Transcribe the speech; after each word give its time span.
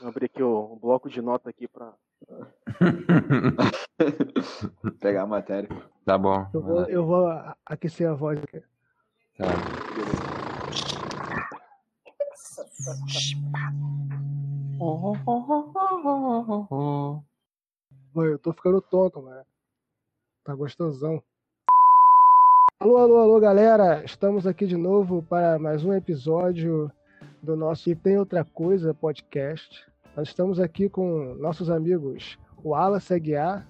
Vou 0.00 0.10
abrir 0.10 0.26
aqui 0.26 0.42
o, 0.42 0.72
o 0.72 0.76
bloco 0.76 1.08
de 1.08 1.22
nota 1.22 1.48
aqui 1.48 1.66
pra. 1.66 1.94
Pegar 5.00 5.22
a 5.22 5.26
matéria. 5.26 5.68
Tá 6.04 6.18
bom. 6.18 6.46
Eu 6.52 6.62
vou, 6.62 6.84
eu 6.84 7.06
vou 7.06 7.26
aquecer 7.64 8.08
a 8.08 8.14
voz 8.14 8.38
aqui. 8.42 8.62
Tá. 9.38 9.46
Pô, 18.12 18.24
eu 18.24 18.38
tô 18.38 18.52
ficando 18.52 18.82
tonto, 18.82 19.22
mano. 19.22 19.44
Tá 20.44 20.54
gostosão. 20.54 21.22
Alô, 22.78 22.98
alô, 22.98 23.18
alô, 23.18 23.40
galera. 23.40 24.04
Estamos 24.04 24.46
aqui 24.46 24.66
de 24.66 24.76
novo 24.76 25.22
para 25.22 25.58
mais 25.58 25.82
um 25.84 25.94
episódio 25.94 26.92
do 27.42 27.56
nosso 27.56 27.90
E 27.90 27.94
Tem 27.94 28.18
Outra 28.18 28.44
Coisa 28.44 28.94
podcast. 28.94 29.84
Nós 30.16 30.28
estamos 30.28 30.58
aqui 30.58 30.88
com 30.88 31.34
nossos 31.34 31.70
amigos 31.70 32.38
Wallace 32.64 33.12
Aguiar, 33.12 33.66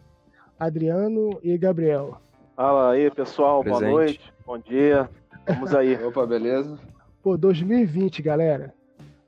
Adriano 0.58 1.38
e 1.42 1.56
Gabriel. 1.58 2.20
Fala 2.54 2.92
aí, 2.92 3.10
pessoal. 3.10 3.62
Boa 3.62 3.78
Presente. 3.78 3.94
noite. 3.94 4.32
Bom 4.46 4.58
dia. 4.58 5.10
Vamos 5.46 5.74
aí. 5.74 5.94
Opa, 6.04 6.26
beleza? 6.26 6.78
Pô, 7.22 7.36
2020, 7.36 8.22
galera. 8.22 8.72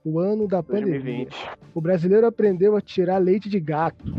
O 0.05 0.19
ano 0.19 0.47
da 0.49 0.63
pandemia. 0.63 0.93
2020. 0.93 1.51
O 1.75 1.81
brasileiro 1.81 2.27
aprendeu 2.27 2.77
a 2.77 2.81
tirar 2.81 3.19
leite 3.19 3.49
de 3.49 3.61
gato. 3.61 4.15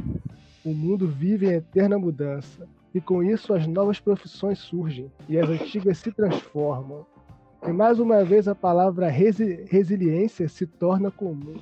O 0.64 0.74
mundo 0.74 1.08
vive 1.08 1.48
em 1.48 1.54
eterna 1.54 1.98
mudança. 1.98 2.68
E 2.94 3.00
com 3.00 3.24
isso 3.24 3.54
as 3.54 3.66
novas 3.66 4.00
profissões 4.00 4.60
surgem 4.60 5.12
e 5.28 5.40
as 5.40 5.50
antigas 5.50 5.98
se 6.00 6.12
transformam. 6.12 7.06
E 7.68 7.72
mais 7.72 8.00
uma 8.00 8.24
vez 8.24 8.48
a 8.48 8.56
palavra 8.56 9.10
resi- 9.10 9.66
resiliência 9.70 10.48
se 10.48 10.66
torna 10.66 11.12
comum. 11.12 11.58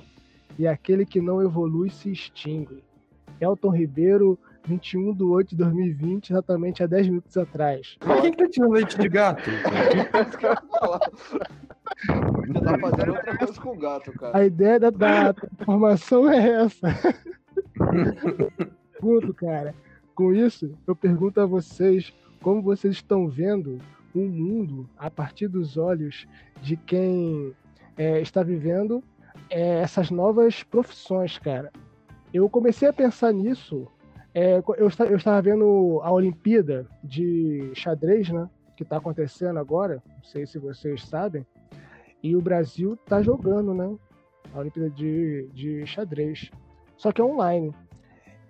E 0.58 0.66
aquele 0.66 1.04
que 1.04 1.20
não 1.20 1.42
evolui 1.42 1.90
se 1.90 2.10
extingue. 2.10 2.82
Elton 3.40 3.70
Ribeiro, 3.70 4.38
21 4.66 5.14
de 5.14 5.22
8 5.22 5.50
de 5.50 5.56
2020, 5.56 6.30
exatamente 6.30 6.82
há 6.82 6.86
10 6.86 7.08
minutos 7.08 7.36
atrás. 7.36 7.96
Mas 8.04 8.20
quem 8.20 8.32
que 8.32 8.38
tá 8.38 8.48
tirando 8.48 8.72
leite 8.72 8.98
de 8.98 9.08
gato? 9.08 9.48
Você 12.46 12.60
tá 12.60 12.78
fazendo 12.80 13.12
outra 13.14 13.38
coisa 13.38 13.60
com 13.60 13.70
o 13.70 13.76
gato, 13.78 14.12
cara. 14.12 14.38
A 14.38 14.44
ideia 14.44 14.78
da, 14.80 14.90
da 14.90 15.32
transformação 15.32 16.28
é 16.30 16.64
essa. 16.64 16.88
Ponto, 19.00 19.32
cara. 19.34 19.74
Com 20.14 20.32
isso, 20.34 20.72
eu 20.86 20.96
pergunto 20.96 21.40
a 21.40 21.46
vocês 21.46 22.12
como 22.42 22.60
vocês 22.62 22.94
estão 22.94 23.28
vendo 23.28 23.78
o 24.18 24.28
mundo 24.28 24.88
a 24.96 25.10
partir 25.10 25.48
dos 25.48 25.76
olhos 25.76 26.26
de 26.60 26.76
quem 26.76 27.54
é, 27.96 28.20
está 28.20 28.42
vivendo 28.42 29.02
é, 29.50 29.80
essas 29.80 30.10
novas 30.10 30.62
profissões, 30.62 31.38
cara. 31.38 31.72
Eu 32.32 32.48
comecei 32.48 32.88
a 32.88 32.92
pensar 32.92 33.32
nisso. 33.32 33.86
é, 34.34 34.58
eu, 34.58 34.90
eu 35.10 35.16
estava 35.16 35.40
vendo 35.40 36.00
a 36.02 36.12
Olimpíada 36.12 36.86
de 37.02 37.70
xadrez, 37.74 38.28
né? 38.28 38.48
Que 38.76 38.82
está 38.82 38.98
acontecendo 38.98 39.58
agora. 39.58 40.02
Não 40.06 40.24
sei 40.24 40.46
se 40.46 40.58
vocês 40.58 41.04
sabem. 41.04 41.46
E 42.22 42.36
o 42.36 42.42
Brasil 42.42 42.96
tá 43.06 43.22
jogando, 43.22 43.72
né? 43.74 43.96
A 44.52 44.58
Olimpíada 44.58 44.90
de, 44.90 45.48
de 45.52 45.86
xadrez. 45.86 46.50
Só 46.96 47.10
que 47.12 47.20
é 47.20 47.24
online. 47.24 47.74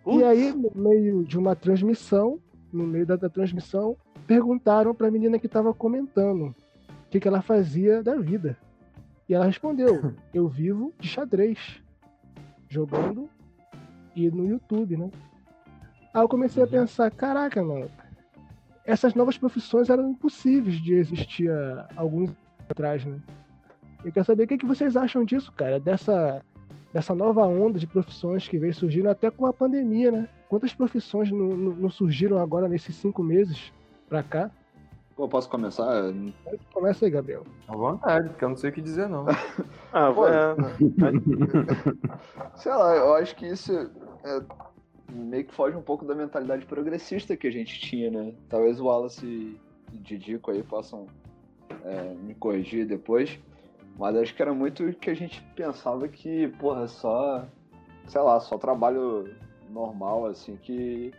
E 0.01 0.11
Putz. 0.11 0.25
aí, 0.25 0.53
no 0.53 0.73
meio 0.75 1.25
de 1.25 1.39
uma 1.39 1.55
transmissão, 1.55 2.41
no 2.73 2.87
meio 2.87 3.07
da, 3.07 3.17
da 3.17 3.29
transmissão, 3.29 3.97
perguntaram 4.29 4.95
pra 4.95 5.11
menina 5.11 5.39
que 5.39 5.49
tava 5.49 5.73
comentando 5.73 6.55
o 7.07 7.11
que, 7.11 7.19
que 7.19 7.27
ela 7.27 7.41
fazia 7.41 8.03
da 8.03 8.15
vida. 8.17 8.57
E 9.29 9.35
ela 9.35 9.47
respondeu: 9.47 10.13
Eu 10.33 10.47
vivo 10.47 10.93
de 11.01 11.09
xadrez, 11.09 11.59
jogando 12.69 13.29
e 14.15 14.31
no 14.31 14.47
YouTube, 14.47 14.97
né? 14.99 15.11
Aí 16.13 16.23
eu 16.23 16.29
comecei 16.29 16.63
a 16.63 16.67
Uhum. 16.67 16.71
pensar: 16.73 17.11
caraca, 17.11 17.65
mano, 17.65 17.91
essas 18.85 19.15
novas 19.15 19.39
profissões 19.39 19.89
eram 19.89 20.11
impossíveis 20.11 20.77
de 20.81 20.95
existir 20.95 21.51
há 21.51 21.89
alguns 21.97 22.29
anos 22.29 22.37
atrás, 22.69 23.05
né? 23.05 23.19
Eu 24.05 24.13
quero 24.13 24.27
saber 24.27 24.45
o 24.45 24.47
que, 24.47 24.59
que 24.59 24.67
vocês 24.67 24.95
acham 24.97 25.25
disso, 25.25 25.51
cara, 25.53 25.81
dessa, 25.81 26.41
dessa 26.93 27.15
nova 27.15 27.45
onda 27.47 27.79
de 27.79 27.87
profissões 27.87 28.47
que 28.47 28.59
veio 28.59 28.73
surgindo 28.75 29.09
até 29.09 29.31
com 29.31 29.47
a 29.47 29.53
pandemia, 29.53 30.13
né? 30.13 30.29
Quantas 30.49 30.73
profissões 30.75 31.31
não- 31.31 31.49
não 31.57 31.91
surgiram 31.91 32.39
agora 32.39 32.69
nesses 32.69 32.95
cinco 32.95 33.23
meses 33.23 33.73
pra 34.09 34.23
cá? 34.23 34.51
Pô, 35.15 35.29
posso 35.29 35.49
começar? 35.49 36.13
Começa 36.73 37.05
aí, 37.05 37.11
Gabriel. 37.11 37.45
À 37.67 37.75
vontade, 37.75 38.29
porque 38.29 38.45
eu 38.45 38.49
não 38.51 38.57
sei 38.57 38.71
o 38.71 38.73
que 38.73 38.81
dizer, 38.81 39.09
não. 39.09 39.27
Ah, 39.91 40.13
Pô, 40.13 40.29
é, 40.29 40.55
Sei 42.57 42.71
lá, 42.71 42.95
eu 42.95 43.15
acho 43.15 43.35
que 43.35 43.47
isso 43.47 43.73
é, 44.23 44.43
meio 45.11 45.47
que 45.47 45.55
foge 45.55 45.75
um 45.77 45.83
pouco 45.83 46.05
da 46.05 46.15
mentalidade 46.15 46.67
progressista 46.67 47.37
que 47.37 47.47
a 47.47 47.51
gente 47.51 47.81
tinha, 47.81 48.11
né? 48.11 48.35
Talvez 48.51 48.79
o 48.79 48.85
Wallace 48.85 49.27
e 49.27 49.99
Didico 49.99 50.51
aí 50.51 50.63
possam 50.63 51.07
é, 51.85 52.15
me 52.15 52.35
corrigir 52.35 52.87
depois. 52.87 53.39
Mas 53.99 54.15
acho 54.15 54.35
que 54.35 54.43
era 54.43 54.55
muito 54.55 54.93
que 54.93 55.11
a 55.11 55.15
gente 55.15 55.43
pensava 55.57 56.07
que, 56.07 56.49
porra, 56.61 56.87
só, 56.87 57.45
sei 58.07 58.21
lá, 58.21 58.39
só 58.39 58.57
trabalho 58.57 59.35
normal, 59.71 60.27
assim, 60.27 60.57
que, 60.57 61.13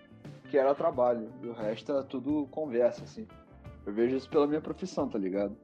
que 0.49 0.57
era 0.57 0.73
trabalho. 0.75 1.29
E 1.41 1.47
o 1.47 1.53
resto 1.53 1.91
era 1.91 2.03
tudo 2.03 2.47
conversa, 2.51 3.03
assim. 3.03 3.27
Eu 3.85 3.93
vejo 3.93 4.15
isso 4.15 4.29
pela 4.29 4.47
minha 4.47 4.61
profissão, 4.61 5.07
tá 5.07 5.17
ligado? 5.17 5.55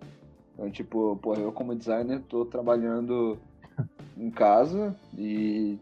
Então, 0.53 0.69
tipo, 0.71 1.17
porra, 1.17 1.41
eu 1.41 1.51
como 1.51 1.75
designer 1.75 2.21
tô 2.29 2.45
trabalhando 2.45 3.37
em 4.17 4.29
casa 4.29 4.95
e 5.17 5.77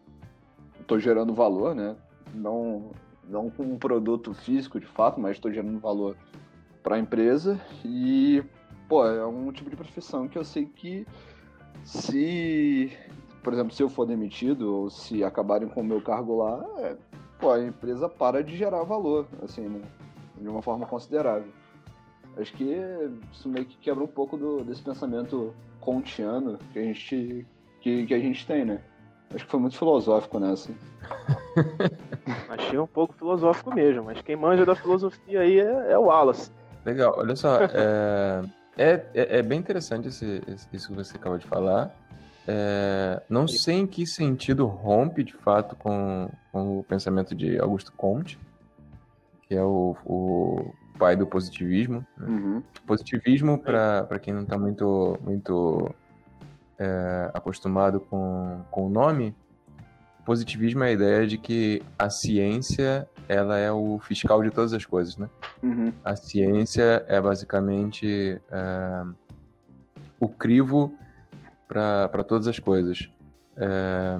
tô 0.87 0.97
gerando 0.97 1.33
valor, 1.33 1.75
né? 1.75 1.95
Não, 2.33 2.91
não 3.29 3.49
com 3.49 3.63
um 3.63 3.77
produto 3.77 4.33
físico 4.33 4.79
de 4.79 4.87
fato, 4.87 5.19
mas 5.19 5.37
estou 5.37 5.51
gerando 5.51 5.79
valor 5.79 6.17
para 6.81 6.95
a 6.95 6.99
empresa 6.99 7.59
e, 7.85 8.43
pô, 8.89 9.05
é 9.05 9.25
um 9.25 9.51
tipo 9.51 9.69
de 9.69 9.75
profissão 9.75 10.27
que 10.27 10.37
eu 10.37 10.43
sei 10.43 10.65
que 10.65 11.05
se, 11.83 12.91
por 13.43 13.53
exemplo, 13.53 13.73
se 13.73 13.83
eu 13.83 13.89
for 13.89 14.05
demitido 14.05 14.73
ou 14.73 14.89
se 14.89 15.23
acabarem 15.23 15.69
com 15.69 15.81
o 15.81 15.83
meu 15.83 16.01
cargo 16.01 16.37
lá, 16.37 16.65
é, 16.79 16.97
pô, 17.43 17.51
a 17.51 17.59
empresa 17.61 18.07
para 18.07 18.41
de 18.41 18.55
gerar 18.55 18.83
valor, 18.83 19.27
assim, 19.43 19.67
né? 19.67 19.81
De 20.39 20.47
uma 20.47 20.61
forma 20.61 20.85
considerável. 20.85 21.49
Acho 22.37 22.53
que 22.53 22.77
isso 23.33 23.49
meio 23.49 23.65
que 23.65 23.75
quebra 23.77 24.01
um 24.03 24.07
pouco 24.07 24.37
do, 24.37 24.63
desse 24.63 24.81
pensamento 24.81 25.53
kantiano 25.85 26.57
que 26.71 26.79
a 26.79 26.81
gente 26.81 27.45
que, 27.81 28.05
que 28.07 28.13
a 28.13 28.19
gente 28.19 28.47
tem, 28.47 28.63
né? 28.63 28.79
Acho 29.35 29.43
que 29.45 29.51
foi 29.51 29.59
muito 29.59 29.77
filosófico 29.77 30.39
nessa. 30.39 30.71
achei 32.49 32.79
um 32.79 32.87
pouco 32.87 33.13
filosófico 33.13 33.73
mesmo, 33.75 34.03
mas 34.05 34.21
quem 34.21 34.35
manja 34.37 34.65
da 34.65 34.73
filosofia 34.75 35.41
aí 35.41 35.59
é, 35.59 35.91
é 35.91 35.97
o 35.97 36.03
Wallace. 36.03 36.49
Legal, 36.85 37.13
olha 37.17 37.35
só. 37.35 37.59
É, 37.63 38.41
é, 38.77 39.05
é, 39.13 39.37
é 39.39 39.41
bem 39.41 39.59
interessante 39.59 40.07
esse, 40.07 40.41
esse- 40.47 40.67
isso 40.71 40.87
que 40.87 40.95
você 40.95 41.17
acabou 41.17 41.37
de 41.37 41.45
falar. 41.45 41.91
É, 42.47 43.21
não 43.29 43.47
sei 43.47 43.75
em 43.75 43.87
que 43.87 44.05
sentido 44.05 44.65
rompe, 44.65 45.23
de 45.23 45.33
fato, 45.33 45.75
com, 45.75 46.29
com 46.51 46.79
o 46.79 46.83
pensamento 46.83 47.33
de 47.33 47.57
Augusto 47.59 47.91
Comte, 47.93 48.37
que 49.47 49.55
é 49.55 49.63
o, 49.63 49.95
o 50.05 50.73
pai 50.97 51.15
do 51.15 51.25
positivismo. 51.25 52.05
né? 52.17 52.27
Uhum. 52.27 52.63
Positivismo, 52.85 53.57
para 53.57 54.19
quem 54.21 54.33
não 54.33 54.43
está 54.43 54.57
muito, 54.57 55.17
muito 55.21 55.93
é, 56.77 57.31
acostumado 57.33 57.99
com, 57.99 58.61
com 58.69 58.87
o 58.87 58.89
nome, 58.89 59.35
positivismo 60.25 60.83
é 60.83 60.87
a 60.87 60.91
ideia 60.91 61.27
de 61.27 61.37
que 61.37 61.81
a 61.97 62.09
ciência 62.09 63.07
ela 63.27 63.57
é 63.57 63.71
o 63.71 63.99
fiscal 63.99 64.43
de 64.43 64.51
todas 64.51 64.73
as 64.73 64.85
coisas, 64.85 65.17
né? 65.17 65.29
Uhum. 65.61 65.93
A 66.03 66.15
ciência 66.15 67.05
é 67.07 67.19
basicamente 67.21 68.39
é, 68.51 69.03
o 70.19 70.27
crivo 70.27 70.93
para 71.73 72.23
todas 72.23 72.47
as 72.47 72.59
coisas. 72.59 73.09
É, 73.57 74.17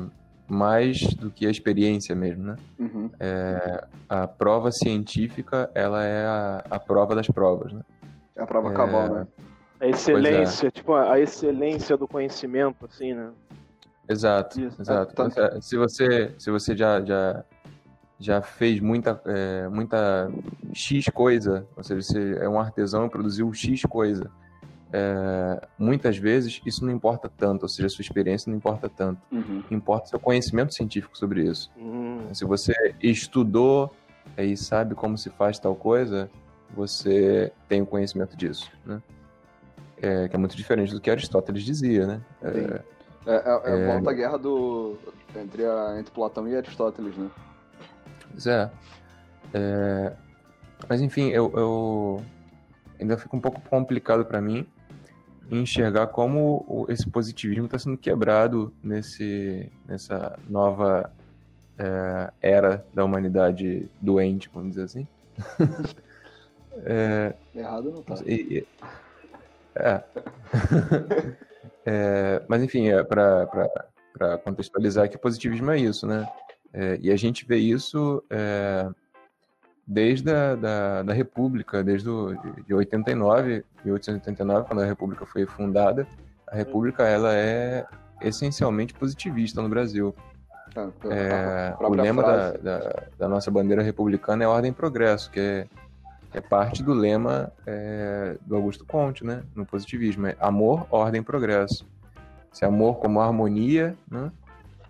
mais 0.48 1.00
do 1.16 1.32
que 1.32 1.48
a 1.48 1.50
experiência 1.50 2.14
mesmo, 2.16 2.44
né? 2.44 2.56
Uhum. 2.78 3.10
A 4.10 4.28
prova 4.28 4.72
científica, 4.72 5.72
ela 5.74 6.04
é 6.04 6.26
a, 6.26 6.64
a 6.72 6.80
prova 6.80 7.16
das 7.16 7.28
provas, 7.28 7.72
né? 7.74 7.82
É 8.36 8.42
a 8.44 8.46
prova 8.48 8.70
É. 8.70 8.74
cabal, 8.74 9.14
né? 9.14 9.28
A 9.80 9.88
excelência, 9.88 10.70
tipo, 10.72 10.94
a 10.94 11.20
excelência 11.20 11.96
do 11.98 12.08
conhecimento, 12.08 12.86
assim, 12.86 13.14
né? 13.14 13.32
Exato, 14.08 14.60
Isso. 14.60 14.82
exato. 14.82 15.12
É, 15.12 15.16
tanto- 15.16 15.62
Se 15.62 15.78
você, 15.78 16.34
se 16.38 16.52
você 16.52 16.76
já, 16.76 17.02
já, 17.02 17.44
já 18.20 18.42
fez 18.42 18.80
muita, 18.82 19.20
é, 19.26 19.68
muita 19.70 20.30
X 20.74 21.06
coisa, 21.14 21.66
ou 21.76 21.84
seja, 21.84 22.02
você 22.02 22.38
é 22.40 22.50
um 22.50 22.60
artesão 22.60 23.06
e 23.06 23.10
produziu 23.10 23.52
X 23.54 23.82
coisa, 23.84 24.30
é, 24.96 25.68
muitas 25.76 26.18
vezes 26.18 26.62
isso 26.64 26.86
não 26.86 26.94
importa 26.94 27.28
tanto, 27.28 27.64
ou 27.64 27.70
seja, 27.70 27.88
a 27.88 27.90
sua 27.90 28.04
experiência 28.04 28.48
não 28.48 28.56
importa 28.56 28.88
tanto. 28.88 29.20
Uhum. 29.32 29.64
Importa 29.72 30.06
o 30.06 30.10
seu 30.12 30.20
conhecimento 30.20 30.72
científico 30.72 31.18
sobre 31.18 31.44
isso. 31.50 31.72
Hum, 31.76 32.20
Se 32.32 32.46
você 32.46 32.74
estudou 33.02 33.92
é, 34.38 34.46
e 34.46 34.56
sabe 34.56 34.94
como 34.94 35.18
se 35.18 35.32
faz 35.32 35.58
tal 35.58 35.76
coisa, 35.76 36.30
você 36.76 37.52
tem 37.68 37.82
o 37.82 37.88
conhecimento 37.88 38.38
disso, 38.38 38.72
né? 38.86 39.02
É, 40.00 40.28
que 40.28 40.36
é 40.36 40.40
muito 40.40 40.56
diferente 40.56 40.94
do 40.94 41.02
que 41.02 41.10
Aristóteles 41.10 41.64
dizia, 41.64 42.06
né? 42.06 42.22
É, 42.44 42.82
É, 43.26 43.36
é, 43.36 43.62
é, 43.74 43.94
volta 43.94 44.12
a 44.12 44.14
guerra 44.14 44.38
do, 44.38 44.98
entre, 45.36 45.66
a, 45.66 45.96
entre 45.98 46.14
Platão 46.14 46.48
e 46.48 46.56
Aristóteles, 46.56 47.18
né? 47.18 47.32
Pois 48.30 48.46
é. 48.46 48.70
é 49.56 50.14
mas 50.88 51.02
enfim, 51.02 51.30
eu, 51.30 51.52
eu 51.56 52.24
ainda 53.00 53.18
fica 53.18 53.36
um 53.36 53.40
pouco 53.40 53.60
complicado 53.62 54.26
para 54.26 54.42
mim 54.42 54.68
enxergar 55.52 56.08
como 56.08 56.86
esse 56.90 57.10
positivismo 57.10 57.66
está 57.66 57.78
sendo 57.78 57.98
quebrado 57.98 58.74
nesse, 58.84 59.72
nessa 59.88 60.38
nova 60.50 61.12
é, 61.78 62.32
era 62.42 62.86
da 62.94 63.04
humanidade 63.04 63.90
doente, 64.02 64.50
vamos 64.54 64.72
dizer 64.72 64.84
assim. 64.84 65.08
é, 66.86 67.34
Errado 67.56 67.92
não 67.92 68.02
tá. 68.04 68.16
E, 68.26 68.66
é. 69.76 70.04
é. 71.86 72.44
Mas 72.48 72.64
enfim, 72.64 72.88
é 72.90 73.04
para 73.04 74.38
contextualizar 74.44 75.10
que 75.10 75.16
o 75.16 75.20
positivismo 75.20 75.72
é 75.72 75.80
isso, 75.80 76.08
né? 76.08 76.28
É, 76.72 76.98
e 77.02 77.12
a 77.12 77.16
gente 77.16 77.46
vê 77.46 77.58
isso 77.58 78.24
é, 78.30 78.90
desde 79.86 80.32
a 80.32 80.56
da, 80.56 81.04
da 81.04 81.14
República, 81.14 81.84
desde 81.84 82.10
o, 82.10 82.34
de 82.66 82.74
89, 82.74 83.64
1889, 83.84 84.68
quando 84.68 84.82
a 84.82 84.86
República 84.86 85.26
foi 85.26 85.46
fundada. 85.46 86.08
A 86.48 86.56
República 86.56 87.04
ela 87.04 87.34
é 87.34 87.86
essencialmente 88.22 88.94
positivista 88.94 89.62
no 89.62 89.70
Brasil. 89.70 90.16
Tá, 90.74 90.90
é, 91.12 91.76
o 91.80 91.94
lema 91.94 92.24
da, 92.24 92.52
da, 92.54 93.04
da, 93.20 93.28
nossa 93.28 93.52
bandeira 93.52 93.84
republicana 93.84 94.44
é 94.44 94.48
Ordem 94.48 94.72
e 94.72 94.74
Progresso, 94.74 95.30
que 95.30 95.40
é, 95.40 95.68
é 96.34 96.42
parte 96.42 96.82
do 96.82 96.94
lema 96.94 97.52
é, 97.68 98.38
do 98.42 98.56
Augusto 98.56 98.84
Conte, 98.86 99.24
né, 99.24 99.44
no 99.54 99.66
positivismo. 99.66 100.28
É 100.28 100.36
amor, 100.40 100.88
ordem 100.90 101.22
e 101.22 101.24
progresso. 101.24 101.86
Esse 102.52 102.66
amor 102.66 102.98
como 102.98 103.20
harmonia 103.20 103.96
né, 104.10 104.32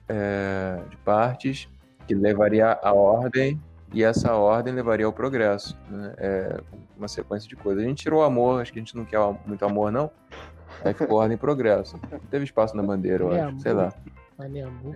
é, 0.07 0.79
de 0.89 0.97
partes 0.97 1.67
que 2.07 2.13
levaria 2.13 2.79
à 2.81 2.93
ordem 2.93 3.59
e 3.93 4.03
essa 4.03 4.33
ordem 4.33 4.73
levaria 4.73 5.05
ao 5.05 5.13
progresso. 5.13 5.77
Né? 5.89 6.13
É 6.17 6.59
uma 6.97 7.07
sequência 7.07 7.47
de 7.47 7.55
coisas. 7.55 7.83
A 7.83 7.87
gente 7.87 8.03
tirou 8.03 8.21
o 8.21 8.23
amor, 8.23 8.61
acho 8.61 8.73
que 8.73 8.79
a 8.79 8.81
gente 8.81 8.97
não 8.97 9.05
quer 9.05 9.19
muito 9.45 9.63
amor, 9.63 9.91
não. 9.91 10.09
Aí 10.83 10.93
ficou 10.93 11.19
ordem 11.19 11.35
e 11.35 11.39
progresso. 11.39 11.99
Não 12.11 12.19
teve 12.19 12.43
espaço 12.43 12.75
na 12.75 12.83
bandeira, 12.83 13.23
eu 13.23 13.31
acho. 13.31 13.41
Amor. 13.41 13.59
Sei 13.61 13.73
lá. 13.73 13.93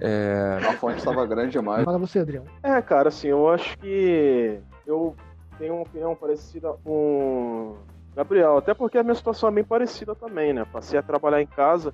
É... 0.02 0.60
A 0.68 0.74
fonte 0.74 0.98
estava 0.98 1.26
grande 1.26 1.52
demais. 1.52 1.86
Fala 1.86 2.00
você, 2.00 2.20
Adriano. 2.20 2.48
É, 2.64 2.82
cara, 2.82 3.10
assim, 3.10 3.28
eu 3.28 3.48
acho 3.50 3.78
que 3.78 4.60
eu 4.86 5.16
tenho 5.58 5.76
uma 5.76 5.84
opinião 5.84 6.16
parecida 6.16 6.74
com 6.84 7.76
Gabriel, 8.16 8.58
até 8.58 8.74
porque 8.74 8.98
a 8.98 9.04
minha 9.04 9.16
situação 9.16 9.50
é 9.50 9.52
bem 9.52 9.64
parecida 9.64 10.16
também, 10.16 10.54
né? 10.54 10.66
Passei 10.72 10.98
a 10.98 11.04
trabalhar 11.04 11.42
em 11.42 11.48
casa, 11.48 11.94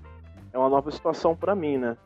é 0.53 0.57
uma 0.57 0.69
nova 0.69 0.89
situação 0.89 1.35
para 1.35 1.53
mim, 1.53 1.77
né? 1.77 1.97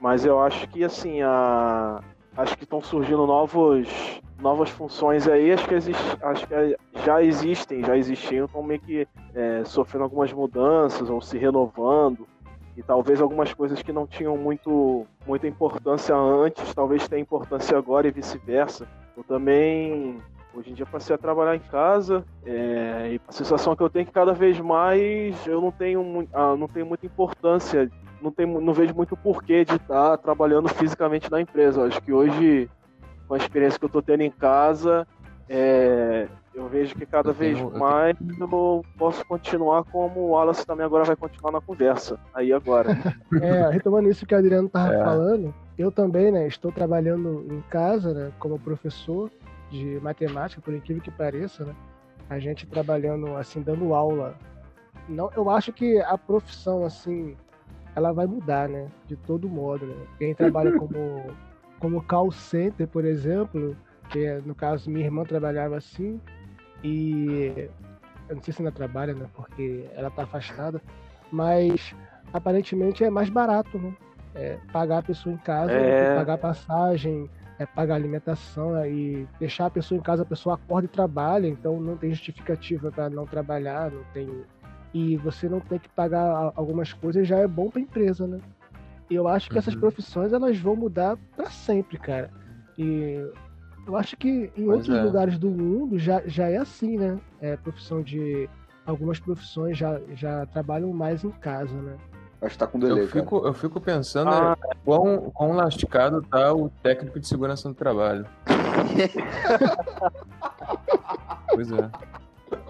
Mas 0.00 0.24
eu 0.24 0.40
acho 0.40 0.68
que, 0.68 0.84
assim, 0.84 1.22
a, 1.22 2.00
acho 2.36 2.56
que 2.56 2.64
estão 2.64 2.82
surgindo 2.82 3.26
novos, 3.26 3.88
novas 4.40 4.70
funções 4.70 5.28
aí, 5.28 5.52
acho 5.52 5.66
que, 5.66 5.74
exist, 5.74 6.18
acho 6.22 6.46
que 6.46 6.76
já 7.04 7.22
existem, 7.22 7.84
já 7.84 7.96
existiam, 7.96 8.46
estão 8.46 8.62
meio 8.62 8.80
que 8.80 9.06
é, 9.34 9.62
sofrendo 9.64 10.04
algumas 10.04 10.32
mudanças 10.32 11.08
ou 11.08 11.20
se 11.20 11.38
renovando. 11.38 12.26
E 12.76 12.82
talvez 12.82 13.20
algumas 13.20 13.54
coisas 13.54 13.80
que 13.82 13.92
não 13.92 14.04
tinham 14.04 14.36
muito, 14.36 15.06
muita 15.24 15.46
importância 15.46 16.16
antes, 16.16 16.74
talvez 16.74 17.06
tenham 17.06 17.22
importância 17.22 17.78
agora 17.78 18.08
e 18.08 18.10
vice-versa. 18.10 18.88
Eu 19.16 19.22
também, 19.22 20.20
hoje 20.52 20.70
em 20.70 20.74
dia, 20.74 20.84
passei 20.84 21.14
a 21.14 21.18
trabalhar 21.18 21.54
em 21.54 21.60
casa 21.60 22.24
é, 22.44 23.12
e 23.12 23.20
a 23.28 23.32
sensação 23.32 23.76
que 23.76 23.82
eu 23.82 23.88
tenho 23.88 24.02
é 24.02 24.06
que 24.06 24.10
cada 24.10 24.32
vez 24.32 24.58
mais 24.58 25.46
eu 25.46 25.60
não 25.60 25.70
tenho, 25.70 26.28
ah, 26.32 26.56
não 26.56 26.66
tenho 26.66 26.84
muita 26.84 27.06
importância 27.06 27.88
não, 28.24 28.32
tem, 28.32 28.46
não 28.46 28.72
vejo 28.72 28.94
muito 28.94 29.14
porquê 29.14 29.64
de 29.64 29.76
estar 29.76 30.16
trabalhando 30.16 30.68
fisicamente 30.70 31.30
na 31.30 31.42
empresa. 31.42 31.82
Eu 31.82 31.86
acho 31.88 32.00
que 32.00 32.10
hoje, 32.10 32.70
com 33.28 33.34
a 33.34 33.36
experiência 33.36 33.78
que 33.78 33.84
eu 33.84 33.88
estou 33.88 34.02
tendo 34.02 34.22
em 34.22 34.30
casa, 34.30 35.06
é, 35.46 36.26
eu 36.54 36.66
vejo 36.66 36.94
que 36.94 37.04
cada 37.04 37.30
eu 37.30 37.34
vez 37.34 37.58
tenho, 37.58 37.78
mais 37.78 38.16
eu, 38.18 38.26
tenho... 38.26 38.48
eu, 38.50 38.84
posso 38.96 39.24
continuar 39.26 39.84
como 39.84 40.20
o 40.20 40.30
Wallace 40.30 40.66
também 40.66 40.86
agora 40.86 41.04
vai 41.04 41.16
continuar 41.16 41.52
na 41.52 41.60
conversa. 41.60 42.18
Aí 42.32 42.50
agora. 42.50 42.96
é, 43.42 43.68
retomando 43.68 44.08
isso 44.08 44.24
que 44.24 44.34
o 44.34 44.38
Adriano 44.38 44.68
estava 44.68 44.94
é. 44.94 45.04
falando, 45.04 45.54
eu 45.76 45.92
também, 45.92 46.32
né, 46.32 46.46
estou 46.46 46.72
trabalhando 46.72 47.46
em 47.50 47.60
casa, 47.68 48.14
né, 48.14 48.32
como 48.38 48.58
professor 48.58 49.30
de 49.70 50.00
matemática, 50.00 50.62
por 50.62 50.72
incrível 50.72 51.02
que 51.02 51.10
pareça, 51.10 51.64
né? 51.64 51.74
A 52.30 52.38
gente 52.38 52.66
trabalhando 52.66 53.36
assim, 53.36 53.60
dando 53.60 53.92
aula. 53.92 54.34
Não, 55.06 55.30
eu 55.36 55.50
acho 55.50 55.74
que 55.74 56.00
a 56.00 56.16
profissão 56.16 56.86
assim 56.86 57.36
ela 57.94 58.12
vai 58.12 58.26
mudar, 58.26 58.68
né? 58.68 58.88
De 59.06 59.16
todo 59.16 59.48
modo, 59.48 59.86
né? 59.86 60.06
Quem 60.18 60.34
trabalha 60.34 60.72
como, 60.78 61.24
como 61.78 62.02
call 62.02 62.30
center, 62.32 62.86
por 62.88 63.04
exemplo, 63.04 63.76
que 64.10 64.24
é, 64.24 64.40
no 64.44 64.54
caso 64.54 64.90
minha 64.90 65.04
irmã 65.04 65.24
trabalhava 65.24 65.76
assim, 65.76 66.20
e 66.82 67.68
eu 68.28 68.36
não 68.36 68.42
sei 68.42 68.52
se 68.52 68.62
ainda 68.62 68.72
trabalha, 68.72 69.14
né? 69.14 69.26
Porque 69.34 69.88
ela 69.94 70.10
tá 70.10 70.24
afastada, 70.24 70.80
mas 71.30 71.94
aparentemente 72.32 73.04
é 73.04 73.10
mais 73.10 73.28
barato, 73.28 73.78
né? 73.78 73.94
É, 74.34 74.58
pagar 74.72 74.98
a 74.98 75.02
pessoa 75.02 75.32
em 75.32 75.38
casa, 75.38 75.72
é... 75.72 76.16
pagar 76.16 76.38
passagem, 76.38 77.30
é, 77.58 77.64
pagar 77.64 77.94
alimentação 77.94 78.76
é, 78.76 78.90
e 78.90 79.28
deixar 79.38 79.66
a 79.66 79.70
pessoa 79.70 79.98
em 79.98 80.02
casa, 80.02 80.22
a 80.22 80.26
pessoa 80.26 80.56
acorda 80.56 80.86
e 80.86 80.88
trabalha, 80.88 81.46
então 81.46 81.80
não 81.80 81.96
tem 81.96 82.10
justificativa 82.10 82.90
para 82.90 83.08
não 83.08 83.26
trabalhar, 83.26 83.90
não 83.92 84.02
tem 84.12 84.28
e 84.94 85.16
você 85.16 85.48
não 85.48 85.58
tem 85.58 85.80
que 85.80 85.88
pagar 85.88 86.52
algumas 86.54 86.92
coisas, 86.92 87.26
já 87.26 87.38
é 87.38 87.48
bom 87.48 87.68
para 87.68 87.80
a 87.80 87.82
empresa, 87.82 88.28
né? 88.28 88.38
E 89.10 89.16
eu 89.16 89.26
acho 89.26 89.48
que 89.48 89.56
uhum. 89.56 89.58
essas 89.58 89.74
profissões 89.74 90.32
elas 90.32 90.56
vão 90.56 90.76
mudar 90.76 91.18
para 91.36 91.50
sempre, 91.50 91.98
cara. 91.98 92.30
E 92.78 93.28
eu 93.86 93.96
acho 93.96 94.16
que 94.16 94.52
em 94.56 94.64
pois 94.64 94.68
outros 94.68 94.96
é. 94.96 95.02
lugares 95.02 95.36
do 95.36 95.50
mundo 95.50 95.98
já, 95.98 96.22
já 96.26 96.48
é 96.48 96.58
assim, 96.58 96.96
né? 96.96 97.18
É 97.40 97.56
profissão 97.56 98.02
de 98.02 98.48
algumas 98.86 99.18
profissões 99.18 99.76
já, 99.76 100.00
já 100.14 100.46
trabalham 100.46 100.92
mais 100.92 101.24
em 101.24 101.30
casa, 101.30 101.74
né? 101.74 101.96
Acho 102.40 102.52
que 102.52 102.58
tá 102.58 102.66
com 102.66 102.78
delay, 102.78 103.02
eu 103.02 103.08
fico, 103.08 103.46
eu 103.46 103.54
fico 103.54 103.80
pensando 103.80 104.30
ah. 104.30 104.56
quão, 104.84 105.30
quão 105.32 105.52
lasticado 105.52 106.22
tá 106.22 106.52
o 106.52 106.68
técnico 106.82 107.18
de 107.18 107.26
segurança 107.26 107.68
no 107.68 107.74
trabalho. 107.74 108.26
pois 111.54 111.72
é 111.72 111.90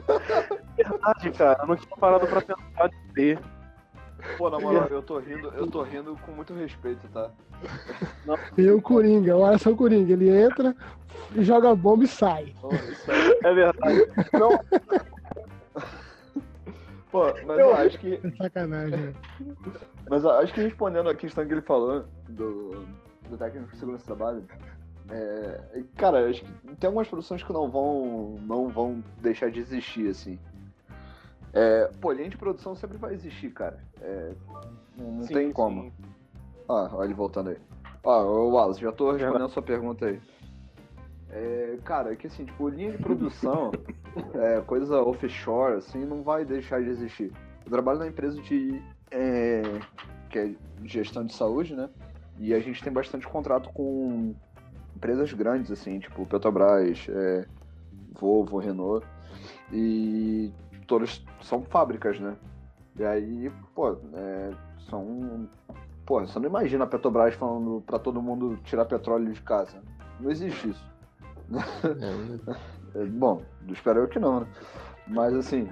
verdade, 0.76 1.30
cara. 1.32 1.58
Eu 1.62 1.66
não 1.68 1.76
tinha 1.76 1.96
parado 1.96 2.26
pra 2.26 2.40
pensar 2.40 2.88
de 2.88 3.12
ter. 3.14 3.38
Pô, 4.38 4.48
na 4.48 4.58
moral, 4.58 4.88
eu 4.88 5.02
tô 5.02 5.18
rindo, 5.18 5.52
eu 5.54 5.66
tô 5.70 5.82
rindo 5.82 6.16
com 6.24 6.32
muito 6.32 6.54
respeito, 6.54 7.06
tá? 7.08 7.30
Não. 8.24 8.38
E 8.56 8.70
o 8.70 8.80
Coringa, 8.80 9.36
o 9.36 9.44
Alisson 9.44 9.76
Coringa, 9.76 10.12
ele 10.12 10.28
entra, 10.30 10.74
joga 11.36 11.70
a 11.70 11.74
bomba 11.74 12.04
e 12.04 12.08
sai. 12.08 12.54
É 13.42 13.52
verdade. 13.52 14.06
Não. 14.32 14.58
Pô, 17.10 17.26
mas 17.46 17.58
eu 17.58 17.74
acho 17.74 17.98
que. 17.98 18.20
É 18.22 18.30
sacanagem. 18.30 19.14
Mas 20.08 20.24
eu 20.24 20.30
acho 20.30 20.52
que 20.52 20.60
respondendo 20.62 21.08
a 21.08 21.14
questão 21.14 21.46
que 21.46 21.52
ele 21.52 21.62
falou 21.62 22.04
do, 22.28 22.84
do 23.28 23.36
técnico 23.38 23.70
de 23.70 23.78
segurança 23.78 24.04
do 24.04 24.06
trabalho, 24.06 24.44
é, 25.10 25.82
cara, 25.96 26.28
acho 26.28 26.42
que 26.42 26.76
tem 26.76 26.88
algumas 26.88 27.08
produções 27.08 27.42
que 27.42 27.52
não 27.52 27.70
vão, 27.70 28.38
não 28.42 28.68
vão 28.68 29.04
deixar 29.20 29.50
de 29.50 29.60
existir, 29.60 30.08
assim. 30.08 30.38
É, 31.54 31.88
pô, 32.00 32.10
linha 32.10 32.28
de 32.28 32.36
produção 32.36 32.74
sempre 32.74 32.98
vai 32.98 33.14
existir, 33.14 33.50
cara. 33.50 33.78
É, 34.00 34.32
não 34.98 35.22
sim, 35.22 35.34
tem 35.34 35.52
como. 35.52 35.84
Sim. 35.84 35.92
Ah, 36.68 36.90
olha 36.92 37.06
ele 37.06 37.14
voltando 37.14 37.50
aí. 37.50 37.58
Ó, 38.02 38.12
ah, 38.12 38.24
Wallace, 38.24 38.80
já 38.80 38.90
tô 38.90 39.12
respondendo 39.12 39.44
a 39.44 39.48
sua 39.48 39.62
pergunta 39.62 40.06
aí. 40.06 40.20
É, 41.30 41.78
cara, 41.84 42.12
é 42.12 42.16
que 42.16 42.26
assim, 42.26 42.44
tipo, 42.44 42.68
linha 42.68 42.92
de 42.92 42.98
produção, 42.98 43.70
é, 44.34 44.60
coisa 44.62 45.00
offshore, 45.02 45.76
assim, 45.78 46.04
não 46.04 46.22
vai 46.22 46.44
deixar 46.44 46.82
de 46.82 46.90
existir. 46.90 47.32
Eu 47.64 47.70
trabalho 47.70 48.00
na 48.00 48.08
empresa 48.08 48.40
de. 48.42 48.82
É, 49.10 49.62
que 50.30 50.38
é 50.38 50.54
gestão 50.84 51.24
de 51.24 51.34
saúde, 51.34 51.74
né? 51.74 51.88
E 52.38 52.52
a 52.52 52.58
gente 52.58 52.82
tem 52.82 52.92
bastante 52.92 53.26
contrato 53.28 53.70
com 53.72 54.34
empresas 54.96 55.32
grandes, 55.32 55.70
assim, 55.70 56.00
tipo 56.00 56.26
Petrobras, 56.26 57.06
é, 57.08 57.46
Volvo, 58.12 58.58
Renault. 58.58 59.06
E 59.72 60.52
todas 60.86 61.24
são 61.44 61.62
fábricas, 61.62 62.18
né? 62.18 62.36
E 62.98 63.04
aí, 63.04 63.52
pô, 63.74 63.96
é, 64.14 64.50
são. 64.88 65.48
Pô, 66.06 66.20
você 66.20 66.38
não 66.38 66.48
imagina 66.48 66.84
a 66.84 66.86
Petrobras 66.86 67.34
falando 67.34 67.82
para 67.86 67.98
todo 67.98 68.20
mundo 68.20 68.58
tirar 68.64 68.84
petróleo 68.84 69.32
de 69.32 69.40
casa. 69.40 69.78
Não 70.20 70.30
existe 70.30 70.70
isso. 70.70 70.86
É, 72.94 73.00
é, 73.00 73.04
bom, 73.06 73.42
espero 73.68 74.00
eu 74.00 74.08
que 74.08 74.18
não, 74.18 74.40
né? 74.40 74.46
Mas 75.06 75.34
assim, 75.34 75.68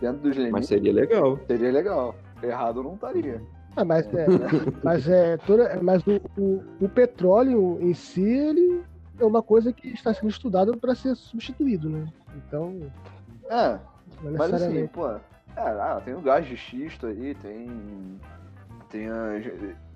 dentro 0.00 0.22
dos 0.22 0.36
limites. 0.36 0.52
Mas 0.52 0.66
seria 0.66 0.92
legal. 0.92 1.38
Seria 1.46 1.72
legal. 1.72 2.14
Errado 2.42 2.82
não 2.82 2.94
estaria. 2.94 3.40
Ah, 3.74 3.84
mas, 3.84 4.06
é, 4.14 4.26
mas, 4.82 5.08
é, 5.08 5.36
toda, 5.38 5.78
mas 5.82 6.02
o, 6.06 6.20
o, 6.40 6.64
o, 6.80 6.88
petróleo 6.88 7.78
em 7.80 7.92
si, 7.92 8.22
ele 8.22 8.82
é 9.18 9.24
uma 9.24 9.42
coisa 9.42 9.72
que 9.72 9.88
está 9.88 10.14
sendo 10.14 10.30
estudada 10.30 10.74
para 10.76 10.94
ser 10.94 11.14
substituído, 11.14 11.88
né? 11.88 12.06
Então. 12.36 12.80
É, 13.50 13.78
mas 14.22 14.52
assim, 14.54 14.86
pô, 14.86 15.08
é, 15.08 15.20
ah, 15.56 16.00
tem 16.04 16.14
o 16.14 16.20
gás 16.20 16.46
de 16.46 16.56
xisto 16.56 17.06
aí, 17.06 17.34
tem. 17.36 18.20
tem 18.90 19.08
as, 19.08 19.44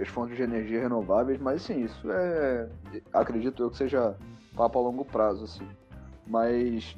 as 0.00 0.08
fontes 0.08 0.36
de 0.36 0.42
energia 0.42 0.80
renováveis, 0.80 1.38
mas 1.40 1.62
sim, 1.62 1.84
isso 1.84 2.10
é. 2.10 2.68
Acredito 3.12 3.62
eu 3.62 3.70
que 3.70 3.76
seja 3.76 4.16
papo 4.56 4.78
a 4.78 4.82
longo 4.82 5.04
prazo, 5.04 5.44
assim. 5.44 5.68
Mas, 6.26 6.96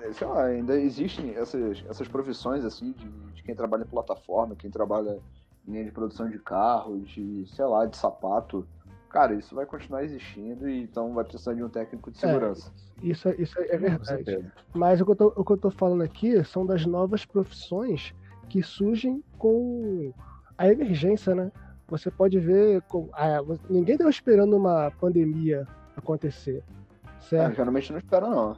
é, 0.00 0.12
sei 0.12 0.26
lá, 0.26 0.44
ainda 0.44 0.78
existem 0.80 1.34
essas, 1.36 1.84
essas 1.88 2.08
profissões, 2.08 2.64
assim, 2.64 2.92
de, 2.92 3.08
de 3.08 3.42
quem 3.42 3.54
trabalha 3.54 3.82
em 3.82 3.86
plataforma, 3.86 4.56
quem 4.56 4.70
trabalha 4.70 5.20
em 5.66 5.72
linha 5.72 5.84
de 5.84 5.92
produção 5.92 6.28
de 6.28 6.38
carro, 6.38 7.00
de, 7.00 7.46
sei 7.54 7.64
lá, 7.64 7.86
de 7.86 7.96
sapato. 7.96 8.66
Cara, 9.12 9.34
isso 9.34 9.54
vai 9.54 9.66
continuar 9.66 10.04
existindo 10.04 10.66
e 10.66 10.84
então 10.84 11.12
vai 11.12 11.22
precisar 11.22 11.52
de 11.52 11.62
um 11.62 11.68
técnico 11.68 12.10
de 12.10 12.16
segurança. 12.16 12.72
É, 13.02 13.06
isso, 13.06 13.28
isso 13.38 13.60
é 13.60 13.76
verdade. 13.76 14.50
Mas 14.72 15.02
o 15.02 15.04
que, 15.04 15.10
eu 15.10 15.16
tô, 15.16 15.32
o 15.36 15.44
que 15.44 15.52
eu 15.52 15.58
tô 15.58 15.70
falando 15.70 16.02
aqui 16.02 16.42
são 16.44 16.64
das 16.64 16.86
novas 16.86 17.26
profissões 17.26 18.14
que 18.48 18.62
surgem 18.62 19.22
com 19.36 20.14
a 20.56 20.66
emergência, 20.66 21.34
né? 21.34 21.52
Você 21.88 22.10
pode 22.10 22.40
ver. 22.40 22.80
Com, 22.82 23.10
ah, 23.12 23.40
ninguém 23.68 23.96
estava 23.96 24.08
esperando 24.08 24.56
uma 24.56 24.90
pandemia 24.92 25.68
acontecer. 25.94 26.64
É, 27.04 27.20
Certo? 27.20 27.56
geralmente 27.56 27.92
não 27.92 27.98
espera, 27.98 28.26
não. 28.26 28.56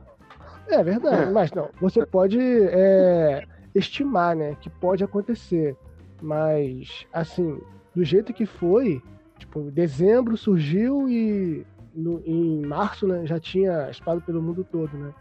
É 0.68 0.84
verdade, 0.84 1.32
mas 1.32 1.50
não. 1.50 1.68
Você 1.80 2.06
pode 2.06 2.38
é, 2.40 3.44
estimar, 3.74 4.36
né? 4.36 4.56
Que 4.60 4.70
pode 4.70 5.02
acontecer. 5.02 5.76
Mas, 6.22 7.06
assim, 7.12 7.60
do 7.92 8.04
jeito 8.04 8.32
que 8.32 8.46
foi, 8.46 9.02
tipo, 9.54 9.70
dezembro 9.70 10.36
surgiu 10.36 11.08
e 11.08 11.64
no- 11.94 12.20
em 12.26 12.66
março, 12.66 13.06
né, 13.06 13.24
já 13.24 13.38
tinha 13.38 13.88
espalhado 13.88 14.24
pelo 14.24 14.42
mundo 14.42 14.64
todo, 14.64 14.96
né? 14.96 15.12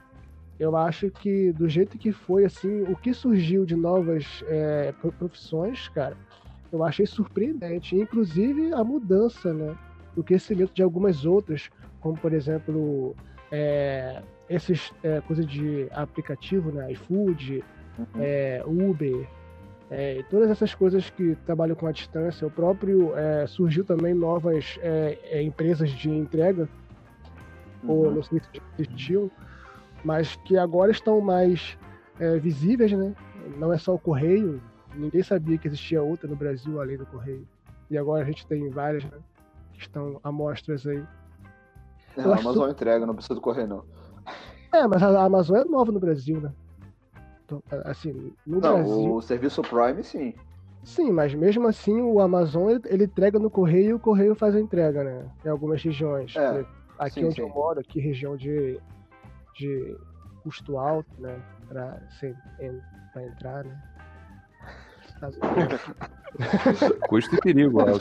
Eu 0.59 0.75
acho 0.75 1.09
que 1.11 1.51
do 1.53 1.67
jeito 1.69 1.97
que 1.97 2.11
foi, 2.11 2.45
assim, 2.45 2.81
o 2.83 2.95
que 2.95 3.13
surgiu 3.13 3.65
de 3.65 3.75
novas 3.75 4.43
é, 4.47 4.91
pro- 4.93 5.11
profissões, 5.11 5.87
cara, 5.89 6.17
eu 6.71 6.83
achei 6.83 7.05
surpreendente. 7.05 7.95
Inclusive 7.95 8.73
a 8.73 8.83
mudança, 8.83 9.53
né? 9.53 9.75
O 10.15 10.23
crescimento 10.23 10.73
de 10.73 10.81
algumas 10.81 11.25
outras, 11.25 11.69
como 11.99 12.17
por 12.17 12.33
exemplo, 12.33 13.15
é, 13.51 14.21
esses 14.49 14.91
é, 15.03 15.21
coisas 15.21 15.45
de 15.45 15.87
aplicativo, 15.91 16.71
né? 16.71 16.91
iFood, 16.93 17.63
é, 18.19 18.63
Uber, 18.65 19.27
é, 19.95 20.17
e 20.17 20.23
todas 20.23 20.49
essas 20.49 20.73
coisas 20.73 21.07
que 21.11 21.35
trabalham 21.45 21.75
com 21.75 21.85
a 21.85 21.91
distância. 21.91 22.47
O 22.47 22.49
próprio 22.49 23.15
é, 23.15 23.45
surgiu 23.45 23.85
também 23.85 24.11
novas 24.15 24.79
é, 24.81 25.19
é, 25.25 25.43
empresas 25.43 25.91
de 25.91 26.09
entrega, 26.09 26.67
ou 27.87 28.05
Uhum. 28.05 28.15
não 28.15 28.23
sei 28.23 28.39
se 28.39 28.61
existiam, 28.79 29.29
mas 30.03 30.35
que 30.47 30.57
agora 30.57 30.91
estão 30.91 31.21
mais 31.21 31.77
é, 32.19 32.39
visíveis, 32.39 32.91
né? 32.91 33.13
Não 33.59 33.71
é 33.71 33.77
só 33.77 33.93
o 33.93 33.99
correio. 33.99 34.59
Ninguém 34.95 35.21
sabia 35.21 35.59
que 35.59 35.67
existia 35.67 36.01
outra 36.01 36.27
no 36.27 36.35
Brasil 36.35 36.81
além 36.81 36.97
do 36.97 37.05
correio. 37.05 37.47
E 37.91 37.97
agora 37.97 38.23
a 38.23 38.25
gente 38.25 38.47
tem 38.47 38.67
várias, 38.69 39.03
né? 39.03 39.19
Que 39.73 39.81
estão 39.81 40.19
amostras 40.23 40.87
aí. 40.87 41.03
É, 42.17 42.21
a 42.21 42.33
acho 42.33 42.47
Amazon 42.47 42.69
entrega, 42.71 43.05
não 43.05 43.13
precisa 43.15 43.39
correr, 43.39 43.67
não. 43.67 43.83
É, 44.71 44.87
mas 44.87 45.03
a 45.03 45.23
Amazon 45.23 45.57
é 45.57 45.65
nova 45.65 45.91
no 45.91 45.99
Brasil, 45.99 46.41
né? 46.41 46.51
Então, 47.45 47.61
assim, 47.85 48.33
no 48.45 48.59
Não, 48.59 48.73
Brasil. 48.77 49.15
o 49.15 49.21
serviço 49.21 49.61
Prime, 49.61 50.03
sim. 50.03 50.33
Sim, 50.83 51.11
mas 51.11 51.33
mesmo 51.33 51.67
assim 51.67 52.01
o 52.01 52.19
Amazon 52.19 52.69
ele, 52.69 52.81
ele 52.85 53.03
entrega 53.05 53.39
no 53.39 53.49
correio 53.49 53.89
e 53.91 53.93
o 53.93 53.99
correio 53.99 54.35
faz 54.35 54.53
a 54.55 54.59
entrega, 54.59 55.03
né? 55.03 55.25
Em 55.45 55.49
algumas 55.49 55.81
regiões. 55.81 56.35
É, 56.35 56.65
aqui 56.99 57.19
sim, 57.19 57.25
onde 57.25 57.35
sim. 57.35 57.41
eu 57.41 57.49
moro, 57.49 57.79
aqui 57.79 57.99
região 58.01 58.35
de, 58.35 58.79
de 59.57 59.97
custo 60.43 60.77
alto, 60.77 61.09
né? 61.19 61.41
Pra, 61.69 61.97
em- 62.59 62.81
pra 63.11 63.23
entrar, 63.23 63.63
né? 63.63 63.71
Custo 67.07 67.35
e 67.35 67.41
perigo 67.41 67.81
né? 67.85 67.93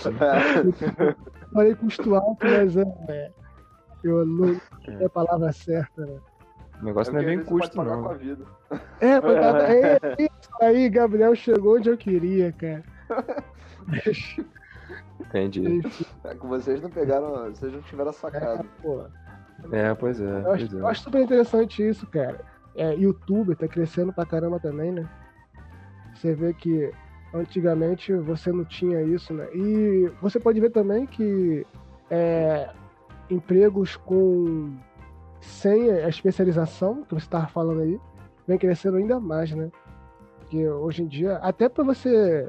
Falei 1.52 1.74
custo 1.76 2.14
alto, 2.14 2.44
mas 2.44 2.76
é, 2.76 2.82
é, 3.08 3.30
eu 4.02 4.26
não 4.26 4.60
é 4.88 5.04
a 5.04 5.10
palavra 5.10 5.52
certa, 5.52 6.04
né? 6.04 6.18
O 6.82 6.84
negócio 6.84 7.12
não 7.12 7.20
é 7.20 7.24
bem 7.24 7.44
custo, 7.44 7.80
não. 7.80 8.02
com 8.02 8.08
a 8.10 8.14
vida. 8.14 8.44
É, 9.00 9.20
foi- 9.22 9.36
é, 9.36 9.98
isso 10.18 10.50
aí, 10.60 10.90
Gabriel 10.90 11.34
chegou 11.36 11.76
onde 11.76 11.88
eu 11.88 11.96
queria, 11.96 12.52
cara. 12.52 12.82
Mas, 13.86 14.36
Entendi. 15.20 15.80
É 16.24 16.34
que 16.34 16.46
vocês 16.46 16.82
não 16.82 16.90
pegaram, 16.90 17.50
vocês 17.50 17.72
não 17.72 17.80
tiveram 17.82 18.10
é, 18.10 18.12
sacado. 18.12 18.68
pô, 18.82 19.04
É, 19.70 19.94
pois 19.94 20.20
é. 20.20 20.24
Eu 20.24 20.50
acho, 20.52 20.78
é. 20.78 20.90
acho 20.90 21.02
super 21.02 21.22
interessante 21.22 21.88
isso, 21.88 22.06
cara. 22.08 22.40
É, 22.74 22.94
YouTube 22.94 23.54
tá 23.54 23.68
crescendo 23.68 24.12
pra 24.12 24.26
caramba 24.26 24.58
também, 24.58 24.90
né? 24.90 25.08
Você 26.14 26.34
vê 26.34 26.52
que 26.52 26.90
antigamente 27.32 28.12
você 28.14 28.50
não 28.52 28.64
tinha 28.64 29.02
isso, 29.02 29.32
né? 29.32 29.48
E 29.54 30.10
você 30.20 30.40
pode 30.40 30.60
ver 30.60 30.70
também 30.70 31.06
que 31.06 31.66
é, 32.10 32.70
empregos 33.30 33.96
com 33.96 34.76
sem 35.42 35.90
a 35.90 36.08
especialização 36.08 37.02
que 37.04 37.14
você 37.14 37.26
estava 37.26 37.48
falando 37.48 37.80
aí 37.82 37.98
vem 38.46 38.58
crescendo 38.58 38.96
ainda 38.96 39.18
mais, 39.20 39.52
né? 39.52 39.70
Porque 40.38 40.68
hoje 40.68 41.02
em 41.02 41.06
dia, 41.08 41.36
até 41.38 41.68
para 41.68 41.84
você, 41.84 42.48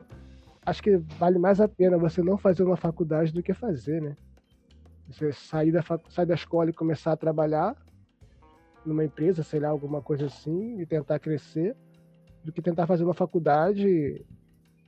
acho 0.65 0.81
que 0.81 0.97
vale 1.17 1.39
mais 1.39 1.59
a 1.59 1.67
pena 1.67 1.97
você 1.97 2.21
não 2.21 2.37
fazer 2.37 2.63
uma 2.63 2.77
faculdade 2.77 3.33
do 3.33 3.41
que 3.41 3.53
fazer, 3.53 4.01
né? 4.01 4.15
Você 5.07 5.31
sair 5.33 5.71
da, 5.71 5.81
sair 6.09 6.25
da 6.25 6.33
escola 6.35 6.69
e 6.69 6.73
começar 6.73 7.11
a 7.11 7.17
trabalhar 7.17 7.75
numa 8.85 9.03
empresa, 9.03 9.43
sei 9.43 9.59
lá, 9.59 9.69
alguma 9.69 10.01
coisa 10.01 10.25
assim, 10.25 10.79
e 10.79 10.85
tentar 10.85 11.19
crescer, 11.19 11.75
do 12.43 12.51
que 12.51 12.61
tentar 12.61 12.85
fazer 12.85 13.03
uma 13.03 13.13
faculdade. 13.13 14.25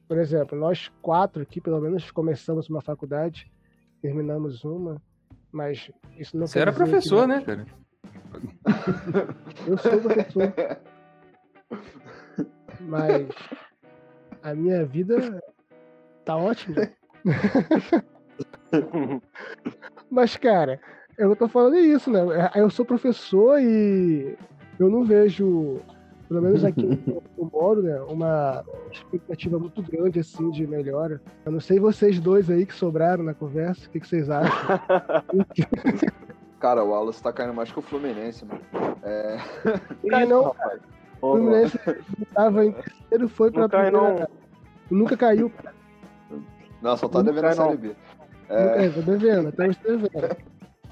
Por 0.07 0.17
exemplo, 0.17 0.57
nós 0.57 0.91
quatro 1.01 1.41
aqui, 1.41 1.59
pelo 1.61 1.79
menos, 1.81 2.11
começamos 2.11 2.69
uma 2.69 2.81
faculdade, 2.81 3.49
terminamos 4.01 4.63
uma, 4.63 5.01
mas 5.51 5.89
isso 6.17 6.37
não 6.37 6.45
Você 6.45 6.59
era 6.59 6.71
que 6.71 6.77
professor, 6.77 7.27
não- 7.27 7.35
né, 7.35 7.41
cara? 7.41 7.65
Eu 9.67 9.77
sou 9.77 10.01
professor. 10.01 10.53
Mas 12.81 13.27
a 14.43 14.53
minha 14.53 14.85
vida 14.85 15.41
tá 16.23 16.35
ótima. 16.35 16.89
Mas, 20.09 20.35
cara, 20.37 20.79
eu 21.17 21.35
tô 21.35 21.47
falando 21.47 21.77
isso, 21.77 22.11
né? 22.11 22.19
Eu 22.55 22.69
sou 22.69 22.85
professor 22.85 23.59
e 23.59 24.37
eu 24.77 24.89
não 24.89 25.03
vejo, 25.03 25.79
pelo 26.27 26.41
menos 26.41 26.63
aqui 26.63 26.85
onde 27.07 27.23
eu 27.37 27.49
moro, 27.51 27.81
né, 27.81 27.99
uma 28.01 28.63
expectativa 28.91 29.57
muito 29.57 29.81
grande, 29.81 30.19
assim, 30.19 30.49
de 30.51 30.67
melhora. 30.67 31.21
Eu 31.45 31.51
não 31.51 31.59
sei 31.59 31.79
vocês 31.79 32.19
dois 32.19 32.49
aí 32.49 32.65
que 32.65 32.73
sobraram 32.73 33.23
na 33.23 33.33
conversa, 33.33 33.87
o 33.87 33.89
que, 33.89 33.99
que 33.99 34.07
vocês 34.07 34.29
acham? 34.29 34.79
Cara, 36.59 36.83
o 36.83 36.89
Wallace 36.89 37.21
tá 37.21 37.31
caindo 37.33 37.53
mais 37.53 37.71
que 37.71 37.79
o 37.79 37.81
Fluminense, 37.81 38.45
mano. 38.45 38.61
É, 39.03 39.37
Cai 40.09 40.25
não, 40.25 40.43
rapaz. 40.45 40.79
o 41.21 41.31
Fluminense 41.35 41.79
tava 42.33 42.65
em 42.65 42.71
terceiro, 42.71 43.29
foi 43.29 43.51
pra 43.51 43.61
Não 43.61 43.69
cai, 43.69 43.91
primeira... 43.91 44.19
não. 44.19 44.27
Nunca 44.97 45.17
caiu, 45.17 45.51
não, 46.81 46.95
só 46.97 47.07
tá 47.07 47.19
Não 47.19 47.25
devendo 47.25 47.45
a. 47.47 47.51
Série 47.53 47.77
B. 47.77 47.95
É, 48.49 48.85
É, 48.85 48.89
tô 48.89 49.01
devendo, 49.01 49.49
estamos 49.49 49.75
devendo. 49.77 50.37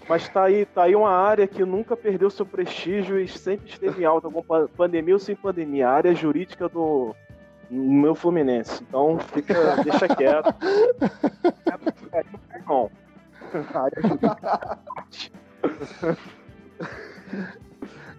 Mas 0.10 0.27
tá 0.27 0.43
aí, 0.43 0.65
tá 0.65 0.84
aí 0.84 0.96
uma 0.96 1.12
área 1.12 1.48
que 1.48 1.63
nunca 1.63 1.96
perdeu 1.96 2.29
seu 2.29 2.46
prestígio 2.46 3.17
e 3.20 3.27
sempre 3.27 3.70
esteve 3.70 4.01
em 4.01 4.05
alta, 4.05 4.29
com 4.29 4.41
pa- 4.43 4.67
pandemia 4.75 5.13
ou 5.13 5.20
sem 5.20 5.36
pandemia. 5.36 5.88
A 5.88 5.91
área 5.93 6.13
jurídica 6.15 6.67
do 6.67 7.15
no 7.70 7.93
meu 8.01 8.13
Fluminense. 8.15 8.84
Então 8.84 9.17
fica, 9.20 9.53
deixa 9.84 10.08
quieto. 10.10 10.53
Não. 12.67 12.89
A 13.74 13.79
área 13.82 14.01
jurídica. 14.01 14.79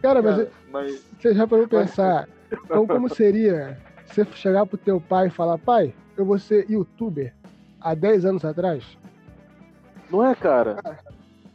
Cara, 0.02 0.20
mas 0.22 0.36
cara, 0.36 0.50
mas 0.70 1.04
você 1.18 1.34
já 1.34 1.46
parou 1.46 1.66
pra 1.66 1.80
pensar 1.80 2.28
então, 2.52 2.86
como 2.86 3.08
seria 3.08 3.78
você 4.06 4.24
chegar 4.34 4.66
pro 4.66 4.76
teu 4.76 5.00
pai 5.00 5.28
e 5.28 5.30
falar, 5.30 5.56
pai, 5.58 5.94
eu 6.16 6.24
vou 6.24 6.38
ser 6.38 6.68
youtuber 6.70 7.32
há 7.80 7.94
10 7.94 8.24
anos 8.26 8.44
atrás? 8.44 8.84
Não 10.10 10.24
é, 10.24 10.34
cara? 10.34 10.76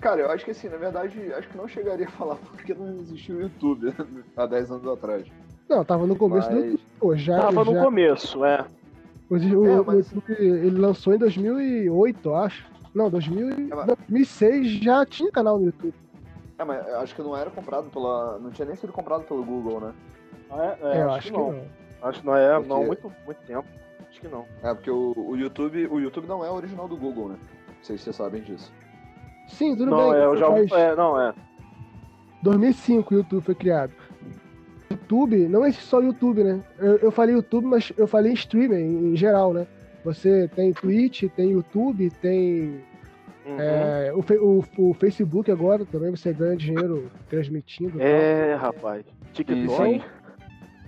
Cara, 0.01 0.21
eu 0.21 0.31
acho 0.31 0.45
que 0.45 0.51
assim, 0.51 0.67
na 0.67 0.77
verdade, 0.77 1.31
acho 1.33 1.47
que 1.47 1.57
não 1.57 1.67
chegaria 1.67 2.07
a 2.07 2.11
falar 2.11 2.35
porque 2.51 2.73
não 2.73 2.97
existiu 2.99 3.37
o 3.37 3.41
YouTube 3.41 3.93
há 4.35 4.45
10 4.45 4.71
anos 4.71 4.87
atrás. 4.87 5.25
Não, 5.69 5.85
tava 5.85 6.07
no 6.07 6.15
começo 6.15 6.49
do 6.49 6.55
Mas- 6.55 6.63
YouTube. 6.65 6.83
Pô, 6.99 7.15
já, 7.15 7.39
Tava 7.39 7.63
no 7.63 7.73
já, 7.73 7.83
começo, 7.83 8.43
é. 8.43 8.65
o, 9.29 9.35
o- 9.35 9.65
É, 9.67 9.79
o 9.81 9.85
mas- 9.85 10.11
YouTube, 10.11 10.35
ele 10.39 10.79
lançou 10.79 11.13
em 11.13 11.17
2008, 11.19 12.27
eu 12.29 12.35
acho. 12.35 12.65
Não, 12.93 13.09
2000, 13.09 13.49
e- 13.59 13.71
É, 13.71 13.75
mas- 13.75 13.85
2006 13.87 14.67
já 14.83 15.05
tinha 15.05 15.31
canal 15.31 15.57
no 15.59 15.65
YouTube. 15.65 15.93
É, 16.57 16.63
mas 16.63 16.87
eu 16.87 16.99
acho 16.99 17.15
que 17.15 17.21
não 17.21 17.37
era 17.37 17.49
comprado 17.49 17.89
pela. 17.89 18.37
Não 18.39 18.51
tinha 18.51 18.65
nem 18.65 18.75
sido 18.75 18.91
comprado 18.91 19.23
pelo 19.23 19.43
Google, 19.43 19.79
né? 19.79 19.93
É, 20.51 20.97
é, 20.97 21.01
eu 21.03 21.11
acho, 21.11 21.27
que 21.31 21.37
não. 21.37 21.61
Acho 22.01 22.19
que 22.21 22.25
não 22.25 22.35
é, 22.35 22.53
Porque- 22.55 22.69
não, 22.69 22.85
muito, 22.85 23.13
muito 23.25 23.37
tempo. 23.45 23.67
Acho 24.09 24.19
que 24.21 24.27
não. 24.27 24.45
É, 24.63 24.73
porque 24.73 24.89
o, 24.91 25.13
o 25.15 25.37
YouTube. 25.37 25.87
O 25.87 25.99
YouTube 25.99 26.27
não 26.27 26.43
é 26.43 26.49
original 26.49 26.87
do 26.87 26.97
Google, 26.97 27.29
né? 27.29 27.35
Não 27.67 27.83
sei 27.83 27.97
se 27.97 28.05
vocês 28.05 28.15
sabem 28.15 28.41
disso. 28.41 28.71
Sim, 29.47 29.75
tudo 29.75 29.91
não, 29.91 30.11
bem. 30.11 30.19
é, 30.19 30.25
eu 30.25 30.35
já. 30.37 30.49
mas 30.49 30.71
É, 30.71 30.95
não, 30.95 31.19
é. 31.21 31.33
2005 32.41 33.13
o 33.13 33.17
YouTube 33.17 33.43
foi 33.43 33.55
criado. 33.55 33.93
YouTube, 34.89 35.47
não 35.47 35.63
é 35.63 35.71
só 35.71 36.01
YouTube, 36.01 36.43
né? 36.43 36.61
Eu, 36.79 36.97
eu 36.97 37.11
falei 37.11 37.35
YouTube, 37.35 37.65
mas 37.67 37.91
eu 37.97 38.07
falei 38.07 38.33
streamer 38.33 38.79
em, 38.79 39.13
em 39.13 39.15
geral, 39.15 39.53
né? 39.53 39.67
Você 40.03 40.47
tem 40.55 40.73
Twitch, 40.73 41.23
tem 41.35 41.51
YouTube, 41.51 42.09
tem 42.21 42.81
Uhum. 43.45 43.55
é, 43.57 44.13
o, 44.13 44.19
o- 44.77 44.89
o 44.89 44.93
Facebook 44.93 45.49
agora 45.51 45.83
também 45.85 46.11
você 46.11 46.31
ganha 46.31 46.55
dinheiro 46.55 47.09
transmitindo. 47.29 47.99
É, 48.01 48.53
rapaz. 48.55 49.03
TikTok. 49.33 49.95
Isso. 49.97 50.05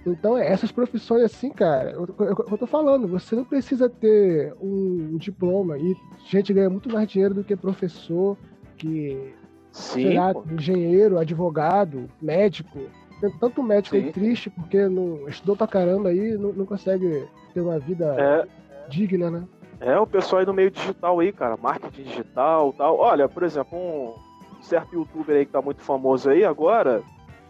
Então, 0.06 0.36
essas 0.38 0.72
profissões 0.72 1.24
assim, 1.24 1.50
cara, 1.51 1.91
eu, 1.91 2.08
eu, 2.20 2.46
eu 2.51 2.58
tô 2.58 2.65
falando, 2.65 3.08
você 3.08 3.36
não 3.36 3.46
precisa 3.46 3.88
ter 3.89 4.53
um, 4.60 5.15
diploma 5.18 5.77
e 5.77 5.96
gente 6.27 6.51
ganha 6.53 6.70
muito 6.70 6.91
mais 6.91 7.08
dinheiro 7.08 7.36
do 7.36 7.44
que 7.44 7.56
professor, 7.56 8.36
que 8.77 9.34
Sim, 9.72 10.15
lá, 10.15 10.34
pô. 10.34 10.44
engenheiro, 10.51 11.20
advogado, 11.20 12.10
médico. 12.22 12.80
Tem 13.20 13.30
tanto 13.39 13.62
médico 13.62 13.96
Sim. 13.96 14.12
triste 14.12 14.50
porque 14.50 14.88
não 14.88 15.27
estudou 15.30 15.56
pra 15.56 15.68
caramba 15.68 16.10
aí 16.10 16.36
não, 16.36 16.51
não 16.51 16.65
consegue 16.65 17.27
ter 17.53 17.62
uma 17.62 17.77
vida 17.77 18.06
É, 18.20 18.48
digna, 18.91 19.31
né? 19.31 19.43
é 19.81 20.00
o 20.00 20.05
pessoal 20.05 20.39
aí 20.39 20.45
no 20.45 20.53
meio 20.53 20.69
digital 20.69 21.19
aí, 21.19 21.31
cara. 21.31 21.57
Marketing 21.57 22.03
digital 22.03 22.71
tal. 22.74 22.98
Olha, 22.98 23.27
por 23.27 23.43
exemplo, 23.43 23.77
um 23.77 24.62
certo 24.62 24.93
youtuber 24.93 25.36
aí 25.36 25.45
que 25.45 25.51
tá 25.51 25.62
muito 25.62 25.81
famoso 25.81 26.29
aí 26.29 26.45
agora, 26.45 27.01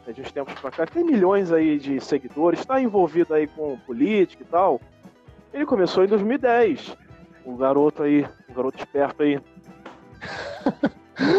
né, 0.08 0.14
de 0.14 0.22
uns 0.22 0.32
tempos 0.32 0.54
pra 0.54 0.72
cá, 0.72 0.86
tem 0.86 1.04
milhões 1.04 1.52
aí 1.52 1.78
de 1.78 2.00
seguidores, 2.00 2.66
tá 2.66 2.82
envolvido 2.82 3.34
aí 3.34 3.48
com 3.48 3.78
política 3.80 4.44
e 4.44 4.46
tal. 4.46 4.80
Ele 5.54 5.66
começou 5.66 6.06
em 6.06 6.08
2010. 6.08 6.96
Um 7.46 7.58
garoto 7.58 8.04
aí, 8.04 8.26
um 8.50 8.54
garoto 8.54 8.80
esperto 8.80 9.24
aí. 9.24 9.40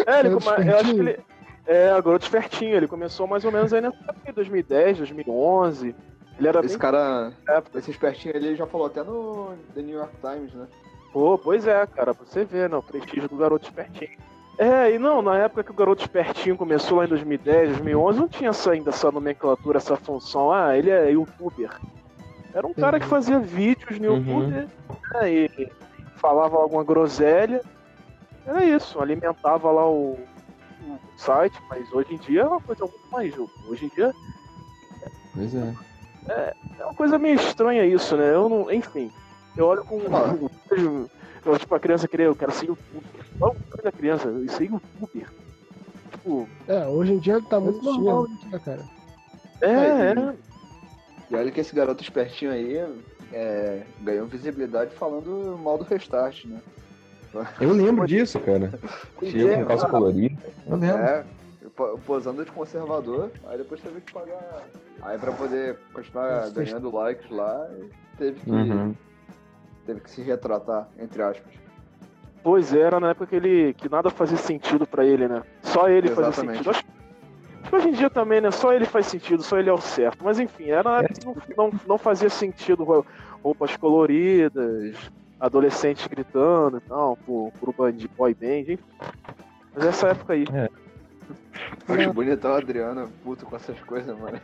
É, 0.07 0.21
ele 0.21 0.29
eu 0.29 0.39
acho 0.79 0.95
que 0.95 1.01
ele. 1.01 1.19
É, 1.67 1.89
garoto 1.89 2.25
espertinho. 2.25 2.77
Ele 2.77 2.87
começou 2.87 3.27
mais 3.27 3.45
ou 3.45 3.51
menos 3.51 3.73
aí 3.73 3.81
nessa 3.81 3.97
época, 3.97 4.31
em 4.31 4.35
2010, 4.35 4.99
2011. 4.99 5.95
Ele 6.43 6.49
era 6.49 6.59
Esse 6.59 6.71
bem 6.71 6.79
cara, 6.79 7.33
esse 7.73 7.93
espertinho 7.93 8.35
ali 8.35 8.57
já 8.57 8.67
falou 8.67 8.89
até 8.89 9.05
no 9.05 9.53
The 9.77 9.81
New 9.83 9.97
York 9.97 10.13
Times, 10.21 10.53
né? 10.53 10.67
Pô, 11.13 11.39
pois 11.39 11.69
é, 11.69 11.87
cara, 11.87 12.13
pra 12.13 12.27
você 12.27 12.45
ver, 12.45 12.69
né? 12.69 12.77
O 12.77 12.83
prestígio 12.83 13.29
do 13.29 13.37
garoto 13.37 13.67
espertinho. 13.67 14.19
É, 14.59 14.93
e 14.93 14.99
não, 14.99 15.23
na 15.23 15.39
época 15.39 15.63
que 15.63 15.71
o 15.71 15.75
garoto 15.75 16.03
espertinho 16.03 16.57
começou 16.57 16.99
lá 16.99 17.05
em 17.05 17.09
2010, 17.09 17.69
2011, 17.69 18.19
não 18.19 18.27
tinha 18.29 18.51
essa, 18.51 18.73
ainda 18.73 18.91
essa 18.91 19.13
nomenclatura, 19.13 19.79
essa 19.79 19.97
função. 19.97 20.51
Ah, 20.51 20.77
ele 20.77 20.91
é 20.91 21.13
youtuber. 21.13 21.71
Era 22.53 22.67
um 22.67 22.75
cara 22.75 22.99
que 22.99 23.07
Entendi. 23.07 23.11
fazia 23.11 23.39
vídeos 23.39 24.01
no 24.01 24.15
Uhum. 24.15 24.17
YouTube 24.43 24.69
né, 25.15 25.33
e 25.33 25.71
falava 26.17 26.57
alguma 26.57 26.83
groselha. 26.83 27.63
Era 28.45 28.65
isso, 28.65 29.01
alimentava 29.01 29.71
lá 29.71 29.89
o, 29.89 30.19
o 30.83 30.99
site, 31.17 31.57
mas 31.71 31.91
hoje 31.93 32.15
em 32.15 32.19
dia 32.19 32.41
é 32.43 32.47
uma 32.47 32.61
coisa 32.61 32.85
muito 32.85 33.11
mais. 33.13 33.33
Hoje 33.69 33.85
em 33.85 33.89
dia 33.91 34.13
Pois 35.35 35.55
é. 35.55 35.73
É 36.29 36.85
uma 36.85 36.95
coisa 36.95 37.19
meio 37.19 37.37
estranha 37.37 37.85
isso, 37.85 38.17
né? 38.17 38.35
Eu 38.35 38.49
não. 38.49 38.71
Enfim. 38.71 39.11
Eu 39.57 39.67
olho 39.67 39.85
com. 39.85 39.99
Ah. 40.15 40.37
Eu, 40.71 41.11
eu, 41.45 41.59
tipo, 41.59 41.75
a 41.75 41.81
criança 41.81 42.07
queria, 42.09 42.27
eu 42.27 42.37
quero 42.37 42.53
ser 42.53 42.67
youtuber. 42.67 43.03
Não, 43.41 43.49
olha 43.49 43.89
a 43.89 43.93
criança, 43.93 44.29
eu 44.29 44.49
ser 44.49 44.65
youtuber. 44.65 45.29
Tipo, 46.13 46.49
É, 46.69 46.87
hoje 46.87 47.15
em 47.15 47.19
dia 47.19 47.41
tá 47.43 47.59
muito 47.59 47.81
Sim. 47.81 47.85
normal 47.85 48.27
isso, 48.29 48.49
né, 48.49 48.61
cara? 48.65 48.85
é, 49.61 49.71
É, 49.71 50.15
é. 50.19 50.35
E 51.31 51.37
olha 51.37 51.51
que 51.51 51.61
esse 51.61 51.75
garoto 51.75 52.03
espertinho 52.03 52.53
aí 52.53 52.77
é, 53.33 53.83
ganhou 54.01 54.27
visibilidade 54.27 54.95
falando 54.95 55.59
mal 55.63 55.79
do 55.79 55.85
Restart, 55.85 56.45
né? 56.45 56.61
Eu 57.61 57.73
lembro 57.73 58.07
disso, 58.07 58.39
cara. 58.41 58.71
Chega 59.23 59.57
com 59.57 59.65
calça 59.65 59.89
colorida. 59.89 60.37
Eu 60.67 60.77
lembro. 60.77 60.99
É, 60.99 61.25
posando 62.07 62.45
de 62.45 62.51
conservador, 62.51 63.31
aí 63.47 63.59
depois 63.59 63.81
teve 63.81 64.01
que 64.01 64.13
pagar. 64.13 64.63
Aí 65.03 65.19
pra 65.19 65.33
poder 65.33 65.79
continuar 65.93 66.51
ganhando 66.51 66.95
likes 66.95 67.31
lá, 67.31 67.69
teve 68.19 68.41
que, 68.41 68.51
Uhum. 68.51 68.95
teve 69.87 70.01
que 70.01 70.11
se 70.11 70.23
retratar, 70.23 70.89
entre 70.99 71.23
aspas. 71.23 71.53
Pois 72.43 72.73
é, 72.75 72.81
era 72.81 72.99
na 72.99 73.11
época 73.11 73.27
que 73.27 73.37
ele. 73.37 73.75
que 73.75 73.89
nada 73.89 74.11
fazia 74.11 74.37
sentido 74.37 74.85
pra 74.87 75.05
ele, 75.05 75.29
né? 75.29 75.43
Só 75.63 75.89
ele 75.89 76.09
fazia 76.09 76.29
Exatamente. 76.31 76.65
sentido. 76.65 76.71
Acho, 76.71 76.85
hoje 77.77 77.89
em 77.89 77.93
dia 77.93 78.11
também, 78.11 78.41
né? 78.41 78.51
Só 78.51 78.73
ele 78.73 78.85
faz 78.85 79.07
sentido, 79.07 79.43
só 79.43 79.59
ele 79.59 79.71
é 79.71 79.73
o 79.73 79.79
certo. 79.79 80.25
Mas 80.25 80.41
enfim, 80.41 80.69
era 80.71 80.83
na 80.83 80.99
época 81.03 81.41
que 81.41 81.57
não, 81.57 81.71
não, 81.71 81.81
não 81.87 81.99
fazia 81.99 82.29
sentido 82.29 82.83
rou- 82.83 83.07
roupas 83.45 83.77
coloridas, 83.77 84.97
adolescentes 85.39 86.05
gritando 86.09 86.79
e 86.79 86.81
tal, 86.81 87.17
por, 87.19 87.53
por 87.61 87.73
band, 87.75 87.97
boy 88.17 88.35
band, 88.35 88.73
enfim. 88.73 88.79
Mas 89.75 89.85
essa 89.85 90.09
época 90.09 90.33
aí. 90.35 90.45
Acho 91.89 92.13
bonitão 92.13 92.53
o 92.53 92.55
Adriano, 92.55 93.09
puto 93.25 93.45
com 93.47 93.57
essas 93.57 93.79
coisas, 93.81 94.17
mano. 94.19 94.39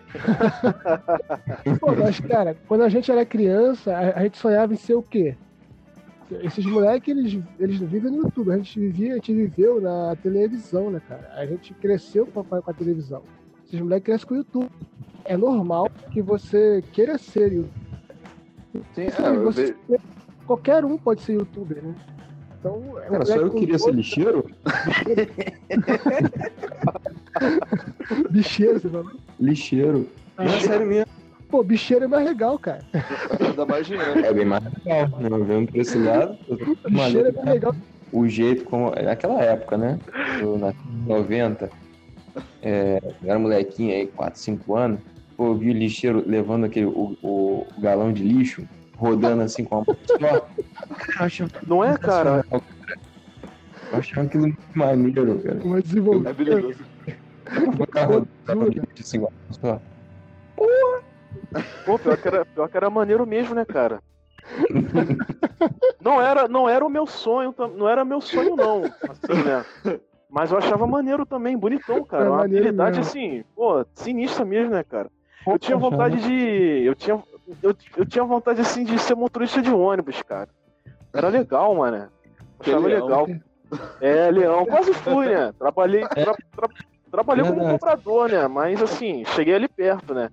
Pô, 1.81 1.95
mas, 1.95 2.21
cara, 2.21 2.57
quando 2.67 2.83
a 2.83 2.89
gente 2.89 3.11
era 3.11 3.25
criança, 3.25 3.95
a, 3.95 4.19
a 4.19 4.23
gente 4.25 4.39
sonhava 4.39 4.73
em 4.73 4.77
ser 4.77 4.95
o 4.95 5.03
quê? 5.03 5.37
Esses 6.43 6.65
moleques, 6.67 7.17
eles, 7.17 7.39
eles 7.59 7.79
vivem 7.79 8.11
no 8.13 8.23
YouTube. 8.25 8.53
A 8.53 8.57
gente 8.59 8.79
vivia, 8.79 9.13
a 9.13 9.15
gente 9.17 9.33
viveu 9.33 9.81
na 9.81 10.15
televisão, 10.17 10.91
né, 10.91 11.01
cara? 11.09 11.31
A 11.35 11.47
gente 11.47 11.73
cresceu 11.75 12.27
com 12.27 12.41
a, 12.41 12.63
com 12.63 12.71
a 12.71 12.75
televisão. 12.75 13.23
Esses 13.67 13.81
moleques 13.81 14.05
crescem 14.05 14.29
com 14.29 14.35
o 14.35 14.39
YouTube. 14.39 14.71
É 15.25 15.37
normal 15.37 15.91
que 16.11 16.21
você 16.21 16.83
queira 16.93 17.17
ser 17.19 17.53
youtuber. 17.53 17.89
Sim, 18.95 19.07
E 19.07 19.23
é, 19.23 19.33
você- 19.39 19.75
vejo. 19.89 20.03
Qualquer 20.47 20.85
um 20.85 20.97
pode 20.97 21.21
ser 21.23 21.35
youtuber, 21.35 21.83
né? 21.83 21.95
Então, 22.59 22.83
é 23.03 23.09
um 23.09 23.13
Cara, 23.13 23.27
só 23.27 23.37
eu 23.37 23.51
queria 23.51 23.79
ser 23.79 23.93
lixeiro? 23.95 24.47
Bicheiro, 28.31 28.81
você 28.81 28.89
falou? 28.89 29.11
Lixeiro. 29.41 30.09
Ah, 30.37 30.45
Não, 30.45 30.53
é 30.55 30.61
sério 30.61 30.87
mesmo. 30.87 31.07
Pô, 31.49 31.63
bicheiro 31.65 32.05
é 32.05 32.09
mais 32.09 32.25
legal, 32.27 32.59
cara. 32.59 32.83
Dá 33.57 33.65
mais 33.65 33.87
dinheiro. 33.87 34.19
É 34.25 34.33
bem 34.33 34.45
mais 34.45 34.63
legal. 34.85 35.09
Não, 35.21 35.45
vendo 35.45 35.71
por 35.73 35.81
esse 35.81 35.97
lado, 35.99 36.37
Bicheiro 36.89 37.29
é 37.29 37.33
mais 37.33 37.47
legal. 37.55 37.75
o 38.13 38.29
jeito 38.29 38.65
como. 38.65 38.91
Naquela 38.91 39.43
época, 39.43 39.79
né? 39.79 39.99
Eu, 40.41 40.59
na 40.59 40.75
90, 41.07 41.71
é, 42.63 42.99
eu 43.23 43.31
era 43.31 43.39
molequinho 43.39 43.95
aí, 43.95 44.07
4, 44.09 44.39
5 44.39 44.77
anos. 44.77 45.01
Pô, 45.39 45.47
eu 45.47 45.55
vi 45.57 45.71
o 45.71 45.73
lixeiro 45.75 46.23
levando 46.27 46.65
aquele, 46.65 46.87
o, 46.87 47.17
o- 47.23 47.67
o 47.77 47.81
galão 47.81 48.13
de 48.13 48.23
lixo, 48.25 48.63
rodando 48.97 49.43
assim 49.43 49.65
com 49.65 49.77
a 49.77 49.79
mão 49.79 49.97
só. 50.07 50.49
Não 51.67 51.83
é, 51.83 51.97
cara? 51.97 52.45
Eu 52.51 52.61
achava 53.93 54.27
aquilo 54.27 54.43
muito 54.43 54.59
maneiro, 54.75 55.39
cara. 55.41 55.61
Uma 55.65 55.79
É 55.79 55.83
desenvolvimento. 55.83 56.29
habilidoso. 56.29 56.79
Eu 57.53 57.73
ficava 57.73 58.07
rodando 58.07 58.29
o 58.43 58.47
galão 58.47 58.71
de 58.71 58.81
lixo 58.81 59.19
com 59.21 59.27
a 59.27 59.31
mão 59.31 59.33
só. 59.53 59.81
Pô, 61.85 61.99
pior 61.99 62.17
que, 62.19 62.29
era, 62.29 62.45
pior 62.45 62.69
que 62.69 62.77
era 62.77 62.91
maneiro 62.91 63.27
mesmo, 63.27 63.55
né, 63.55 63.65
cara? 63.65 64.03
Não 66.01 66.21
era, 66.21 66.49
não 66.49 66.69
era 66.69 66.85
o 66.85 66.89
meu 66.89 67.07
sonho, 67.07 67.55
não 67.77 67.89
era 67.89 68.05
meu 68.05 68.21
sonho, 68.21 68.57
não. 68.57 68.83
Assim, 69.09 69.43
né? 69.43 69.65
Mas 70.31 70.51
eu 70.51 70.59
achava 70.59 70.87
maneiro 70.87 71.25
também, 71.25 71.57
bonitão, 71.57 72.05
cara. 72.05 72.25
É 72.27 72.29
Uma 72.31 72.45
habilidade 72.45 73.01
assim, 73.01 73.45
pô, 73.55 73.85
sinistra 73.95 74.45
mesmo, 74.45 74.73
né, 74.73 74.85
cara? 74.85 75.11
Eu 75.47 75.59
tinha 75.59 75.79
vontade 75.79 76.21
de. 76.21 76.85
Eu 76.85 76.95
tinha, 76.95 77.23
eu, 77.63 77.75
eu 77.97 78.05
tinha 78.05 78.25
vontade 78.25 78.61
assim 78.61 78.85
de 78.85 78.99
ser 78.99 79.15
motorista 79.15 79.63
de 79.63 79.71
ônibus, 79.71 80.21
cara. 80.23 80.49
Era 81.15 81.29
legal, 81.29 81.75
mano. 81.75 82.09
Achava 82.61 82.87
leão. 82.87 83.07
legal. 83.07 83.27
É, 84.01 84.31
Leão, 84.31 84.65
quase 84.65 84.95
fui, 84.95 85.27
né? 85.29 85.53
Trabalhei, 85.59 86.01
tra- 86.09 86.35
tra- 86.57 86.69
trabalhei 87.11 87.45
como 87.45 87.57
Verdade. 87.57 87.79
cobrador, 87.79 88.31
né? 88.31 88.47
Mas 88.49 88.83
assim, 88.83 89.25
cheguei 89.27 89.55
ali 89.55 89.69
perto, 89.69 90.15
né? 90.15 90.31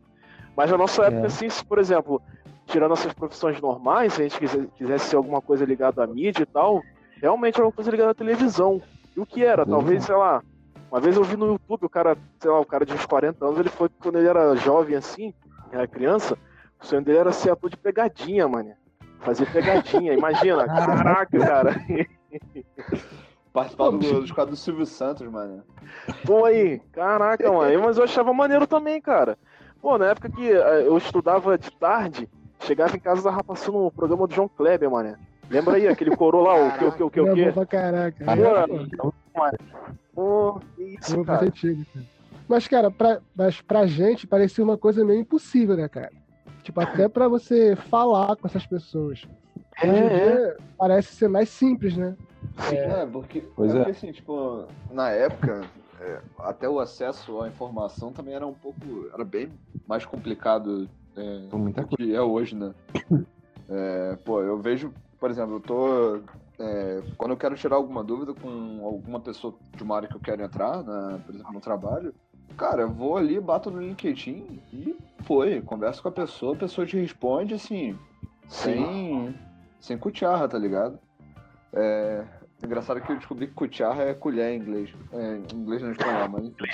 Mas 0.56 0.72
na 0.72 0.78
nossa 0.78 1.04
época, 1.04 1.24
É. 1.24 1.26
assim, 1.28 1.50
se, 1.50 1.64
por 1.66 1.80
exemplo, 1.80 2.22
tirando 2.68 2.94
essas 2.94 3.14
profissões 3.14 3.60
normais, 3.60 4.14
se 4.14 4.22
a 4.22 4.24
gente 4.28 4.40
quisesse, 4.40 4.68
quisesse 4.78 5.06
ser 5.06 5.16
alguma 5.18 5.42
coisa 5.42 5.66
ligada 5.66 6.04
à 6.04 6.08
mídia 6.08 6.44
e 6.44 6.46
tal, 6.46 6.82
realmente 7.22 7.56
era 7.56 7.66
uma 7.66 7.72
coisa 7.72 7.92
ligada 7.92 8.12
à 8.12 8.16
televisão. 8.16 8.82
E 9.16 9.20
o 9.20 9.26
que 9.26 9.44
era? 9.44 9.66
Talvez, 9.66 10.04
sei 10.06 10.16
lá, 10.16 10.42
uma 10.92 11.00
vez 11.00 11.16
eu 11.18 11.24
vi 11.24 11.36
no 11.38 11.48
YouTube 11.48 11.86
o 11.86 11.90
cara, 11.90 12.18
sei 12.40 12.50
lá, 12.52 12.60
o 12.60 12.66
cara 12.66 12.86
de 12.86 12.94
uns 12.94 13.06
40 13.06 13.46
anos, 13.46 13.60
ele 13.60 13.70
foi 13.70 13.90
quando 14.02 14.18
ele 14.18 14.28
era 14.28 14.56
jovem 14.56 14.96
assim, 14.96 15.34
era 15.72 15.88
criança, 15.88 16.38
o 16.82 16.86
sonho 16.86 17.02
dele 17.04 17.18
era 17.20 17.32
ser 17.32 17.52
ator 17.52 17.70
de 17.70 17.78
pegadinha, 17.78 18.48
mano. 18.48 18.74
Fazer 19.20 19.52
pegadinha, 19.52 20.14
imagina. 20.14 20.66
Caraca, 20.68 21.40
cara. 21.40 21.76
Participar 23.56 23.90
do, 23.90 23.98
dos 23.98 24.32
quadros 24.34 24.60
do 24.60 24.62
Silvio 24.62 24.86
Santos, 24.86 25.26
mano. 25.32 25.64
Pô, 26.26 26.44
aí, 26.44 26.80
caraca, 26.92 27.50
mano. 27.50 27.84
Mas 27.86 27.98
eu 27.98 28.04
achava 28.04 28.34
maneiro 28.34 28.68
também, 28.68 29.00
cara. 29.02 29.38
Pô, 29.82 29.98
na 29.98 30.08
época 30.08 30.30
que 30.30 30.52
eh, 30.52 30.84
eu 30.86 30.98
estudava 30.98 31.58
de 31.58 31.72
tarde, 31.72 32.28
chegava 32.60 32.98
em 32.98 33.00
casa 33.00 33.22
e 33.22 33.24
tava 33.24 33.42
passando 33.46 33.78
o 33.78 33.90
programa 33.92 34.28
do 34.28 34.34
João 34.36 34.50
Kleber, 34.50 34.92
mano. 34.92 35.16
Lembra 35.50 35.78
aí, 35.78 35.88
aquele 35.88 36.14
coro 36.18 36.42
lá, 36.42 36.54
o 36.56 36.78
que, 36.78 36.84
o 36.84 36.92
que, 36.92 37.04
o 37.04 37.10
que, 37.10 37.22
o 37.22 37.34
que? 37.34 37.52
pra 37.54 37.66
caraca. 37.66 38.26
Ah, 38.28 38.36
É, 38.38 38.42
é? 38.42 38.98
pô, 38.98 39.14
Pô, 40.14 40.62
isso, 40.78 41.24
cara. 41.24 41.46
antigo, 41.46 41.86
cara. 41.94 42.06
Mas, 42.50 42.68
cara, 42.68 42.92
pra, 42.92 43.22
mas 43.34 43.62
pra 43.62 43.88
gente 43.88 44.28
parecia 44.28 44.66
uma 44.66 44.78
coisa 44.78 45.06
meio 45.06 45.22
impossível, 45.22 45.78
né, 45.78 45.88
cara? 45.88 46.12
Tipo, 46.62 46.82
até 46.82 47.08
pra 47.08 47.30
você 47.30 47.74
falar 47.76 48.36
com 48.36 48.48
essas 48.48 48.66
pessoas. 48.68 49.26
É, 49.82 49.88
Hoje 49.88 50.00
é. 50.04 50.08
dia 50.10 50.58
parece 50.78 51.16
ser 51.16 51.30
mais 51.30 51.48
simples, 51.48 51.96
né? 51.96 52.16
É, 52.72 53.06
porque, 53.06 53.42
Pois 53.56 53.72
é 53.72 53.76
é. 53.76 53.78
porque 53.78 53.92
assim, 53.92 54.12
tipo, 54.12 54.66
na 54.92 55.10
época, 55.10 55.62
é, 56.00 56.22
até 56.40 56.70
o 56.70 56.80
acesso 56.80 57.42
à 57.42 57.48
informação 57.48 58.12
também 58.12 58.34
era 58.34 58.46
um 58.48 58.54
pouco. 58.54 59.10
Era 59.14 59.24
bem 59.24 59.50
mais 59.88 60.06
complicado 60.06 60.90
é, 61.16 61.56
Muita 61.56 61.82
do 61.82 61.98
que 61.98 62.16
é 62.16 62.22
hoje, 62.22 62.56
né? 62.56 62.74
É, 63.68 64.16
pô, 64.24 64.44
eu 64.44 64.60
vejo 64.60 64.94
por 65.26 65.32
exemplo, 65.32 65.56
eu 65.56 65.60
tô. 65.60 66.18
é, 66.60 67.02
quando 67.18 67.32
eu 67.32 67.38
quero 67.38 67.56
tirar 67.56 67.78
alguma 67.78 68.04
dúvida 68.04 68.32
com 68.34 68.86
alguma 68.86 69.20
pessoa 69.20 69.56
de 69.76 69.82
uma 69.82 69.96
área 69.96 70.08
que 70.08 70.16
eu 70.16 70.22
quero 70.22 70.44
entrar, 70.44 70.84
né, 70.84 71.20
por 71.26 71.34
exemplo, 71.34 71.54
no 71.54 71.60
trabalho, 71.60 72.14
cara, 72.56 72.84
eu 72.84 72.92
vou 72.92 73.18
ali, 73.18 73.40
bato 73.40 73.72
no 73.72 73.82
LinkedIn 73.82 74.62
e 74.72 74.96
foi, 75.24 75.62
converso 75.62 76.04
com 76.04 76.10
a 76.10 76.12
pessoa, 76.12 76.54
a 76.56 76.60
pessoa 76.60 76.86
te 76.86 76.98
responde 76.98 77.56
assim, 77.56 77.98
sem, 78.48 79.36
sem 79.80 79.98
cucharra, 79.98 80.48
tá 80.48 80.60
ligado? 80.60 81.00
É, 81.74 82.24
engraçado 82.66 83.02
que 83.02 83.12
eu 83.12 83.18
descobri 83.18 83.48
que 83.48 83.54
cucharra 83.54 84.04
é 84.04 84.14
colher 84.14 84.52
em 84.52 84.58
inglês. 84.58 84.94
É, 85.14 85.38
em 85.38 85.58
inglês 85.58 85.82
não 85.82 85.92
espanhol, 85.92 86.30
mas 86.30 86.46
enfim. 86.46 86.66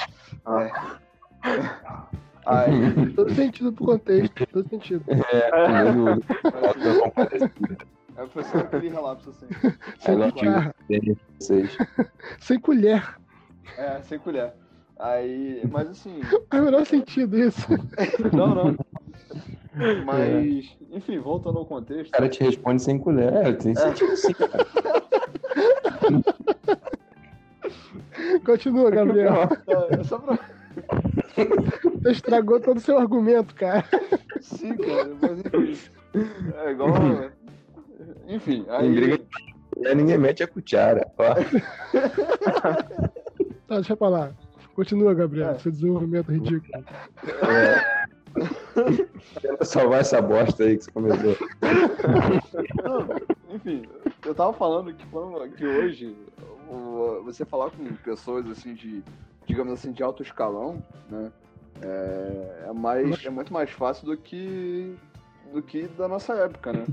É. 0.47 1.91
Aí, 2.45 3.13
Todo 3.15 3.33
sentido 3.33 3.73
pro 3.73 3.85
contexto, 3.85 4.45
todo 4.47 4.67
sentido. 4.69 5.03
É, 5.07 5.91
tudo 5.91 6.23
falta 6.51 6.99
comparecido. 6.99 7.77
aí 8.17 8.27
foi 8.29 8.43
só 8.43 8.57
aquele 8.57 8.89
relapso 8.89 9.29
assim. 9.29 9.47
Sem 9.99 10.31
cuchara, 10.31 10.75
vocês. 11.39 11.77
sem 12.39 12.59
colher. 12.59 13.15
É, 13.77 14.01
sem 14.01 14.19
colher. 14.19 14.53
Aí, 14.99 15.61
mas 15.71 15.89
assim, 15.89 16.21
Faz 16.49 16.61
o 16.61 16.65
menor 16.65 16.85
sentido 16.85 17.37
isso. 17.39 17.67
não, 18.33 18.53
não. 18.53 18.77
Mas, 20.05 20.77
enfim, 20.91 21.17
voltando 21.17 21.57
ao 21.57 21.65
contexto. 21.65 22.09
O 22.09 22.11
cara 22.11 22.29
te 22.29 22.43
responde 22.43 22.83
sem 22.83 22.99
colher. 22.99 23.33
É, 23.33 23.53
tem 23.53 23.73
sentido 23.73 24.15
sim, 24.15 24.33
cara. 24.33 24.67
Continua, 28.45 28.91
Gabriel. 28.91 29.49
É, 29.67 30.03
só 30.03 30.19
pra. 30.19 30.37
Você 32.01 32.11
estragou 32.11 32.59
todo 32.59 32.77
o 32.77 32.81
seu 32.81 32.97
argumento, 32.97 33.53
cara. 33.55 33.83
Sim, 34.39 34.75
cara, 34.77 35.11
mas 35.21 35.39
enfim. 35.39 35.77
É 36.63 36.71
igual. 36.71 36.93
Enfim, 38.27 38.65
aí. 38.69 38.87
Em 38.87 38.93
briga 38.93 39.19
É, 39.83 39.95
ninguém 39.95 40.17
mete 40.17 40.43
a 40.43 40.47
cuchara. 40.47 41.07
Ó, 41.17 41.35
Tá, 43.67 43.75
deixa 43.75 43.95
pra 43.95 44.09
lá. 44.09 44.31
Continua, 44.75 45.13
Gabriel. 45.13 45.51
É. 45.51 45.59
Seu 45.59 45.71
desenvolvimento 45.71 46.31
ridículo. 46.31 46.83
tenta 49.41 49.65
salvar 49.65 50.01
essa 50.01 50.21
bosta 50.21 50.63
aí 50.63 50.77
que 50.77 50.85
você 50.85 50.91
começou. 50.91 51.35
Não, 52.83 53.55
enfim, 53.55 53.83
eu 54.25 54.35
tava 54.35 54.53
falando 54.53 54.93
que, 54.93 55.05
quando- 55.07 55.49
que 55.55 55.65
hoje 55.65 56.15
você 57.23 57.45
falar 57.45 57.69
com 57.71 57.83
pessoas 57.97 58.47
assim 58.49 58.73
de, 58.73 59.03
digamos 59.45 59.73
assim, 59.73 59.91
de 59.91 60.01
alto 60.03 60.23
escalão, 60.23 60.81
né? 61.09 61.31
É, 61.81 62.65
é 62.69 62.73
mais, 62.73 63.25
é 63.25 63.29
muito 63.29 63.51
mais 63.51 63.69
fácil 63.71 64.05
do 64.05 64.15
que 64.17 64.95
do 65.51 65.61
que 65.61 65.87
da 65.89 66.07
nossa 66.07 66.33
época, 66.33 66.71
né? 66.71 66.85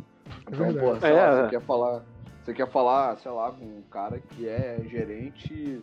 Então, 0.48 0.72
verdade. 0.72 0.78
pô, 0.78 1.00
sei 1.00 1.10
É, 1.10 1.12
lá, 1.12 1.26
é. 1.28 1.42
você 1.44 1.50
quer 1.50 1.60
falar, 1.62 2.02
você 2.44 2.54
quer 2.54 2.66
falar, 2.70 3.16
sei 3.18 3.30
lá, 3.30 3.52
com 3.52 3.64
um 3.64 3.82
cara 3.90 4.18
que 4.18 4.48
é 4.48 4.80
gerente, 4.88 5.80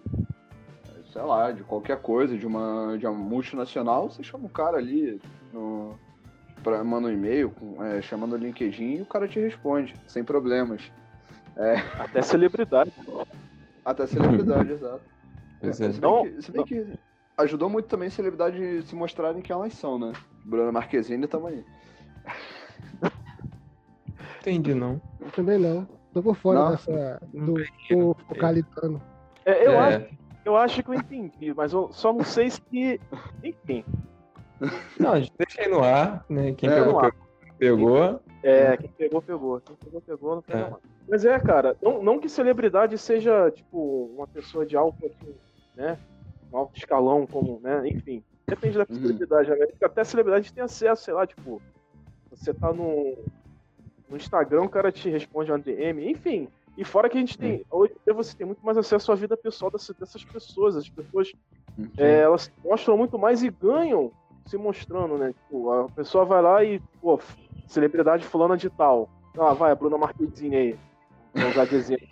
sei 1.14 1.22
lá, 1.22 1.52
de 1.52 1.64
qualquer 1.64 2.02
coisa, 2.02 2.38
de 2.38 2.46
uma, 2.46 2.98
de 2.98 3.06
uma 3.08 3.16
multinacional, 3.16 4.10
você 4.10 4.24
chama 4.24 4.46
o 4.48 4.50
cara 4.50 4.78
ali 4.78 5.22
no, 5.54 5.94
pra, 6.64 6.84
manda 6.84 7.08
um 7.08 7.12
e-mail 7.12 7.54
é, 7.82 8.02
chamando 8.02 8.34
o 8.34 8.38
LinkedIn 8.38 8.96
e 8.98 9.02
o 9.02 9.06
cara 9.06 9.28
te 9.28 9.40
responde, 9.40 9.96
sem 10.08 10.24
problemas. 10.24 10.82
Até 12.00 12.22
celebridade. 12.22 12.92
Até 13.84 14.08
celebridade, 14.08 14.72
exato. 14.74 15.02
Pois 15.62 15.80
é. 15.82 15.92
Se 15.92 16.00
bem, 16.02 16.10
Não, 16.12 16.24
que, 16.24 16.42
se 16.42 16.52
bem 16.52 16.66
que 16.66 17.00
ajudou 17.38 17.70
muito 17.70 17.88
também 17.88 18.10
celebridade 18.10 18.82
se 18.84 18.96
mostrarem 18.96 19.42
que 19.42 19.52
elas 19.52 19.74
são, 19.74 19.98
né? 19.98 20.14
Bruna 20.44 20.72
Marquezine 20.72 21.28
também. 21.28 21.64
Entendi, 24.40 24.74
não. 24.74 25.02
Também 25.36 25.58
não. 25.58 25.88
Tô 26.14 26.22
por 26.22 26.36
fora 26.36 26.60
Não. 26.60 26.72
dessa. 26.72 27.20
Do, 27.34 27.56
do 27.90 28.16
focalitano. 28.28 29.02
É, 29.44 29.68
eu, 29.68 29.72
É. 29.74 29.96
acho, 29.96 30.08
eu 30.46 30.56
acho 30.56 30.84
que 30.84 30.90
eu 30.90 30.94
entendi, 30.94 31.54
mas 31.54 31.74
eu 31.74 31.92
só 31.92 32.14
não 32.14 32.24
sei 32.24 32.50
se. 32.50 33.02
Enfim. 33.44 33.84
Não, 35.00 35.14
aí 35.14 35.30
no 35.70 35.84
ar, 35.84 36.24
né? 36.30 36.54
Quem 36.54 36.70
É, 36.70 36.76
pegou, 36.76 37.02
pegou, 37.02 37.14
pegou. 37.58 38.22
É, 38.48 38.78
quem 38.78 38.90
pegou, 38.90 39.22
pegou. 39.22 39.60
Quem 39.62 39.76
pegou, 39.76 40.02
pegou, 40.02 40.36
não 40.36 40.42
pegou 40.42 40.62
É. 40.68 40.70
mais. 40.70 40.84
Mas 41.08 41.26
é, 41.26 41.40
cara, 41.40 41.76
não, 41.82 42.02
não 42.04 42.20
que 42.20 42.30
celebridade 42.30 42.98
seja, 42.98 43.50
tipo, 43.52 44.06
uma 44.16 44.28
pessoa 44.28 44.66
de 44.66 44.76
alto, 44.78 45.04
assim, 45.06 45.36
né? 45.76 45.98
Um 46.54 46.58
alto 46.58 46.78
escalão, 46.78 47.26
como, 47.26 47.60
né? 47.62 47.82
Enfim. 47.88 48.24
Depende 48.48 48.78
da 48.78 48.86
Uhum. 48.90 48.96
celebridade, 49.02 49.50
né? 49.50 49.68
Até 49.84 50.04
celebridade 50.04 50.54
tem 50.54 50.64
acesso, 50.64 51.04
sei 51.04 51.14
lá, 51.14 51.26
tipo, 51.26 51.60
você 52.30 52.54
tá 52.54 52.72
no, 52.72 53.18
no 54.10 54.16
Instagram, 54.18 54.62
o 54.64 54.70
cara 54.70 54.92
te 54.92 55.10
responde 55.10 55.52
uma 55.52 55.58
DM, 55.60 56.08
enfim. 56.12 56.48
E 56.78 56.84
fora 56.84 57.10
que 57.10 57.18
a 57.18 57.20
gente 57.20 57.38
tem. 57.38 57.66
Hoje 57.72 57.94
em 57.94 58.04
dia 58.06 58.14
você 58.14 58.36
tem 58.36 58.46
muito 58.46 58.64
mais 58.66 58.78
acesso 58.78 59.12
à 59.12 59.16
vida 59.16 59.36
pessoal 59.38 59.72
dessas, 59.72 59.96
dessas 59.96 60.24
pessoas. 60.26 60.76
As 60.76 60.90
pessoas 60.90 61.32
é, 61.98 62.20
elas 62.20 62.52
mostram 62.64 62.98
muito 62.98 63.18
mais 63.18 63.42
e 63.44 63.50
ganham 63.50 64.12
se 64.46 64.58
mostrando, 64.58 65.18
né? 65.18 65.34
Tipo, 65.34 65.72
a 65.72 65.90
pessoa 65.90 66.26
vai 66.26 66.42
lá 66.42 66.64
e, 66.64 66.80
pô, 67.02 67.20
celebridade 67.68 68.26
fulana 68.26 68.56
de 68.56 68.70
tal. 68.70 69.10
Ah, 69.38 69.54
vai, 69.54 69.72
a 69.72 69.76
Bruna 69.76 69.98
Marquezine 69.98 70.56
aí. 70.56 70.80
Vou 71.34 71.50
usar 71.50 71.66
de 71.66 71.76
exemplo. 71.76 72.08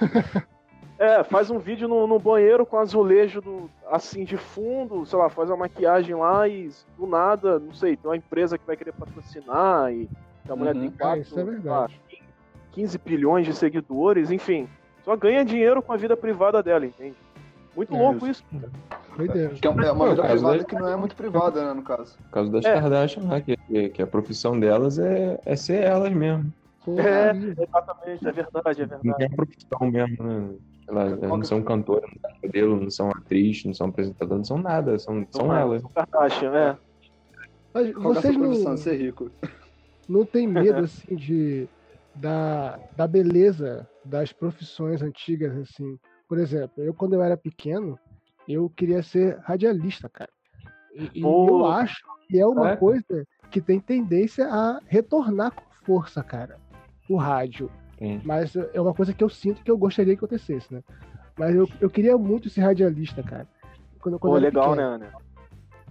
É, 0.98 1.24
faz 1.24 1.50
um 1.50 1.58
vídeo 1.58 1.88
no, 1.88 2.06
no 2.06 2.18
banheiro 2.18 2.66
com 2.66 2.76
azulejo 2.76 3.40
do, 3.40 3.70
assim 3.90 4.22
de 4.22 4.36
fundo, 4.36 5.06
sei 5.06 5.18
lá, 5.18 5.30
faz 5.30 5.48
uma 5.48 5.56
maquiagem 5.56 6.14
lá 6.14 6.46
e 6.46 6.70
do 6.98 7.06
nada, 7.06 7.58
não 7.58 7.72
sei, 7.72 7.96
tem 7.96 8.10
uma 8.10 8.18
empresa 8.18 8.58
que 8.58 8.66
vai 8.66 8.76
querer 8.76 8.92
patrocinar 8.92 9.90
e 9.90 10.10
a 10.46 10.54
mulher 10.54 10.74
Uhum. 10.74 10.80
tem 10.82 10.90
quatro, 10.90 11.16
É, 11.16 11.22
isso 11.22 11.40
é 11.40 11.42
verdade. 11.44 11.98
lá, 12.12 12.18
15 12.72 12.98
bilhões 12.98 13.46
de 13.46 13.54
seguidores, 13.54 14.30
enfim. 14.30 14.68
Só 15.02 15.16
ganha 15.16 15.42
dinheiro 15.42 15.80
com 15.80 15.90
a 15.90 15.96
vida 15.96 16.14
privada 16.18 16.62
dela, 16.62 16.84
entende? 16.84 17.16
Muito 17.80 17.94
É 17.94 17.98
louco 17.98 18.26
isso. 18.26 18.44
Doideira. 19.16 19.54
Que 19.54 19.66
é 19.66 19.70
uma, 19.70 19.84
é 19.86 19.90
uma 19.92 20.10
vida 20.10 20.20
caso 20.22 20.34
privada 20.34 20.58
da- 20.58 20.64
que 20.64 20.74
não 20.74 20.88
é 20.88 20.96
muito 20.96 21.16
privada, 21.16 21.64
né, 21.64 21.72
no 21.72 21.82
caso. 21.82 22.14
Por 22.18 22.30
causa 22.30 22.50
das 22.52 22.64
É. 22.66 22.74
Kardashian 22.74 23.22
lá, 23.26 23.40
que, 23.40 23.56
que, 23.88 24.02
a 24.02 24.06
profissão 24.06 24.60
delas 24.60 24.98
é, 24.98 25.40
é 25.46 25.56
ser 25.56 25.82
elas 25.84 26.12
mesmo. 26.12 26.52
É. 26.98 27.30
Exatamente, 27.62 28.28
é 28.28 28.32
verdade, 28.32 28.82
é 28.82 28.86
Não 28.86 28.98
verdade. 28.98 29.16
tem 29.16 29.26
a 29.26 29.30
profissão 29.30 29.90
mesmo, 29.90 30.22
né? 30.24 30.54
Lá, 30.90 31.02
elas 31.06 31.20
não 31.22 31.42
são 31.44 31.62
cantora, 31.62 32.02
não 32.06 32.20
são 32.20 32.30
modelo, 32.44 32.80
não 32.82 32.90
são 32.90 33.08
atriz, 33.10 33.64
não 33.64 33.72
são 33.72 33.86
apresentadora, 33.88 34.36
não 34.36 34.44
são 34.44 34.58
nada, 34.58 34.98
são, 34.98 35.26
são 35.30 35.56
elas. 35.56 35.82
Kardashian, 35.94 36.52
é. 36.54 36.76
Mas 37.72 37.92
Qual 37.94 38.02
que 38.02 38.06
é 38.08 38.10
a 38.10 38.14
vocês 38.22 38.34
sua 38.34 38.42
profissão 38.42 38.68
não, 38.68 38.74
de 38.74 38.80
ser 38.82 38.96
rico? 38.96 39.30
não 40.06 40.24
têm 40.26 40.46
medo, 40.48 40.80
assim, 40.80 41.16
de, 41.16 41.66
da, 42.14 42.78
da 42.94 43.06
beleza 43.06 43.88
das 44.04 44.32
profissões 44.34 45.00
antigas, 45.00 45.56
assim? 45.56 45.98
Por 46.30 46.38
exemplo, 46.38 46.84
eu, 46.84 46.94
quando 46.94 47.14
eu 47.14 47.22
era 47.24 47.36
pequeno, 47.36 47.98
eu 48.48 48.70
queria 48.70 49.02
ser 49.02 49.36
radialista, 49.40 50.08
cara. 50.08 50.30
E, 50.94 51.20
eu 51.20 51.66
acho 51.66 52.04
que 52.28 52.38
é 52.38 52.46
uma 52.46 52.62
Caraca. 52.62 52.76
coisa 52.76 53.26
que 53.50 53.60
tem 53.60 53.80
tendência 53.80 54.46
a 54.46 54.78
retornar 54.86 55.50
com 55.50 55.64
força, 55.84 56.22
cara. 56.22 56.56
O 57.08 57.16
rádio. 57.16 57.68
Tem. 57.98 58.22
Mas 58.24 58.54
é 58.54 58.80
uma 58.80 58.94
coisa 58.94 59.12
que 59.12 59.24
eu 59.24 59.28
sinto 59.28 59.60
que 59.64 59.70
eu 59.72 59.76
gostaria 59.76 60.14
que 60.14 60.24
acontecesse, 60.24 60.72
né? 60.72 60.84
Mas 61.36 61.52
eu, 61.52 61.68
eu 61.80 61.90
queria 61.90 62.16
muito 62.16 62.48
ser 62.48 62.60
radialista, 62.60 63.24
cara. 63.24 63.48
Quando, 64.00 64.16
quando 64.20 64.34
Pô, 64.34 64.38
legal, 64.38 64.70
pequeno. 64.70 64.98
né, 64.98 64.98
né? 64.98 65.12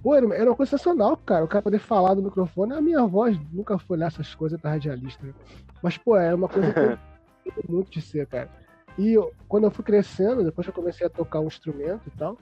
Pô, 0.02 0.16
era, 0.16 0.26
era 0.34 0.50
uma 0.50 0.56
coisa 0.56 0.70
sensacional, 0.70 1.18
cara. 1.18 1.44
O 1.44 1.50
cara 1.50 1.62
poder 1.62 1.80
falar 1.80 2.16
no 2.16 2.24
microfone. 2.24 2.72
A 2.72 2.80
minha 2.80 3.06
voz 3.06 3.38
nunca 3.52 3.78
foi 3.78 3.98
lá 3.98 4.06
essas 4.06 4.34
coisas 4.34 4.58
pra 4.58 4.72
radialista, 4.72 5.22
né? 5.22 5.34
Mas, 5.84 5.98
pô, 5.98 6.16
é 6.16 6.34
uma 6.34 6.48
coisa 6.48 6.72
que 6.72 6.80
eu 6.80 7.64
muito 7.68 7.92
de 7.92 8.02
ser, 8.02 8.26
cara. 8.26 8.50
E 9.00 9.14
eu- 9.14 9.32
quando 9.48 9.64
eu 9.64 9.72
fui 9.72 9.84
crescendo, 9.84 10.44
depois 10.44 10.66
que 10.66 10.70
eu 10.72 10.76
comecei 10.76 11.08
a 11.08 11.10
tocar 11.10 11.40
um 11.40 11.48
instrumento 11.48 12.02
e 12.06 12.12
tal, 12.12 12.38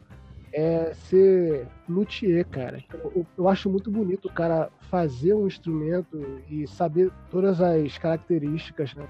é 0.51 0.91
ser 0.93 1.67
luthier, 1.87 2.45
cara. 2.47 2.83
Eu, 2.93 3.11
eu- 3.15 3.27
eu 3.37 3.47
acho 3.47 3.69
muito 3.69 3.91
bonito 3.91 4.27
o 4.27 4.33
cara 4.33 4.69
fazer 4.89 5.33
um 5.35 5.45
instrumento 5.45 6.17
e 6.49 6.67
saber 6.67 7.11
todas 7.29 7.61
as 7.61 7.97
características, 7.97 8.93
né? 8.95 9.07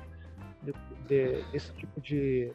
de- 0.62 0.74
de- 1.08 1.42
desse 1.52 1.72
tipo 1.74 2.02
de 2.02 2.52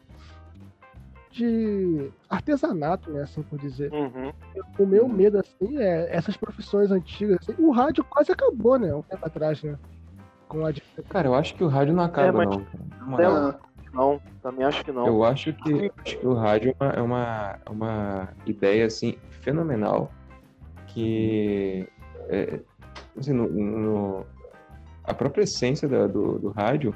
de 1.31 2.11
artesanato, 2.29 3.11
né, 3.11 3.23
assim 3.23 3.43
por 3.43 3.59
dizer. 3.59 3.91
Uhum. 3.91 4.31
O 4.79 4.85
meu 4.85 5.09
medo, 5.09 5.39
assim, 5.39 5.79
é 5.79 6.15
essas 6.15 6.37
profissões 6.37 6.91
antigas. 6.91 7.39
assim. 7.41 7.55
O 7.59 7.71
rádio 7.71 8.05
quase 8.05 8.31
acabou, 8.31 8.79
né? 8.79 8.95
Um 8.95 9.01
tempo 9.01 9.25
atrás, 9.25 9.63
né? 9.63 9.79
Com 10.47 10.67
a... 10.67 10.73
Cara, 11.09 11.29
eu 11.29 11.35
acho 11.35 11.55
que 11.55 11.65
o 11.65 11.69
rádio 11.69 11.95
não 11.95 12.03
acaba, 12.05 12.29
É, 12.43 12.47
mas- 12.47 12.59
não. 12.59 13.17
cara. 13.17 13.61
Não, 13.93 14.21
também 14.43 14.65
acho 14.65 14.85
que 14.85 14.91
não. 14.93 15.07
Eu 15.07 15.25
acho 15.25 15.53
que, 15.53 15.93
acho 16.05 16.19
que 16.19 16.27
o 16.27 16.35
rádio 16.35 16.75
é 16.81 16.85
uma, 16.85 16.93
é 16.93 17.03
uma, 17.03 17.59
é 17.67 17.71
uma 17.71 18.29
ideia 18.47 18.87
assim 18.87 19.17
fenomenal 19.43 20.11
que 20.89 21.87
é, 22.29 22.61
assim, 23.19 23.33
no, 23.33 23.49
no- 23.49 24.27
a 25.05 25.13
própria 25.13 25.43
essência 25.43 25.89
da- 25.89 26.07
do, 26.07 26.39
do 26.39 26.51
rádio 26.51 26.95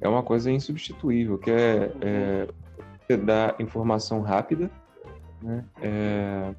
é 0.00 0.08
uma 0.08 0.22
coisa 0.22 0.50
insubstituível, 0.50 1.36
que 1.38 1.50
é, 1.50 1.92
é 2.00 2.48
você 3.06 3.16
dar 3.16 3.60
informação 3.60 4.20
rápida, 4.22 4.70
né? 5.42 5.64
É, 5.82 6.54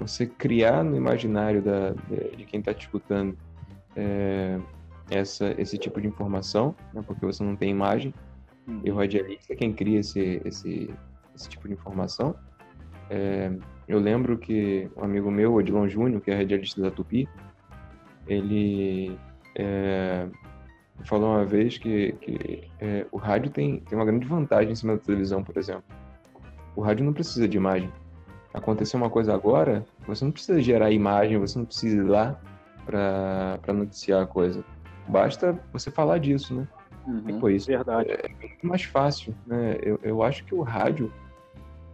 você 0.00 0.26
criar 0.26 0.82
no 0.82 0.96
imaginário 0.96 1.62
da, 1.62 1.90
de, 1.90 2.36
de 2.36 2.44
quem 2.44 2.60
está 2.60 2.72
te 2.74 2.82
escutando 2.82 3.36
é, 3.94 4.58
essa, 5.10 5.54
esse 5.60 5.78
tipo 5.78 6.00
de 6.00 6.06
informação, 6.08 6.74
né, 6.92 7.02
porque 7.06 7.24
você 7.24 7.42
não 7.42 7.56
tem 7.56 7.70
imagem, 7.70 8.12
Uhum. 8.66 8.80
e 8.84 8.90
o 8.90 8.96
radialista 8.96 9.52
é 9.52 9.56
quem 9.56 9.72
cria 9.72 10.00
esse, 10.00 10.42
esse, 10.44 10.90
esse 11.34 11.48
tipo 11.48 11.68
de 11.68 11.74
informação. 11.74 12.34
É, 13.08 13.52
eu 13.86 14.00
lembro 14.00 14.36
que 14.36 14.90
um 14.96 15.04
amigo 15.04 15.30
meu, 15.30 15.54
Odilon 15.54 15.88
Júnior, 15.88 16.20
que 16.20 16.30
é 16.30 16.36
radialista 16.36 16.80
da 16.82 16.90
Tupi, 16.90 17.28
ele 18.26 19.16
é, 19.54 20.26
falou 21.04 21.30
uma 21.30 21.44
vez 21.44 21.78
que, 21.78 22.12
que 22.20 22.68
é, 22.80 23.06
o 23.12 23.16
rádio 23.16 23.50
tem, 23.50 23.80
tem 23.80 23.96
uma 23.96 24.04
grande 24.04 24.26
vantagem 24.26 24.72
em 24.72 24.74
cima 24.74 24.94
da 24.96 25.02
televisão, 25.02 25.44
por 25.44 25.56
exemplo. 25.56 25.84
O 26.74 26.82
rádio 26.82 27.04
não 27.04 27.12
precisa 27.12 27.46
de 27.46 27.56
imagem. 27.56 27.90
Aconteceu 28.52 28.98
uma 28.98 29.10
coisa 29.10 29.34
agora, 29.34 29.84
você 30.06 30.24
não 30.24 30.32
precisa 30.32 30.60
gerar 30.60 30.90
imagem, 30.90 31.38
você 31.38 31.58
não 31.58 31.66
precisa 31.66 31.96
ir 31.96 32.02
lá 32.02 32.40
para 32.84 33.72
noticiar 33.72 34.22
a 34.22 34.26
coisa. 34.26 34.64
Basta 35.06 35.58
você 35.72 35.90
falar 35.90 36.18
disso, 36.18 36.54
né? 36.54 36.66
E, 37.06 37.10
Uhum. 37.32 37.40
pô, 37.40 37.48
isso 37.48 37.66
Verdade. 37.68 38.10
é 38.10 38.28
muito 38.40 38.66
mais 38.66 38.82
fácil, 38.82 39.34
né? 39.46 39.78
Eu, 39.82 39.98
eu 40.02 40.22
acho 40.22 40.44
que 40.44 40.54
o 40.54 40.62
rádio 40.62 41.12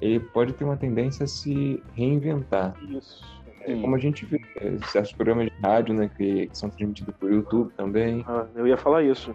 ele 0.00 0.18
pode 0.18 0.52
ter 0.54 0.64
uma 0.64 0.76
tendência 0.76 1.24
a 1.24 1.26
se 1.26 1.82
reinventar. 1.94 2.74
Isso. 2.88 3.22
É, 3.64 3.80
como 3.80 3.94
a 3.94 3.98
gente 3.98 4.24
vê 4.26 4.40
é, 4.56 4.76
certos 4.88 5.12
programas 5.12 5.46
de 5.46 5.52
rádio, 5.62 5.94
né, 5.94 6.10
que, 6.16 6.48
que 6.48 6.58
são 6.58 6.68
transmitidos 6.68 7.14
por 7.16 7.30
YouTube 7.30 7.72
também, 7.76 8.24
Ah, 8.26 8.46
eu 8.56 8.66
ia 8.66 8.76
falar 8.76 9.02
isso. 9.04 9.32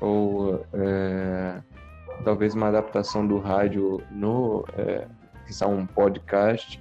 ou 0.00 0.64
é, 0.72 1.60
talvez 2.24 2.54
uma 2.54 2.66
adaptação 2.68 3.24
do 3.26 3.38
rádio 3.38 4.02
no 4.10 4.64
é, 4.76 5.06
que 5.46 5.54
são 5.54 5.76
um 5.76 5.86
podcast, 5.86 6.80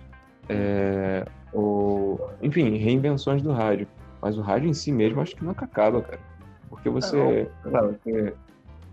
é, 0.50 1.26
ou 1.54 2.30
enfim, 2.42 2.78
reinvenções 2.78 3.42
do 3.44 3.52
rádio. 3.52 3.88
Mas 4.22 4.36
o 4.38 4.42
rádio 4.42 4.68
em 4.70 4.74
si 4.74 4.92
mesmo 4.92 5.22
acho 5.22 5.36
que 5.36 5.46
nunca 5.46 5.66
acaba, 5.66 6.02
cara. 6.02 6.20
Porque 6.70 6.90
você, 6.90 7.50
sei 7.62 7.72
lá, 7.72 7.82
você 7.82 8.34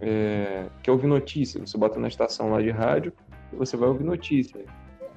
é, 0.01 0.67
quer 0.83 0.91
ouvir 0.91 1.07
notícia, 1.07 1.61
você 1.61 1.77
bota 1.79 1.99
na 1.99 2.09
estação 2.09 2.51
lá 2.51 2.61
de 2.61 2.71
rádio 2.71 3.13
e 3.53 3.57
você 3.57 3.77
vai 3.77 3.89
ouvir 3.89 4.05
notícia. 4.05 4.65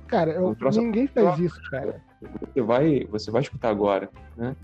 Cara, 0.08 0.32
eu- 0.32 0.56
ninguém 0.74 1.08
faz 1.08 1.38
isso, 1.39 1.62
cara. 1.70 2.02
Você 2.41 2.62
vai, 2.62 3.06
você 3.10 3.30
vai 3.30 3.41
escutar 3.41 3.70
agora, 3.70 4.10
né? 4.36 4.56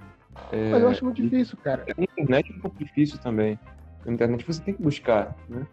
É, 0.52 0.72
Mas 0.72 0.82
eu 0.82 0.90
acho 0.90 1.06
muito 1.06 1.22
difícil, 1.22 1.58
cara. 1.64 1.86
Na 1.98 2.04
internet 2.04 2.52
é 2.52 2.56
um 2.56 2.60
pouco 2.60 2.78
difícil 2.78 3.20
também. 3.20 3.60
Na 4.06 4.14
internet 4.14 4.46
você 4.46 4.62
tem 4.62 4.74
que 4.74 4.82
buscar, 4.82 5.36
né? 5.50 5.68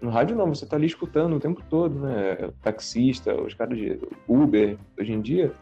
No 0.00 0.10
rádio 0.10 0.36
não, 0.36 0.46
você 0.54 0.66
tá 0.66 0.76
ali 0.76 0.86
escutando 0.86 1.34
o 1.36 1.40
tempo 1.40 1.62
todo, 1.68 1.98
né? 2.00 2.34
O 2.46 2.52
taxista, 2.62 3.34
os 3.40 3.54
caras 3.54 3.76
de 3.76 3.98
Uber, 4.28 4.76
hoje 4.98 5.12
em 5.12 5.20
dia, 5.20 5.52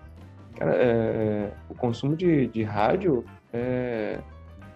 cara, 0.57 0.75
é, 0.75 1.53
o 1.69 1.75
consumo 1.75 2.17
de, 2.17 2.47
de 2.49 2.63
rádio 2.63 3.25
é, 3.53 4.21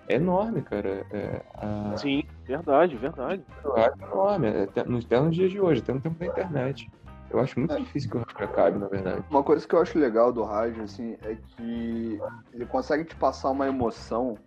é 0.08 0.14
enorme, 0.14 0.62
cara. 0.62 1.06
É, 1.12 1.42
a, 1.54 1.96
Sim, 1.96 2.22
verdade, 2.46 2.96
verdade. 2.96 3.42
o 3.64 3.70
rádio 3.70 4.02
é 4.02 4.06
enorme, 4.06 4.48
até, 4.48 4.84
nos, 4.84 5.04
até 5.04 5.20
nos 5.20 5.34
dias 5.34 5.50
de 5.50 5.60
hoje, 5.60 5.80
até 5.80 5.92
no 5.92 6.00
tempo 6.00 6.18
da 6.18 6.26
internet. 6.26 6.90
Eu 7.30 7.40
acho 7.40 7.58
muito 7.58 7.74
É. 7.74 7.78
difícil 7.78 8.10
que 8.10 8.16
o 8.16 8.20
rádio 8.20 8.44
acabe, 8.44 8.78
na 8.78 8.88
verdade. 8.88 9.22
Uma 9.30 9.42
coisa 9.42 9.68
que 9.68 9.74
eu 9.74 9.80
acho 9.82 9.98
legal 9.98 10.32
do 10.32 10.42
rádio, 10.44 10.82
assim, 10.82 11.14
é 11.22 11.36
que 11.56 12.18
ele 12.54 12.64
consegue 12.64 13.04
te 13.04 13.14
passar 13.16 13.50
uma 13.50 13.68
emoção 13.68 14.38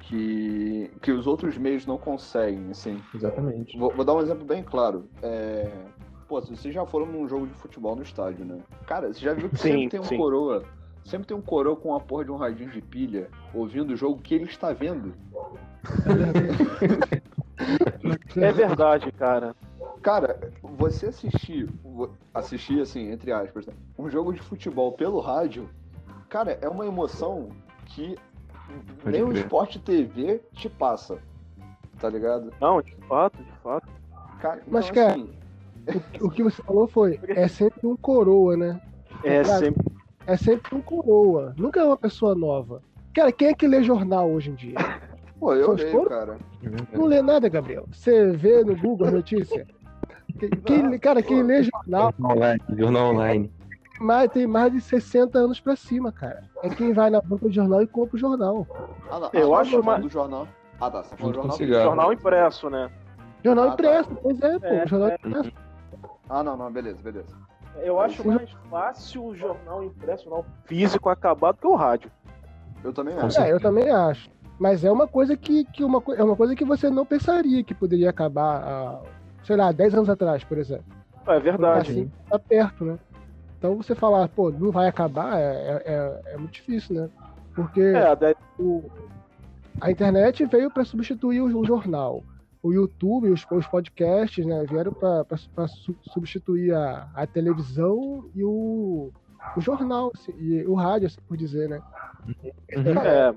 que, 0.00 0.90
que 1.02 1.10
os 1.10 1.26
outros 1.26 1.58
meios 1.58 1.84
não 1.84 1.98
conseguem, 1.98 2.70
assim. 2.70 3.02
Exatamente. 3.14 3.76
Vou, 3.76 3.92
vou 3.92 4.04
dar 4.04 4.14
um 4.14 4.20
exemplo 4.20 4.44
bem 4.44 4.62
claro. 4.62 5.08
É... 5.22 5.68
Pô, 6.28 6.40
se 6.42 6.50
vocês 6.54 6.74
já 6.74 6.84
foram 6.84 7.06
num 7.06 7.26
jogo 7.26 7.46
de 7.46 7.54
futebol 7.54 7.96
no 7.96 8.02
estádio, 8.02 8.44
né? 8.44 8.58
Cara, 8.86 9.08
você 9.12 9.18
já 9.20 9.32
viu 9.32 9.48
que 9.48 9.56
Sim, 9.56 9.70
sempre 9.72 9.88
tem 9.88 10.00
um 10.00 10.04
sim. 10.04 10.16
coroa. 10.18 10.62
Sempre 11.08 11.26
tem 11.28 11.36
um 11.36 11.40
coroa 11.40 11.74
com 11.74 11.94
a 11.94 12.00
porra 12.00 12.26
de 12.26 12.30
um 12.30 12.36
radinho 12.36 12.68
de 12.70 12.82
pilha, 12.82 13.30
ouvindo 13.54 13.94
o 13.94 13.96
jogo 13.96 14.20
que 14.20 14.34
ele 14.34 14.44
está 14.44 14.74
vendo. 14.74 15.14
É 18.36 18.52
verdade, 18.52 19.10
cara. 19.16 19.56
Cara, 20.02 20.38
você 20.62 21.06
assistir, 21.06 21.66
assistir 22.34 22.80
assim, 22.82 23.10
entre 23.10 23.32
aspas, 23.32 23.66
né, 23.66 23.72
um 23.98 24.10
jogo 24.10 24.34
de 24.34 24.40
futebol 24.40 24.92
pelo 24.92 25.18
rádio, 25.18 25.66
cara, 26.28 26.58
é 26.60 26.68
uma 26.68 26.86
emoção 26.86 27.48
que 27.86 28.14
Pode 29.02 29.16
nem 29.16 29.22
o 29.22 29.30
crer. 29.30 29.44
Sport 29.44 29.78
TV 29.78 30.42
te 30.52 30.68
passa. 30.68 31.18
Tá 31.98 32.10
ligado? 32.10 32.52
Não, 32.60 32.82
de 32.82 32.94
fato, 33.08 33.42
de 33.42 33.52
fato. 33.62 33.88
Cara, 34.40 34.62
Mas, 34.68 34.90
cara, 34.90 35.12
assim, 35.12 35.30
O, 36.20 36.26
o 36.26 36.30
que 36.30 36.42
você 36.42 36.62
falou 36.62 36.86
foi, 36.86 37.18
é 37.28 37.48
sempre 37.48 37.86
um 37.86 37.96
coroa, 37.96 38.56
né? 38.58 38.78
É 39.24 39.42
Claro. 39.42 39.64
sempre. 39.64 39.97
É 40.28 40.36
sempre 40.36 40.74
um 40.76 40.80
coroa. 40.82 41.54
Nunca 41.56 41.80
é 41.80 41.84
uma 41.84 41.96
pessoa 41.96 42.34
nova. 42.34 42.82
Cara, 43.14 43.32
quem 43.32 43.48
é 43.48 43.54
que 43.54 43.66
lê 43.66 43.82
jornal 43.82 44.30
hoje 44.30 44.50
em 44.50 44.54
dia? 44.54 44.74
pô, 45.40 45.54
eu 45.54 45.72
leio, 45.72 46.04
cara. 46.04 46.36
Não 46.92 47.06
lê 47.06 47.22
nada, 47.22 47.48
Gabriel. 47.48 47.86
Você 47.90 48.30
vê 48.32 48.62
no 48.62 48.76
Google 48.76 49.08
a 49.08 49.10
notícia. 49.10 49.66
Quem- 50.66 50.96
cara, 50.98 51.20
quem 51.22 51.42
lê 51.42 51.62
jornal 51.64 52.12
Jornal 52.16 52.36
online. 52.36 52.62
Jornal 52.76 53.10
online. 53.14 53.52
mais, 53.98 54.30
tem 54.30 54.46
mais 54.46 54.70
de 54.72 54.80
60 54.80 55.36
anos 55.36 55.58
pra 55.58 55.74
cima, 55.74 56.12
cara. 56.12 56.44
É 56.62 56.68
quem 56.68 56.92
vai 56.92 57.10
na 57.10 57.20
banca 57.20 57.48
de 57.48 57.54
jornal 57.56 57.82
e 57.82 57.86
compra 57.88 58.14
o 58.14 58.18
jornal. 58.20 58.64
Ah, 59.10 59.18
não, 59.18 59.30
Eu 59.32 59.52
ah, 59.54 59.60
acho 59.62 59.72
tá 59.72 59.78
uma- 59.80 59.98
do 59.98 60.08
jornal. 60.08 60.46
Ah, 60.80 60.90
tá, 60.90 61.02
você 61.02 61.10
tá 61.10 61.16
com 61.16 61.32
jornal. 61.32 61.56
cigarro. 61.56 61.84
Jornal 61.86 62.12
impresso, 62.12 62.70
né? 62.70 62.88
Jornal 63.42 63.64
Ah, 63.64 63.68
tá. 63.68 63.74
impresso, 63.74 64.10
pois 64.22 64.40
é, 64.42 64.58
pô. 64.60 64.66
É, 64.66 64.86
jornal 64.86 65.08
é. 65.08 65.14
impresso. 65.14 65.52
Ah, 66.28 66.42
não, 66.44 66.56
não, 66.56 66.70
beleza, 66.70 66.98
beleza. 67.02 67.34
Eu 67.82 68.00
acho 68.00 68.26
mais 68.26 68.50
fácil 68.70 69.24
o 69.26 69.34
jornal 69.34 69.82
impresso, 69.82 70.22
o 70.26 70.30
jornal 70.30 70.46
físico 70.64 71.08
acabar 71.08 71.52
do 71.52 71.58
que 71.58 71.66
o 71.66 71.74
rádio. 71.74 72.10
Eu 72.82 72.92
também 72.92 73.14
acho. 73.18 73.40
É, 73.40 73.52
eu 73.52 73.60
também 73.60 73.90
acho. 73.90 74.30
Mas 74.58 74.84
é 74.84 74.90
uma 74.90 75.06
coisa 75.06 75.36
que, 75.36 75.64
que 75.64 75.84
uma, 75.84 76.02
é 76.16 76.22
uma 76.22 76.36
coisa 76.36 76.54
que 76.56 76.64
você 76.64 76.90
não 76.90 77.06
pensaria 77.06 77.62
que 77.62 77.74
poderia 77.74 78.10
acabar, 78.10 78.62
há, 78.62 79.00
sei 79.44 79.56
lá, 79.56 79.70
10 79.70 79.94
anos 79.94 80.08
atrás, 80.10 80.42
por 80.44 80.58
exemplo. 80.58 80.84
É 81.26 81.38
verdade. 81.38 81.90
Assim, 81.90 82.10
tá 82.28 82.38
perto, 82.38 82.84
né? 82.84 82.98
Então 83.58 83.76
você 83.76 83.94
falar, 83.94 84.28
pô, 84.28 84.50
não 84.50 84.70
vai 84.70 84.88
acabar, 84.88 85.38
é, 85.38 85.42
é, 85.44 85.82
é- 85.86 86.34
é 86.34 86.36
muito 86.36 86.52
difícil, 86.52 86.94
né? 86.96 87.08
Porque 87.54 87.80
É, 87.80 88.06
a 88.06 88.14
de- 88.14 88.36
o- 88.58 88.88
a 89.80 89.90
internet 89.90 90.44
veio 90.46 90.70
para 90.70 90.84
substituir 90.84 91.40
o, 91.40 91.58
o 91.58 91.64
jornal. 91.64 92.22
O 92.62 92.72
YouTube, 92.72 93.30
os, 93.30 93.46
os 93.50 93.66
podcasts, 93.66 94.44
né, 94.44 94.64
vieram 94.68 94.92
para 94.92 95.24
substituir 96.12 96.74
a, 96.74 97.08
a 97.14 97.26
televisão 97.26 98.24
e 98.34 98.42
o, 98.42 99.10
o 99.56 99.60
jornal, 99.60 100.10
assim, 100.14 100.32
e 100.36 100.64
o 100.66 100.74
rádio, 100.74 101.06
assim 101.06 101.20
por 101.26 101.36
dizer, 101.36 101.68
né? 101.68 101.80
Uhum. 102.76 102.98
é, 103.00 103.34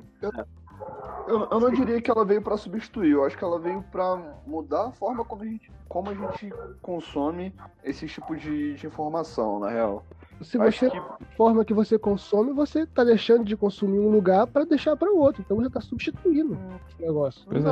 Eu, 1.27 1.47
eu 1.51 1.59
não 1.59 1.69
diria 1.71 2.01
que 2.01 2.09
ela 2.09 2.25
veio 2.25 2.41
pra 2.41 2.57
substituir, 2.57 3.11
eu 3.11 3.23
acho 3.23 3.37
que 3.37 3.43
ela 3.43 3.59
veio 3.59 3.83
pra 3.91 4.17
mudar 4.45 4.87
a 4.87 4.91
forma 4.91 5.23
como 5.23 5.43
a 5.43 5.45
gente, 5.45 5.71
como 5.87 6.09
a 6.09 6.13
gente 6.15 6.51
consome 6.81 7.53
esse 7.83 8.07
tipo 8.07 8.35
de, 8.35 8.73
de 8.73 8.87
informação, 8.87 9.59
na 9.59 9.69
real. 9.69 10.03
Se 10.41 10.59
Acho 10.59 10.79
você, 10.79 10.89
que- 10.89 10.97
a 10.97 11.17
forma 11.37 11.63
que 11.63 11.73
você 11.73 11.99
consome, 11.99 12.51
você 12.51 12.87
tá 12.87 13.03
deixando 13.03 13.45
de 13.45 13.55
consumir 13.55 13.99
um 13.99 14.09
lugar 14.09 14.47
para 14.47 14.65
deixar 14.65 14.97
para 14.97 15.11
o 15.11 15.19
outro. 15.19 15.43
Então 15.43 15.57
você 15.57 15.69
tá 15.69 15.79
substituindo 15.79 16.57
esse 16.89 16.99
negócio. 16.99 17.43
Pois 17.47 17.63
é. 17.63 17.69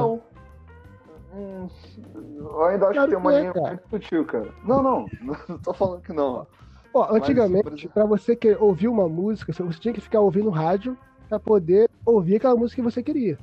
Hum, 1.34 1.68
eu 2.15 2.63
ainda 2.65 2.86
acho 2.88 2.94
Claro 2.96 3.10
que 3.10 3.15
tem 3.15 3.18
uma 3.18 3.32
que 3.32 3.38
é, 3.38 3.42
linha 3.42 3.54
cara. 3.54 3.68
muito 3.70 3.89
sutil, 3.89 4.26
cara. 4.26 4.50
Não, 4.63 4.82
não, 4.82 5.06
não 5.48 5.58
tô 5.60 5.74
falando 5.74 6.02
que 6.02 6.13
não. 6.13 6.48
Ó, 6.94 7.08
Mas, 7.08 7.22
antigamente, 7.22 7.88
para 7.88 8.06
você 8.06 8.36
que 8.36 8.56
ouvir 8.56 8.88
uma 8.88 9.08
música, 9.08 9.54
você 9.54 9.80
tinha 9.80 9.94
que 9.94 10.02
ficar 10.02 10.22
ouvindo 10.22 10.50
rádio 10.50 10.98
para 11.28 11.39
poder 11.39 11.88
ouvir 12.04 12.38
aquela 12.38 12.56
música 12.56 12.82
que 12.82 12.89
você 12.92 13.04
queria. 13.04 13.38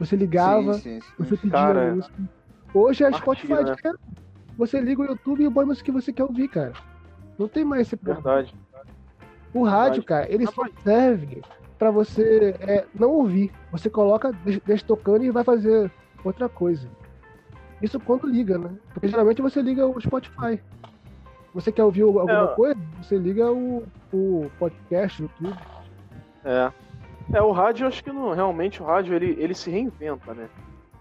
Você 0.00 0.16
ligava, 0.16 0.74
Sim, 0.74 0.80
sim, 0.80 1.00
sim. 1.00 1.12
você 1.18 1.36
pedia 1.36 1.50
Cara, 1.50 1.90
a 1.92 1.94
música. 1.96 2.14
Hoje 2.72 3.04
é 3.04 3.10
Partilha, 3.10 3.22
Spotify, 3.22 3.64
né? 3.64 3.76
cara. 3.82 3.98
Você 4.56 4.80
liga 4.80 5.02
o 5.02 5.04
YouTube 5.04 5.44
e 5.44 5.50
põe 5.50 5.64
a 5.64 5.66
música 5.66 5.84
que 5.84 5.92
você 5.92 6.12
quer 6.12 6.24
ouvir, 6.24 6.48
cara. 6.48 6.72
Não 7.38 7.46
tem 7.46 7.64
mais 7.64 7.82
esse 7.82 7.96
problema. 7.96 8.22
verdade. 8.22 8.54
O 9.52 9.64
rádio, 9.64 10.02
cara, 10.02 10.30
ele 10.32 10.46
só 10.46 10.62
serve 10.82 11.42
pra 11.78 11.90
você 11.90 12.54
é, 12.60 12.84
não 12.94 13.10
ouvir. 13.10 13.52
Você 13.70 13.88
coloca, 13.88 14.32
deixa 14.66 14.84
tocando 14.84 15.24
e 15.24 15.30
vai 15.30 15.44
fazer 15.44 15.90
outra 16.24 16.48
coisa. 16.48 16.88
Isso 17.82 17.98
quando 18.00 18.26
liga, 18.26 18.58
né? 18.58 18.70
Porque 18.92 19.08
geralmente 19.08 19.40
você 19.42 19.62
liga 19.62 19.86
o 19.86 20.00
Spotify. 20.00 20.60
Você 21.54 21.72
quer 21.72 21.84
ouvir 21.84 22.02
alguma 22.02 22.30
É. 22.52 22.54
coisa, 22.54 22.80
você 23.02 23.16
liga 23.16 23.50
o, 23.50 23.84
o 24.12 24.50
podcast, 24.58 25.22
o 25.22 25.24
YouTube. 25.24 25.58
É. 26.44 26.72
É, 27.32 27.42
o 27.42 27.52
rádio, 27.52 27.86
acho 27.86 28.02
que 28.02 28.10
não, 28.12 28.32
realmente 28.32 28.82
o 28.82 28.86
rádio 28.86 29.14
ele, 29.14 29.36
ele 29.38 29.54
se 29.54 29.70
reinventa, 29.70 30.32
né? 30.34 30.48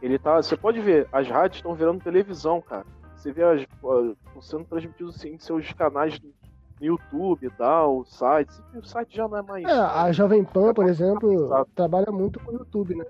Ele 0.01 0.19
tá. 0.19 0.35
Você 0.41 0.55
pode 0.57 0.79
ver, 0.79 1.07
as 1.11 1.27
rádios 1.27 1.57
estão 1.59 1.73
virando 1.73 2.03
televisão, 2.03 2.61
cara. 2.61 2.85
Você 3.15 3.31
vê 3.31 3.43
as. 3.43 3.61
Estão 3.61 4.41
sendo 4.41 4.63
transmitidos 4.65 5.15
assim, 5.15 5.29
em 5.33 5.39
seus 5.39 5.71
canais 5.73 6.19
do 6.19 6.27
YouTube 6.81 7.47
e 7.47 7.49
tal, 7.51 8.05
sites. 8.05 8.61
O 8.75 8.85
site 8.85 9.15
já 9.15 9.27
não 9.27 9.37
é 9.37 9.41
mais. 9.41 9.65
É, 9.65 9.71
a 9.71 10.11
Jovem 10.11 10.43
Pan, 10.43 10.73
por 10.73 10.85
exemplo, 10.87 11.49
trabalha 11.73 12.11
muito 12.11 12.39
com 12.41 12.51
o 12.51 12.59
YouTube, 12.59 12.95
né? 12.95 13.05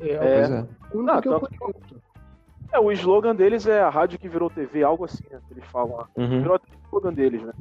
É, 0.00 0.12
É. 0.12 0.18
Pois 0.18 0.50
é. 0.50 0.66
o 0.94 0.98
único 0.98 1.10
Ah, 1.16 1.22
que 1.22 1.28
eu 1.28 1.40
tanto 1.40 1.58
conheço. 1.58 2.03
É, 2.72 2.78
o 2.80 2.90
slogan 2.92 3.34
deles 3.34 3.66
é 3.66 3.80
a 3.80 3.88
rádio 3.88 4.18
que 4.18 4.28
virou 4.28 4.50
TV, 4.50 4.82
algo 4.82 5.04
assim, 5.04 5.24
né? 5.30 5.38
que 5.46 5.54
Eles 5.54 5.64
falam 5.70 5.96
lá. 5.96 6.08
Uhum. 6.16 6.40
Virou 6.42 6.56
o 6.56 6.60
slogan 6.86 7.12
deles, 7.12 7.42
né? 7.42 7.52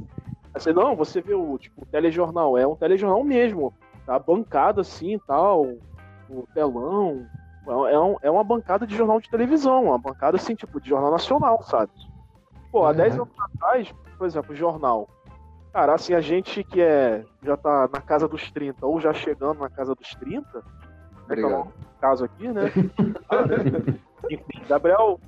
Assim, 0.53 0.71
não, 0.71 0.95
você 0.95 1.21
vê 1.21 1.33
o 1.33 1.57
tipo, 1.57 1.81
o 1.81 1.85
telejornal, 1.85 2.57
é 2.57 2.65
um 2.65 2.75
telejornal 2.75 3.23
mesmo. 3.23 3.73
Tá 4.05 4.17
bancado 4.19 4.81
assim 4.81 5.13
e 5.15 5.19
tal, 5.19 5.61
o 6.29 6.47
telão, 6.53 7.25
É, 7.89 7.97
um, 7.99 8.15
é 8.21 8.29
uma 8.29 8.43
bancada 8.43 8.85
de 8.85 8.95
jornal 8.95 9.21
de 9.21 9.29
televisão, 9.29 9.85
uma 9.85 9.97
bancada 9.97 10.35
assim, 10.35 10.53
tipo, 10.53 10.81
de 10.81 10.89
jornal 10.89 11.11
nacional, 11.11 11.61
sabe? 11.63 11.91
Pô, 12.71 12.85
há 12.85 12.89
Uhum. 12.89 12.95
10 12.95 13.15
anos 13.15 13.29
atrás, 13.39 13.93
por 14.17 14.27
exemplo, 14.27 14.55
jornal. 14.55 15.07
Cara, 15.71 15.93
assim, 15.95 16.13
a 16.13 16.21
gente 16.21 16.63
que 16.63 16.81
é, 16.81 17.23
já 17.41 17.55
tá 17.57 17.89
na 17.91 18.01
casa 18.01 18.27
dos 18.27 18.51
30 18.51 18.85
ou 18.85 18.99
já 18.99 19.13
chegando 19.13 19.59
na 19.59 19.69
casa 19.69 19.95
dos 19.95 20.09
30, 20.15 20.45
né, 21.27 21.35
que 21.35 21.41
é 21.41 21.45
o 21.47 21.67
caso 22.01 22.25
aqui, 22.25 22.47
né? 22.49 22.63
Enfim, 24.29 24.63
Gabriel, 24.67 25.19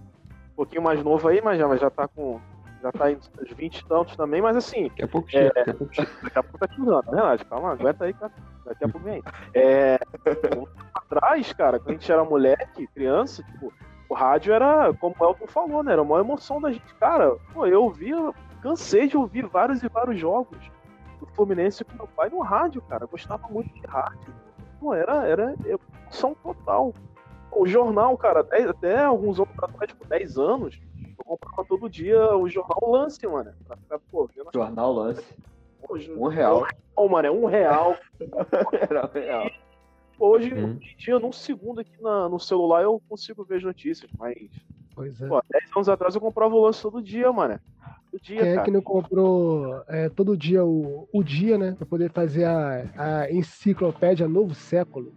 um 0.52 0.56
pouquinho 0.56 0.82
mais 0.82 1.04
novo 1.04 1.28
aí, 1.28 1.42
mas 1.42 1.60
já, 1.60 1.68
mas 1.68 1.82
já 1.82 1.90
tá 1.90 2.08
com. 2.08 2.40
Já 2.82 2.92
tá 2.92 3.12
em 3.12 3.16
uns 3.16 3.32
20 3.56 3.80
e 3.80 3.86
tantos 3.86 4.16
também, 4.16 4.42
mas 4.42 4.56
assim, 4.56 4.90
Daqui 4.90 5.04
a 5.04 5.08
pouco 5.08 5.30
chega, 5.30 5.52
daqui 5.56 5.70
a 5.72 5.74
pouco 5.74 5.94
chega. 5.94 6.12
Daqui 6.22 6.40
a 6.40 6.44
pouco 6.44 6.60
tá 6.60 6.74
chegando, 6.74 7.12
relaxa, 7.12 7.46
calma, 7.46 7.72
aguenta 7.72 8.06
aí, 8.06 8.14
cara. 8.14 8.32
Daqui 8.64 8.84
a 8.86 8.90
pouco 8.90 9.06
vem 9.06 9.16
aí. 9.16 9.24
É, 9.56 10.00
atrás, 10.94 11.52
cara, 11.54 11.80
quando 11.80 11.90
a 11.90 11.94
gente 11.94 12.12
era 12.12 12.24
moleque, 12.24 12.86
criança, 12.88 13.42
tipo, 13.44 13.74
o 14.08 14.14
rádio 14.14 14.54
era, 14.54 14.94
como 14.94 15.16
o 15.20 15.26
Elton 15.26 15.48
falou, 15.48 15.84
né? 15.84 15.94
Era 15.94 16.02
uma 16.02 16.20
emoção 16.20 16.62
da 16.62 16.72
gente. 16.72 16.94
Cara, 16.96 17.36
pô, 17.54 17.66
eu 17.66 17.84
ouvia, 17.84 18.32
cansei 18.62 19.08
de 19.08 19.18
ouvir 19.18 19.48
vários 19.48 19.82
e 19.82 19.88
vários 19.88 20.20
jogos 20.20 20.60
do 21.20 21.26
Fluminense 21.28 21.84
com 21.84 21.96
meu 21.96 22.08
pai 22.08 22.30
no 22.30 22.40
rádio, 22.42 22.82
cara. 22.84 23.06
Eu 23.06 23.08
gostava 23.08 23.48
muito 23.48 23.74
de 23.74 23.86
rádio. 23.88 24.34
Pô, 24.80 24.94
era, 24.94 25.28
era 25.28 25.56
emoção 25.66 26.36
total. 26.44 26.94
O 27.52 27.66
jornal, 27.66 28.18
cara, 28.18 28.42
até, 28.42 28.64
até 28.64 29.04
alguns 29.04 29.40
anos 29.40 29.52
atrás, 29.58 29.90
tipo, 29.92 30.06
10 30.06 30.38
anos, 30.38 30.80
eu 31.18 31.24
comprava 31.24 31.66
todo 31.68 31.90
dia 31.90 32.36
o 32.36 32.50
jornal 32.50 32.80
Lance, 32.86 33.26
mano. 33.28 33.52
Pra 33.66 33.78
ficar, 33.78 34.00
pô, 34.12 34.28
vendo 34.36 34.48
as 34.50 34.54
Jornal 34.54 34.92
Lance. 34.94 35.24
Um 36.18 36.28
real. 36.28 36.66
Não, 36.98 37.08
mano, 37.08 37.28
é 37.28 37.32
um 37.32 37.46
real. 37.46 37.98
Era 38.90 39.06
um 39.06 39.12
real. 39.14 39.50
Hoje, 40.20 40.54
Hum. 40.54 40.78
hoje 40.78 40.94
em 40.94 40.98
dia, 40.98 41.20
num 41.20 41.32
segundo 41.32 41.80
aqui 41.82 42.02
na- 42.02 42.28
no 42.30 42.40
celular, 42.40 42.84
eu 42.84 43.02
consigo 43.08 43.44
ver 43.44 43.58
as 43.58 43.64
notícias. 43.64 44.10
Mas, 44.18 44.36
Pois 44.96 45.22
é. 45.22 45.28
pô, 45.28 45.42
10 45.52 45.64
anos 45.76 45.90
atrás 45.90 46.16
eu 46.16 46.22
comprava 46.22 46.56
o 46.56 46.62
lance 46.62 46.82
todo 46.82 47.02
dia, 47.02 47.32
mano. 47.32 47.60
Todo 48.12 48.22
dia, 48.22 48.42
Quem 48.42 48.50
é 48.50 48.54
cara. 48.56 48.66
que 48.66 48.72
não 48.72 48.82
comprou 48.82 49.84
é, 49.88 50.10
todo 50.10 50.38
dia 50.38 50.64
o, 50.66 51.08
o 51.14 51.24
dia, 51.24 51.58
né? 51.58 51.74
Pra 51.78 51.86
poder 51.86 52.10
fazer 52.12 52.46
a, 52.46 52.86
a 52.98 53.32
enciclopédia 53.32 54.28
Novo 54.28 54.56
Século. 54.56 55.14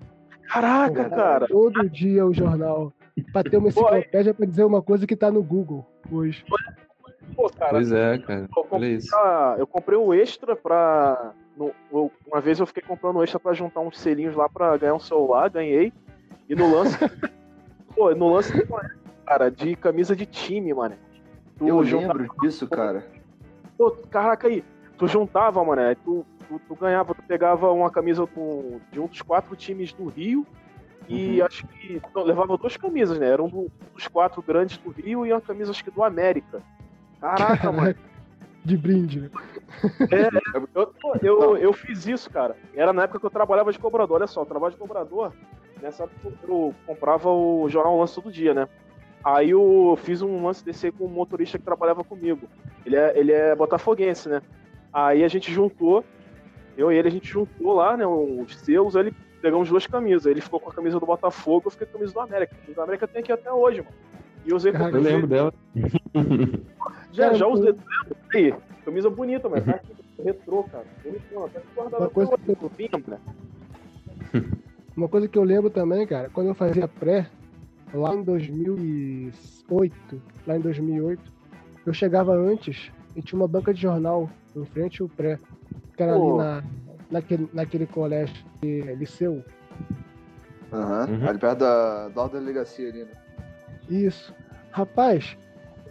Caraca, 0.49 1.11
cara. 1.11 1.47
Todo 1.47 1.89
dia 1.89 2.25
o 2.27 2.33
jornal. 2.35 2.93
Pra 3.33 3.43
ter 3.43 3.57
uma 3.57 3.69
enciclopédia 3.69 4.33
pra 4.33 4.47
dizer 4.47 4.65
uma 4.65 4.81
coisa 4.81 5.07
que 5.07 5.17
tá 5.17 5.31
no 5.31 5.43
Google 5.43 5.85
hoje. 6.11 6.45
Pô, 7.35 7.49
cara, 7.51 7.71
Pois 7.71 7.93
é, 7.93 8.19
cara. 8.19 8.41
eu 8.41 8.49
Olha 8.57 8.69
comprei, 8.69 8.99
a- 9.13 9.55
eu 9.59 9.67
comprei 9.67 9.99
o 9.99 10.15
extra 10.15 10.57
pra. 10.57 11.33
no- 11.57 11.73
eu- 11.93 12.11
uma 12.27 12.41
vez 12.41 12.59
eu 12.61 12.67
fiquei 12.67 12.83
comprando 12.83 13.17
o 13.17 13.23
extra 13.23 13.39
pra 13.41 13.53
juntar 13.53 13.81
uns 13.81 13.99
selinhos 13.99 14.35
lá 14.37 14.49
pra 14.49 14.77
ganhar 14.77 14.95
um 14.95 15.01
celular, 15.01 15.51
ganhei. 15.51 15.93
E 16.49 16.55
no 16.55 16.73
lance. 16.75 16.97
pô, 17.95 18.15
no 18.15 18.29
lance, 18.33 18.53
cara, 19.27 19.51
de 19.51 19.77
camisa 19.77 20.15
de 20.17 20.25
time, 20.27 20.73
mano. 20.73 20.95
Tu 21.59 21.67
Eu 21.67 21.81
lembro 21.81 22.29
disso, 22.41 22.67
cara. 22.69 23.05
Pô, 23.77 23.91
caraca 24.11 24.47
aí, 24.49 24.65
tu 24.97 25.07
juntava, 25.09 25.63
mano, 25.65 25.83
aí 25.83 25.97
tu, 25.97 26.25
tu, 26.49 26.59
tu 26.67 26.75
ganhava, 26.75 27.15
tu 27.15 27.23
pegava 27.23 27.71
uma 27.73 27.91
camisa 27.91 28.27
do- 28.27 28.81
de 28.91 28.99
um 28.99 29.07
dos 29.07 29.21
quatro 29.23 29.55
times 29.55 29.93
do 29.93 30.07
Rio 30.07 30.47
e 31.09 31.41
acho 31.43 31.67
que 31.67 32.01
levava 32.17 32.57
duas 32.57 32.77
camisas, 32.77 33.19
né? 33.19 33.29
Era 33.29 33.43
um 33.43 33.49
do- 33.49 33.71
dos 33.95 34.09
quatro 34.09 34.43
grandes 34.43 34.77
do 34.79 34.91
Rio 34.91 35.25
e 35.27 35.33
uma 35.33 35.41
camisa 35.41 35.71
acho 35.71 35.85
que 35.85 35.91
do 35.91 36.03
América. 36.03 36.63
Caraca, 37.21 37.71
mano. 37.73 37.95
De 38.65 38.77
brinde, 38.77 39.21
né? 39.21 39.31
Eu, 40.75 40.87
pô, 41.01 41.17
eu, 41.23 41.57
eu 41.57 41.73
fiz 41.73 42.07
isso, 42.07 42.31
cara. 42.31 42.57
Era 42.75 42.93
na 42.93 43.05
época 43.05 43.21
que 43.21 43.27
eu 43.27 43.31
trabalhava 43.31 43.73
de 43.73 43.79
cobrador. 43.79 44.17
Olha 44.17 44.27
só, 44.27 44.43
eu 44.43 44.47
trabalho 44.47 44.73
de 44.73 44.79
cobrador. 44.79 45.33
Nessa 45.81 46.05
época 46.05 46.33
eu 46.47 46.75
comprava 46.87 47.31
o 47.31 47.69
jornal 47.69 47.99
Lance 47.99 48.15
todo 48.15 48.31
dia, 48.33 48.53
né? 48.53 48.69
Aí 49.25 49.51
eu 49.51 49.99
fiz 50.03 50.23
um 50.23 50.45
lance 50.45 50.65
desse 50.65 50.87
aí 50.87 50.93
com 50.93 51.05
um 51.05 51.09
motorista 51.09 51.59
que 51.59 51.65
trabalhava 51.65 52.05
comigo. 52.05 52.49
Ele 52.85 52.97
é, 52.97 53.19
ele 53.19 53.33
é 53.33 53.55
botafoguense, 53.55 54.29
né? 54.29 54.43
Aí 54.93 55.25
a 55.25 55.29
gente 55.29 55.53
juntou, 55.53 56.05
eu 56.79 56.91
e 56.93 56.97
ele, 56.97 57.09
a 57.09 57.11
gente 57.11 57.29
juntou 57.29 57.75
lá, 57.75 57.97
né, 57.97 58.07
os 58.07 58.55
selos, 58.59 58.95
aí 58.95 59.09
ele 59.09 59.15
pegamos 59.43 59.69
duas 59.69 59.85
camisas. 59.87 60.27
Ele 60.27 60.41
ficou 60.41 60.61
com 60.61 60.71
a 60.71 60.73
camisa 60.73 61.01
do 61.01 61.05
Botafogo, 61.05 61.65
eu 61.67 61.73
fiquei 61.73 61.89
com 61.89 61.91
a 61.91 61.95
camisa 61.99 62.15
do 62.15 62.21
América. 62.21 62.55
A 62.55 62.59
camisa 62.59 62.75
do 62.77 62.83
América 62.83 63.09
tem 63.09 63.21
aqui 63.21 63.33
até 63.33 63.53
hoje, 63.53 63.81
mano. 63.83 63.93
E 64.47 64.51
eu 64.51 64.57
usei 64.57 64.71
Caraca, 64.71 64.97
Eu 64.97 65.03
lembro 65.03 65.27
dela. 65.27 65.53
Já, 67.13 67.35
já 67.35 67.45
eu- 67.47 67.53
usei. 67.53 67.75
Aí, 68.33 68.55
camisa 68.85 69.11
bonita, 69.11 69.49
mas 69.49 69.65
tá 69.65 69.73
aqui, 69.73 69.93
retrô, 70.23 70.63
cara. 70.65 70.85
Bonitão, 71.03 71.47
até 71.47 71.61
guardava 71.75 72.05
Uma 72.05 72.11
coisa 72.11 72.37
vinha, 72.77 72.91
né? 73.07 73.19
Uma 74.97 75.09
coisa 75.09 75.27
que 75.27 75.37
eu 75.37 75.43
lembro 75.43 75.69
também, 75.71 76.07
cara, 76.07 76.31
quando 76.31 76.47
eu 76.49 76.55
fazia 76.55 76.87
pré, 76.87 77.29
lá 77.93 78.15
em 78.15 78.23
2008, 78.23 80.23
lá 80.47 80.57
em 80.57 80.61
2008, 80.61 81.21
eu 81.87 81.93
chegava 81.93 82.33
antes 82.35 82.93
e 83.17 83.23
tinha 83.23 83.41
uma 83.41 83.49
banca 83.49 83.75
de 83.75 83.81
jornal 83.81 84.31
em 84.55 84.65
frente 84.67 85.03
ao 85.03 85.09
pré, 85.09 85.41
que 85.97 86.03
era 86.03 86.15
ali 86.15 86.33
na, 86.37 86.63
naquele, 87.11 87.49
naquele 87.53 87.87
colégio, 87.87 88.45
eh, 88.63 88.95
liceu. 88.95 89.43
Aham. 90.73 91.09
Uhum. 91.09 91.29
Ali 91.29 91.39
perto 91.39 91.59
da, 91.59 92.09
da 92.09 92.27
delegacia 92.29 92.89
ali, 92.89 93.05
né? 93.05 93.11
Isso. 93.89 94.35
Rapaz, 94.71 95.37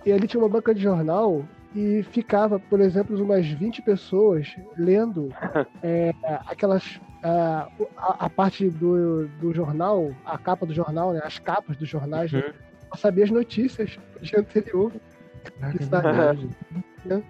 e 0.06 0.12
ali 0.12 0.28
tinha 0.28 0.42
uma 0.42 0.50
banca 0.50 0.74
de 0.74 0.82
jornal 0.82 1.44
e 1.76 2.04
ficava, 2.12 2.60
por 2.60 2.80
exemplo, 2.80 3.22
umas 3.22 3.46
20 3.46 3.82
pessoas 3.82 4.56
lendo 4.78 5.30
é, 5.84 6.14
aquelas. 6.46 7.00
A, 7.24 7.68
a, 7.98 8.26
a 8.26 8.30
parte 8.30 8.70
do, 8.70 9.28
do 9.40 9.52
jornal, 9.52 10.14
a 10.24 10.38
capa 10.38 10.66
do 10.68 10.74
jornal, 10.74 11.14
né, 11.14 11.22
as 11.24 11.40
capas 11.40 11.76
dos 11.76 11.90
jornais, 11.90 12.32
né, 12.32 12.54
pra 12.88 12.98
saber 12.98 13.24
as 13.24 13.32
notícias 13.32 14.00
do 14.14 14.24
dia 14.24 14.40
anterior. 14.40 14.92
Que 15.72 15.84
sacanagem. 15.84 16.50
né? 17.04 17.24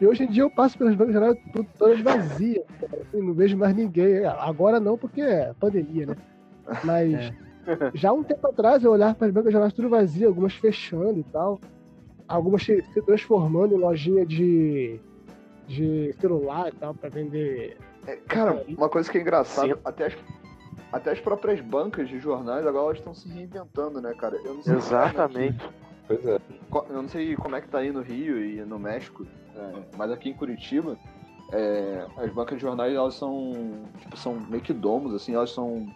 E 0.00 0.06
hoje 0.06 0.24
em 0.24 0.26
dia 0.28 0.42
eu 0.42 0.50
passo 0.50 0.76
pelas 0.76 0.94
bancas 0.94 1.14
de 1.14 1.20
jornal 1.20 1.36
tudo- 1.52 1.68
todas 1.78 2.00
vazias. 2.00 2.64
assim, 2.82 3.22
não 3.22 3.32
vejo 3.34 3.56
mais 3.56 3.74
ninguém. 3.74 4.24
Agora 4.24 4.80
não, 4.80 4.98
porque 4.98 5.20
é 5.20 5.52
pandemia, 5.58 6.06
né? 6.06 6.16
Mas 6.82 7.32
já 7.94 8.12
um 8.12 8.22
tempo 8.22 8.46
atrás 8.48 8.82
eu 8.82 8.90
olhava 8.92 9.14
para 9.14 9.26
as 9.28 9.32
bancas 9.32 9.48
de 9.50 9.52
jornais 9.52 9.72
tudo 9.72 9.88
vazio, 9.88 10.28
algumas 10.28 10.54
fechando 10.54 11.18
e 11.18 11.24
tal. 11.24 11.60
Algumas 12.26 12.62
se 12.64 12.82
se 12.92 13.02
transformando 13.02 13.74
em 13.74 13.78
lojinha 13.78 14.24
de, 14.26 14.98
de 15.68 16.12
celular 16.20 16.68
e 16.68 16.72
tal, 16.72 16.94
para 16.94 17.08
vender. 17.10 17.76
É, 18.06 18.16
cara, 18.16 18.64
uma 18.76 18.88
coisa 18.88 19.10
que 19.10 19.18
é 19.18 19.20
engraçada, 19.20 19.68
Sim. 19.68 19.80
até 19.84 20.06
as, 20.06 20.16
até 20.92 21.12
as 21.12 21.20
próprias 21.20 21.60
bancas 21.60 22.08
de 22.08 22.18
jornais 22.18 22.66
agora 22.66 22.86
elas 22.86 22.98
estão 22.98 23.14
se 23.14 23.28
reinventando, 23.28 24.00
né, 24.00 24.12
cara? 24.14 24.36
Eu 24.44 24.54
não 24.54 24.62
sei 24.62 24.74
Exatamente. 24.74 25.64
Pois 26.06 26.24
é. 26.26 26.38
Eu 26.90 27.02
não 27.02 27.08
sei 27.08 27.34
como 27.36 27.56
é 27.56 27.60
que 27.60 27.68
tá 27.68 27.78
aí 27.78 27.92
no 27.92 28.00
Rio 28.02 28.42
e 28.44 28.56
no 28.62 28.78
México, 28.78 29.26
é, 29.56 29.72
mas 29.96 30.10
aqui 30.10 30.30
em 30.30 30.34
Curitiba, 30.34 30.96
é, 31.52 32.06
as 32.16 32.30
bancas 32.32 32.56
de 32.58 32.62
jornais, 32.62 32.94
elas 32.94 33.14
são, 33.14 33.52
tipo, 34.00 34.16
são 34.16 34.34
meio 34.48 34.62
que 34.62 34.72
domos, 34.72 35.14
assim, 35.14 35.34
elas 35.34 35.50
são, 35.50 35.86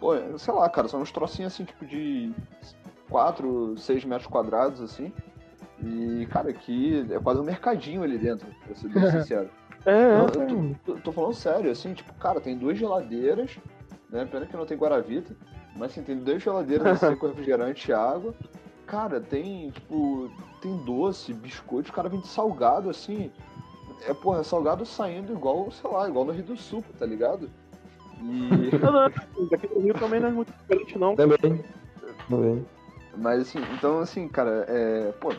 pô, 0.00 0.12
sei 0.38 0.52
lá, 0.54 0.68
cara, 0.68 0.88
são 0.88 1.00
uns 1.00 1.10
trocinhos, 1.12 1.52
assim, 1.54 1.64
tipo, 1.64 1.84
de 1.86 2.32
4, 3.08 3.76
6 3.78 4.04
metros 4.04 4.26
quadrados, 4.28 4.80
assim, 4.80 5.12
e, 5.82 6.26
cara, 6.30 6.50
aqui 6.50 7.06
é 7.10 7.18
quase 7.18 7.40
um 7.40 7.44
mercadinho 7.44 8.02
ali 8.02 8.18
dentro, 8.18 8.46
pra 8.64 8.74
ser 8.74 8.88
bem 8.88 9.02
sincero. 9.10 9.50
É, 9.84 10.16
Não, 10.16 10.26
eu 10.26 10.76
tô, 10.84 10.92
tô- 10.94 11.00
tô 11.00 11.12
falando 11.12 11.34
sério, 11.34 11.70
assim, 11.70 11.92
tipo, 11.94 12.12
cara, 12.14 12.40
tem 12.40 12.56
duas 12.56 12.78
geladeiras, 12.78 13.56
né? 14.10 14.24
Pena 14.30 14.46
que 14.46 14.56
não 14.56 14.64
tem 14.66 14.76
Guaravita, 14.76 15.34
mas 15.74 15.90
assim, 15.90 16.02
tem 16.02 16.16
duas 16.18 16.40
geladeiras 16.42 17.02
assim, 17.02 17.16
com 17.16 17.26
refrigerante 17.26 17.90
e 17.90 17.94
água. 17.94 18.32
Cara, 18.92 19.22
tem, 19.22 19.70
tipo, 19.70 20.30
tem 20.60 20.76
doce, 20.84 21.32
biscoito, 21.32 21.90
o 21.90 21.94
cara 21.94 22.10
vende 22.10 22.28
salgado, 22.28 22.90
assim. 22.90 23.32
É, 24.06 24.12
porra, 24.12 24.40
é 24.40 24.44
salgado 24.44 24.84
saindo 24.84 25.32
igual, 25.32 25.70
sei 25.70 25.90
lá, 25.90 26.06
igual 26.06 26.26
no 26.26 26.32
Rio 26.32 26.44
do 26.44 26.56
Sul, 26.58 26.84
tá 26.98 27.06
ligado? 27.06 27.48
E. 28.20 28.68
Não, 28.76 28.92
não, 28.92 29.48
Daqui 29.48 29.66
do 29.66 29.80
Rio 29.80 29.94
também 29.94 30.20
não 30.20 30.28
é 30.28 30.32
muito 30.32 30.52
diferente, 30.52 30.98
não. 30.98 31.16
Também. 31.16 31.64
Também. 32.28 32.66
Mas 33.16 33.40
assim, 33.40 33.60
então 33.72 34.00
assim, 34.00 34.28
cara, 34.28 34.66
é. 34.68 35.10
Pô, 35.12 35.32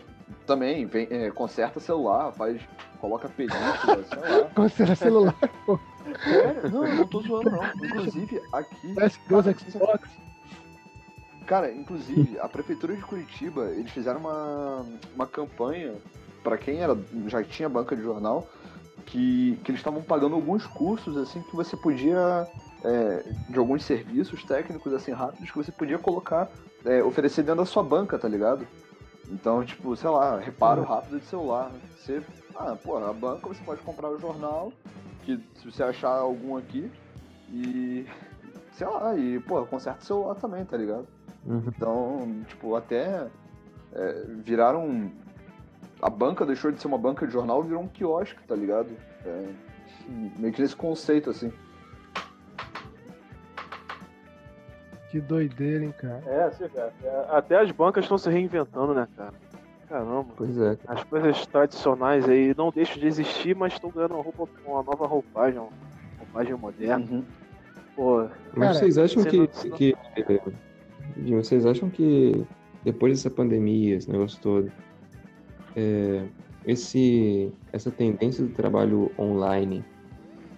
também 0.47 0.87
vem, 0.87 1.07
é, 1.11 1.29
conserta 1.29 1.79
celular, 1.79 2.31
faz. 2.31 2.59
Coloca 2.99 3.29
película, 3.29 4.03
sei 4.03 4.17
lá. 4.17 4.49
Considera 4.55 4.95
celular, 4.95 5.35
Sério? 6.23 6.71
Não, 6.71 6.87
eu 6.87 6.95
não 6.95 7.07
tô 7.07 7.21
zoando, 7.21 7.51
não. 7.51 7.63
Inclusive, 7.85 8.41
aqui. 8.51 8.93
parece 8.95 9.19
que 9.19 9.33
usa 9.33 9.53
Xbox. 9.53 10.09
Cara, 11.53 11.71
inclusive, 11.71 12.39
a 12.39 12.49
prefeitura 12.49 12.95
de 12.95 13.03
Curitiba, 13.03 13.65
eles 13.75 13.91
fizeram 13.91 14.21
uma, 14.21 14.83
uma 15.13 15.27
campanha 15.27 15.93
pra 16.43 16.57
quem 16.57 16.79
era, 16.79 16.97
já 17.27 17.43
tinha 17.43 17.69
banca 17.69 17.95
de 17.95 18.01
jornal, 18.01 18.47
que, 19.05 19.55
que 19.63 19.69
eles 19.69 19.79
estavam 19.79 20.01
pagando 20.01 20.33
alguns 20.33 20.65
cursos, 20.65 21.15
assim, 21.15 21.43
que 21.43 21.55
você 21.55 21.77
podia, 21.77 22.47
é, 22.83 23.23
de 23.47 23.59
alguns 23.59 23.85
serviços 23.85 24.43
técnicos, 24.43 24.91
assim, 24.93 25.11
rápidos, 25.11 25.51
que 25.51 25.55
você 25.55 25.71
podia 25.71 25.99
colocar, 25.99 26.49
é, 26.83 27.03
oferecer 27.03 27.43
dentro 27.43 27.61
da 27.61 27.67
sua 27.67 27.83
banca, 27.83 28.17
tá 28.17 28.27
ligado? 28.27 28.65
Então, 29.29 29.63
tipo, 29.63 29.95
sei 29.95 30.09
lá, 30.09 30.39
reparo 30.39 30.81
rápido 30.81 31.19
de 31.19 31.25
celular. 31.27 31.71
Você, 31.99 32.23
ah, 32.55 32.75
pô, 32.83 32.97
a 32.97 33.13
banca 33.13 33.47
você 33.47 33.63
pode 33.63 33.79
comprar 33.81 34.09
o 34.09 34.17
jornal, 34.19 34.73
que 35.21 35.39
se 35.57 35.71
você 35.71 35.83
achar 35.83 36.17
algum 36.17 36.57
aqui, 36.57 36.91
e 37.47 38.07
sei 38.73 38.87
lá, 38.87 39.15
e, 39.15 39.39
pô, 39.41 39.63
conserta 39.67 40.01
o 40.01 40.03
celular 40.03 40.33
também, 40.33 40.65
tá 40.65 40.75
ligado? 40.75 41.07
Uhum. 41.45 41.63
Então, 41.67 42.43
tipo, 42.47 42.75
até 42.75 43.27
é, 43.93 44.23
viraram. 44.43 45.11
A 46.01 46.09
banca 46.09 46.45
deixou 46.45 46.71
de 46.71 46.81
ser 46.81 46.87
uma 46.87 46.97
banca 46.97 47.25
de 47.25 47.33
jornal 47.33 47.63
virou 47.63 47.81
um 47.81 47.87
quiosque, 47.87 48.41
tá 48.47 48.55
ligado? 48.55 48.89
É, 49.25 49.45
meio 50.37 50.53
que 50.53 50.61
nesse 50.61 50.75
conceito, 50.75 51.29
assim. 51.29 51.51
Que 55.09 55.21
doideira, 55.21 55.83
hein, 55.83 55.93
cara. 55.97 56.23
É, 56.25 56.49
você 56.49 56.67
vê, 56.67 56.81
até, 56.81 57.25
até 57.29 57.59
as 57.61 57.71
bancas 57.71 58.03
estão 58.03 58.17
se 58.17 58.29
reinventando, 58.29 58.93
né, 58.95 59.07
cara? 59.15 59.33
Caramba. 59.87 60.25
Pois 60.35 60.57
é. 60.57 60.75
As 60.87 61.03
coisas 61.03 61.45
tradicionais 61.45 62.27
aí 62.27 62.53
não 62.57 62.71
deixam 62.71 62.97
de 62.97 63.05
existir, 63.05 63.55
mas 63.55 63.73
estão 63.73 63.91
ganhando 63.91 64.15
uma, 64.15 64.23
roupa, 64.23 64.49
uma 64.65 64.81
nova 64.81 65.05
roupagem, 65.05 65.59
uma 65.59 65.69
roupagem 66.17 66.55
moderna. 66.55 67.05
Uhum. 67.11 67.23
Pô, 67.95 68.27
Mas 68.55 68.69
Cara, 68.69 68.73
vocês 68.73 68.97
acham 68.97 69.23
que, 69.23 69.37
não- 69.37 69.47
que, 69.47 69.95
Dinho, 71.17 71.43
vocês 71.43 71.65
acham 71.65 71.89
que 71.89 72.45
depois 72.83 73.13
dessa 73.13 73.29
pandemia, 73.29 73.95
esse 73.95 74.09
negócio 74.09 74.39
todo, 74.41 74.71
é, 75.75 76.23
esse, 76.65 77.51
essa 77.71 77.91
tendência 77.91 78.43
do 78.45 78.53
trabalho 78.53 79.11
online 79.17 79.83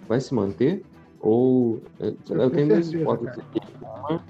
vai 0.08 0.20
se 0.20 0.34
manter? 0.34 0.84
Ou 1.20 1.80
é, 2.00 2.08
eu 2.30 2.40
Eu 2.40 2.50
tenho 2.50 2.68
duas 2.68 2.86
certeza, 2.86 2.96
hipóteses 3.02 3.38
aqui. 3.38 3.60
Uma, 3.80 4.24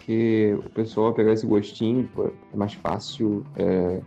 que 0.00 0.54
o 0.58 0.70
pessoal 0.70 1.12
pegar 1.12 1.32
esse 1.32 1.46
gostinho, 1.46 2.08
é 2.52 2.56
mais 2.56 2.74
fácil, 2.74 3.44
é, 3.56 4.00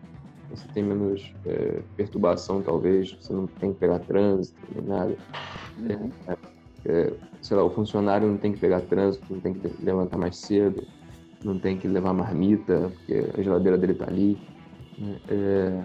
você 0.49 0.67
tem 0.73 0.83
menos 0.83 1.33
é, 1.45 1.81
perturbação, 1.95 2.61
talvez, 2.61 3.11
você 3.19 3.33
não 3.33 3.47
tem 3.47 3.73
que 3.73 3.79
pegar 3.79 3.99
trânsito, 3.99 4.57
nem 4.73 4.83
nada 4.85 5.15
Uhum. 5.79 6.11
sei 7.41 7.55
lá, 7.55 7.63
o 7.63 7.69
funcionário 7.69 8.27
não 8.27 8.37
tem 8.37 8.51
que 8.51 8.59
pegar 8.59 8.81
trânsito, 8.81 9.33
não 9.33 9.39
tem 9.39 9.53
que 9.53 9.67
levantar 9.83 10.17
mais 10.17 10.37
cedo, 10.37 10.85
não 11.43 11.57
tem 11.57 11.77
que 11.77 11.87
levar 11.87 12.13
marmita, 12.13 12.91
porque 12.93 13.31
a 13.37 13.41
geladeira 13.41 13.77
dele 13.77 13.93
tá 13.93 14.05
ali. 14.07 14.37
É, 15.27 15.83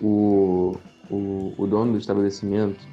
o, 0.00 0.76
o, 1.10 1.54
o 1.56 1.66
dono 1.66 1.92
do 1.92 1.98
estabelecimento, 1.98 2.86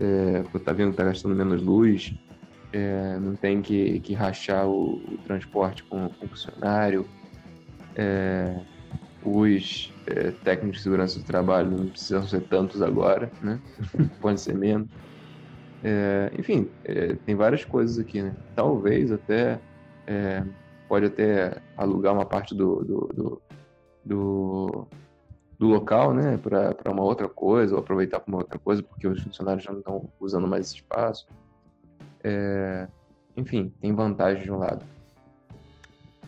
é, 0.00 0.42
tá 0.64 0.72
vendo 0.72 0.92
que 0.92 0.96
tá 0.96 1.04
gastando 1.04 1.34
menos 1.34 1.62
luz, 1.62 2.14
é, 2.72 3.18
não 3.20 3.34
tem 3.36 3.60
que, 3.60 4.00
que 4.00 4.14
rachar 4.14 4.66
o, 4.66 4.94
o 4.94 5.18
transporte 5.24 5.84
com, 5.84 6.08
com 6.08 6.26
o 6.26 6.28
funcionário. 6.28 7.06
É, 7.94 8.58
os 9.24 9.92
é, 10.06 10.30
técnicos 10.42 10.78
de 10.78 10.82
segurança 10.82 11.18
do 11.18 11.24
trabalho 11.24 11.70
não 11.70 11.86
precisam 11.86 12.26
ser 12.26 12.40
tantos 12.42 12.82
agora, 12.82 13.30
né? 13.42 13.60
Pode 14.20 14.40
ser 14.40 14.54
menos. 14.54 14.88
É, 15.84 16.32
enfim, 16.38 16.68
é, 16.84 17.14
tem 17.26 17.34
várias 17.34 17.64
coisas 17.64 17.98
aqui, 17.98 18.22
né? 18.22 18.34
Talvez 18.56 19.12
até 19.12 19.60
é, 20.06 20.42
pode 20.92 21.06
até 21.06 21.56
alugar 21.74 22.12
uma 22.12 22.26
parte 22.26 22.54
do, 22.54 22.84
do, 22.84 23.08
do, 23.14 23.42
do, 24.04 24.88
do 25.58 25.66
local, 25.66 26.12
né? 26.12 26.36
Para 26.36 26.92
uma 26.92 27.02
outra 27.02 27.30
coisa, 27.30 27.74
ou 27.74 27.80
aproveitar 27.80 28.20
para 28.20 28.30
uma 28.30 28.42
outra 28.42 28.58
coisa, 28.58 28.82
porque 28.82 29.08
os 29.08 29.22
funcionários 29.22 29.64
já 29.64 29.72
não 29.72 29.78
estão 29.78 30.06
usando 30.20 30.46
mais 30.46 30.66
esse 30.66 30.74
espaço. 30.74 31.26
É, 32.22 32.86
enfim, 33.34 33.72
tem 33.80 33.94
vantagem 33.94 34.42
de 34.42 34.52
um 34.52 34.58
lado. 34.58 34.84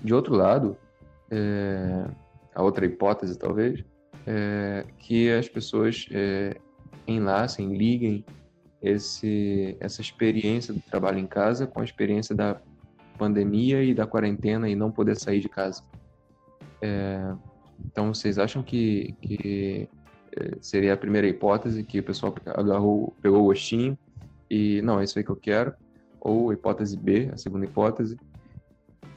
De 0.03 0.15
outro 0.15 0.35
lado, 0.35 0.79
é, 1.31 2.07
a 2.55 2.63
outra 2.63 2.87
hipótese 2.87 3.39
talvez, 3.39 3.85
é 4.27 4.87
que 4.97 5.31
as 5.31 5.47
pessoas 5.47 6.09
é, 6.11 6.57
enlacem, 7.07 7.77
liguem 7.77 8.25
esse, 8.81 9.77
essa 9.79 10.01
experiência 10.01 10.73
do 10.73 10.81
trabalho 10.81 11.19
em 11.19 11.27
casa 11.27 11.67
com 11.67 11.83
a 11.83 11.85
experiência 11.85 12.35
da 12.35 12.59
pandemia 13.17 13.83
e 13.83 13.95
da 13.95 14.07
quarentena 14.07 14.69
e 14.69 14.75
não 14.75 14.91
poder 14.91 15.17
sair 15.17 15.41
de 15.41 15.49
casa. 15.49 15.83
É, 16.81 17.35
então, 17.85 18.13
vocês 18.13 18.39
acham 18.39 18.63
que, 18.63 19.15
que 19.21 19.89
é, 20.37 20.57
seria 20.61 20.95
a 20.95 20.97
primeira 20.97 21.27
hipótese 21.27 21.85
que 21.85 22.01
o 22.01 22.03
pessoal 22.03 22.35
agarrou, 22.47 23.15
pegou 23.23 23.43
o 23.43 23.47
gostinho 23.47 23.99
e 24.51 24.83
não, 24.83 25.01
é 25.01 25.05
isso 25.05 25.19
aí 25.19 25.25
que 25.25 25.31
eu 25.31 25.37
quero? 25.37 25.75
Ou 26.21 26.53
hipótese 26.53 26.97
B, 26.97 27.31
a 27.33 27.37
segunda 27.37 27.65
hipótese, 27.65 28.17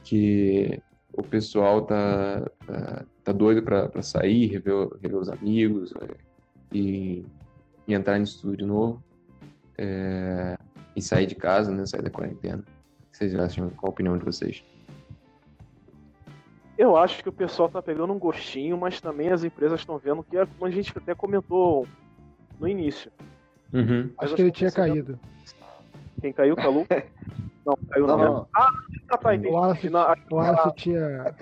que 0.04 0.80
o 1.12 1.22
pessoal 1.22 1.82
tá, 1.82 2.50
tá, 2.66 3.04
tá 3.24 3.32
doido 3.32 3.62
para 3.62 4.02
sair, 4.02 4.46
rever, 4.46 4.88
rever 5.02 5.18
os 5.18 5.28
amigos 5.28 5.92
é, 6.00 6.08
e, 6.72 7.24
e 7.86 7.94
entrar 7.94 8.18
nisso 8.18 8.40
tudo 8.42 8.56
de 8.56 8.64
novo 8.64 9.02
é, 9.78 10.56
e 10.94 11.00
sair 11.00 11.26
de 11.26 11.36
casa, 11.36 11.70
né? 11.70 11.86
Sair 11.86 12.02
da 12.02 12.10
quarentena. 12.10 12.64
Vocês 13.18 13.34
acham? 13.34 13.68
Qual 13.70 13.90
a 13.90 13.92
opinião 13.92 14.16
de 14.16 14.24
vocês? 14.24 14.62
Eu 16.78 16.96
acho 16.96 17.20
que 17.20 17.28
o 17.28 17.32
pessoal 17.32 17.68
tá 17.68 17.82
pegando 17.82 18.12
um 18.12 18.18
gostinho, 18.18 18.78
mas 18.78 19.00
também 19.00 19.32
as 19.32 19.42
empresas 19.42 19.80
estão 19.80 19.98
vendo 19.98 20.22
que, 20.22 20.38
é 20.38 20.46
como 20.46 20.64
a 20.64 20.70
gente 20.70 20.96
até 20.96 21.16
comentou 21.16 21.84
no 22.60 22.68
início. 22.68 23.10
Uhum. 23.72 24.08
Acho 24.18 24.36
que 24.36 24.42
ele 24.42 24.52
tinha 24.52 24.70
caído. 24.70 25.18
Quem 26.20 26.32
caiu, 26.32 26.54
Calu? 26.54 26.86
Não, 27.66 27.76
caiu 27.90 28.06
Não, 28.06 28.16
não. 28.16 28.24
não. 28.34 28.48
Ah, 28.54 29.18
tá, 29.18 29.34
entendi. 29.34 29.52
O 29.52 29.58
Wallace, 29.58 29.90
Na, 29.90 30.16
o 30.30 30.36
Wallace 30.36 30.74
tinha. 30.76 31.34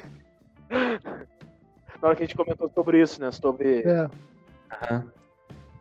na 2.03 2.09
hora 2.09 2.17
que 2.17 2.23
a 2.25 2.27
gente 2.27 2.35
comentou 2.35 2.69
sobre 2.75 3.01
isso, 3.01 3.21
né? 3.21 3.31
Sobre. 3.31 3.83
É, 3.83 4.09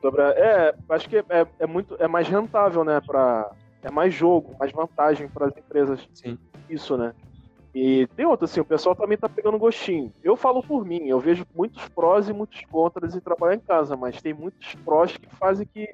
sobre 0.02 0.22
a- 0.22 0.30
é, 0.38 0.76
acho 0.90 1.10
que 1.10 1.18
é, 1.18 1.48
é 1.58 1.66
muito. 1.66 1.96
É 2.00 2.08
mais 2.08 2.28
rentável, 2.28 2.84
né? 2.84 3.02
Pra, 3.02 3.50
é 3.86 3.92
mais 3.92 4.14
jogo, 4.14 4.56
mais 4.60 4.72
vantagem 4.72 5.28
para 5.30 5.48
as 5.48 5.56
empresas. 5.56 6.08
Sim. 6.14 6.38
Isso, 6.68 6.98
né? 6.98 7.14
E 7.74 8.08
tem 8.16 8.26
outra, 8.26 8.46
assim, 8.46 8.60
o 8.60 8.66
pessoal 8.66 8.96
também 8.96 9.18
tá 9.18 9.30
pegando 9.30 9.60
gostinho. 9.60 10.12
Eu 10.24 10.36
falo 10.36 10.64
por 10.64 10.86
mim, 10.86 11.08
eu 11.08 11.20
vejo 11.20 11.46
muitos 11.54 11.88
prós 11.90 12.28
e 12.28 12.34
muitos 12.34 12.62
contras 12.72 13.16
em 13.16 13.20
trabalhar 13.20 13.56
em 13.56 13.60
casa, 13.60 13.96
mas 13.96 14.22
tem 14.22 14.34
muitos 14.34 14.74
prós 14.84 15.16
que 15.16 15.28
fazem 15.36 15.68
que 15.72 15.94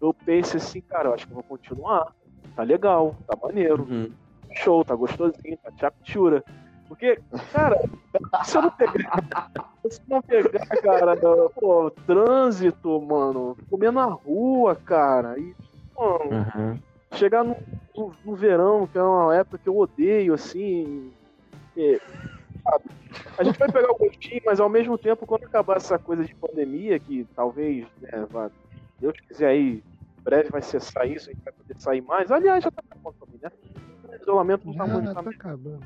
eu 0.00 0.14
pense 0.14 0.56
assim, 0.56 0.80
cara, 0.82 1.08
eu 1.08 1.14
acho 1.14 1.26
que 1.26 1.32
eu 1.32 1.36
vou 1.36 1.44
continuar. 1.44 2.06
Tá 2.54 2.62
legal, 2.62 3.16
tá 3.26 3.36
maneiro, 3.42 3.84
Uhum. 3.90 4.12
show, 4.52 4.84
tá 4.84 4.94
gostosinho, 4.94 5.58
tá 5.62 5.72
tchaptura. 5.72 6.44
Porque, 6.86 7.18
cara, 7.50 7.76
se 8.44 8.56
eu 8.56 8.62
não 8.62 8.70
pegar. 8.70 8.92
Se 9.90 10.00
não 10.06 10.22
pegar, 10.22 10.64
cara, 10.80 11.16
pô, 11.56 11.90
trânsito, 12.06 13.00
mano, 13.00 13.56
comer 13.68 13.90
na 13.90 14.04
rua, 14.04 14.76
cara, 14.76 15.36
e, 15.36 15.56
mano, 15.98 16.46
Uhum. 16.54 16.78
Chegar 17.12 17.44
no, 17.44 17.56
no, 17.96 18.12
no 18.24 18.34
verão, 18.34 18.86
que 18.86 18.98
é 18.98 19.02
uma 19.02 19.34
época 19.36 19.58
que 19.58 19.68
eu 19.68 19.76
odeio, 19.76 20.34
assim. 20.34 21.12
e, 21.76 22.00
sabe, 22.62 22.84
a 23.38 23.44
gente 23.44 23.58
vai 23.58 23.70
pegar 23.70 23.90
o 23.90 23.96
gostinho, 23.98 24.40
mas 24.44 24.60
ao 24.60 24.68
mesmo 24.68 24.96
tempo, 24.98 25.26
quando 25.26 25.44
acabar 25.44 25.76
essa 25.76 25.98
coisa 25.98 26.24
de 26.24 26.34
pandemia, 26.34 26.98
que 26.98 27.26
talvez, 27.34 27.86
né, 28.00 28.26
vá, 28.30 28.50
Deus 29.00 29.14
quiser 29.28 29.48
aí, 29.48 29.82
em 30.18 30.22
breve 30.22 30.50
vai 30.50 30.62
cessar 30.62 31.06
isso, 31.08 31.28
a 31.30 31.32
gente 31.32 31.42
vai 31.44 31.52
poder 31.52 31.74
sair 31.80 32.00
mais. 32.02 32.30
Aliás, 32.30 32.62
já 32.64 32.70
tá 32.70 32.82
acabando 32.88 33.16
também, 33.18 33.40
né? 33.42 33.50
O 34.08 34.22
isolamento 34.22 34.66
não 34.66 34.74
tá 34.74 34.86
muito. 34.86 35.06
já 35.06 35.14
Tá 35.14 35.22
tá 35.22 35.30
acabando. 35.30 35.80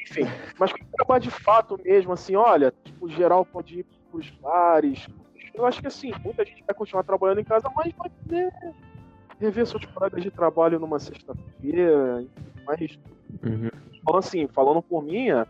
enfim, 0.00 0.24
mas 0.58 0.72
quando 0.72 0.88
acabar 0.94 1.18
de 1.20 1.30
fato 1.30 1.78
mesmo, 1.84 2.12
assim, 2.12 2.34
olha, 2.36 2.72
tipo, 2.84 3.08
geral 3.08 3.44
pode 3.44 3.80
ir 3.80 3.86
pros 4.10 4.30
bares. 4.30 5.06
Eu 5.52 5.66
acho 5.66 5.80
que 5.80 5.86
assim, 5.86 6.12
muita 6.24 6.44
gente 6.44 6.64
vai 6.66 6.74
continuar 6.74 7.04
trabalhando 7.04 7.40
em 7.40 7.44
casa, 7.44 7.70
mas 7.76 7.92
vai 7.92 8.08
poder 8.10 8.52
rever 9.40 9.66
seus 9.66 9.84
colegas 9.86 10.22
de 10.22 10.30
trabalho 10.30 10.78
numa 10.78 10.98
sexta-feira, 10.98 12.24
mas 12.66 12.98
Uhum. 13.44 13.68
falando 14.04 14.18
assim, 14.24 14.48
falando 14.48 14.82
por 14.82 15.02
mim, 15.02 15.30
é, 15.30 15.46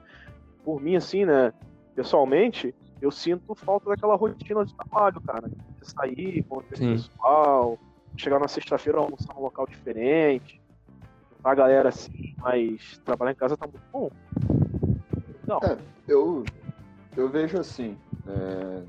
por 0.64 0.80
mim, 0.80 0.96
assim, 0.96 1.24
né, 1.24 1.52
pessoalmente, 1.94 2.74
eu 3.00 3.10
sinto 3.10 3.54
falta 3.54 3.90
daquela 3.90 4.16
rotina 4.16 4.64
de 4.64 4.74
trabalho, 4.74 5.20
cara. 5.20 5.48
De 5.48 5.90
sair, 5.90 6.42
conhecer 6.44 6.76
Sim. 6.76 6.92
o 6.92 6.96
pessoal, 6.96 7.78
chegar 8.16 8.38
na 8.40 8.48
sexta-feira 8.48 8.98
almoçar 8.98 9.34
num 9.34 9.42
local 9.42 9.66
diferente, 9.66 10.60
a 11.42 11.54
galera 11.54 11.90
assim, 11.90 12.34
mas 12.38 12.98
trabalhar 13.04 13.32
em 13.32 13.36
casa 13.36 13.56
tá 13.56 13.66
muito 13.66 13.82
bom. 13.92 14.10
Não. 15.46 15.58
É. 15.62 15.76
Eu, 16.08 16.44
eu 17.16 17.28
vejo 17.28 17.58
assim. 17.58 17.96
é, 18.26 18.82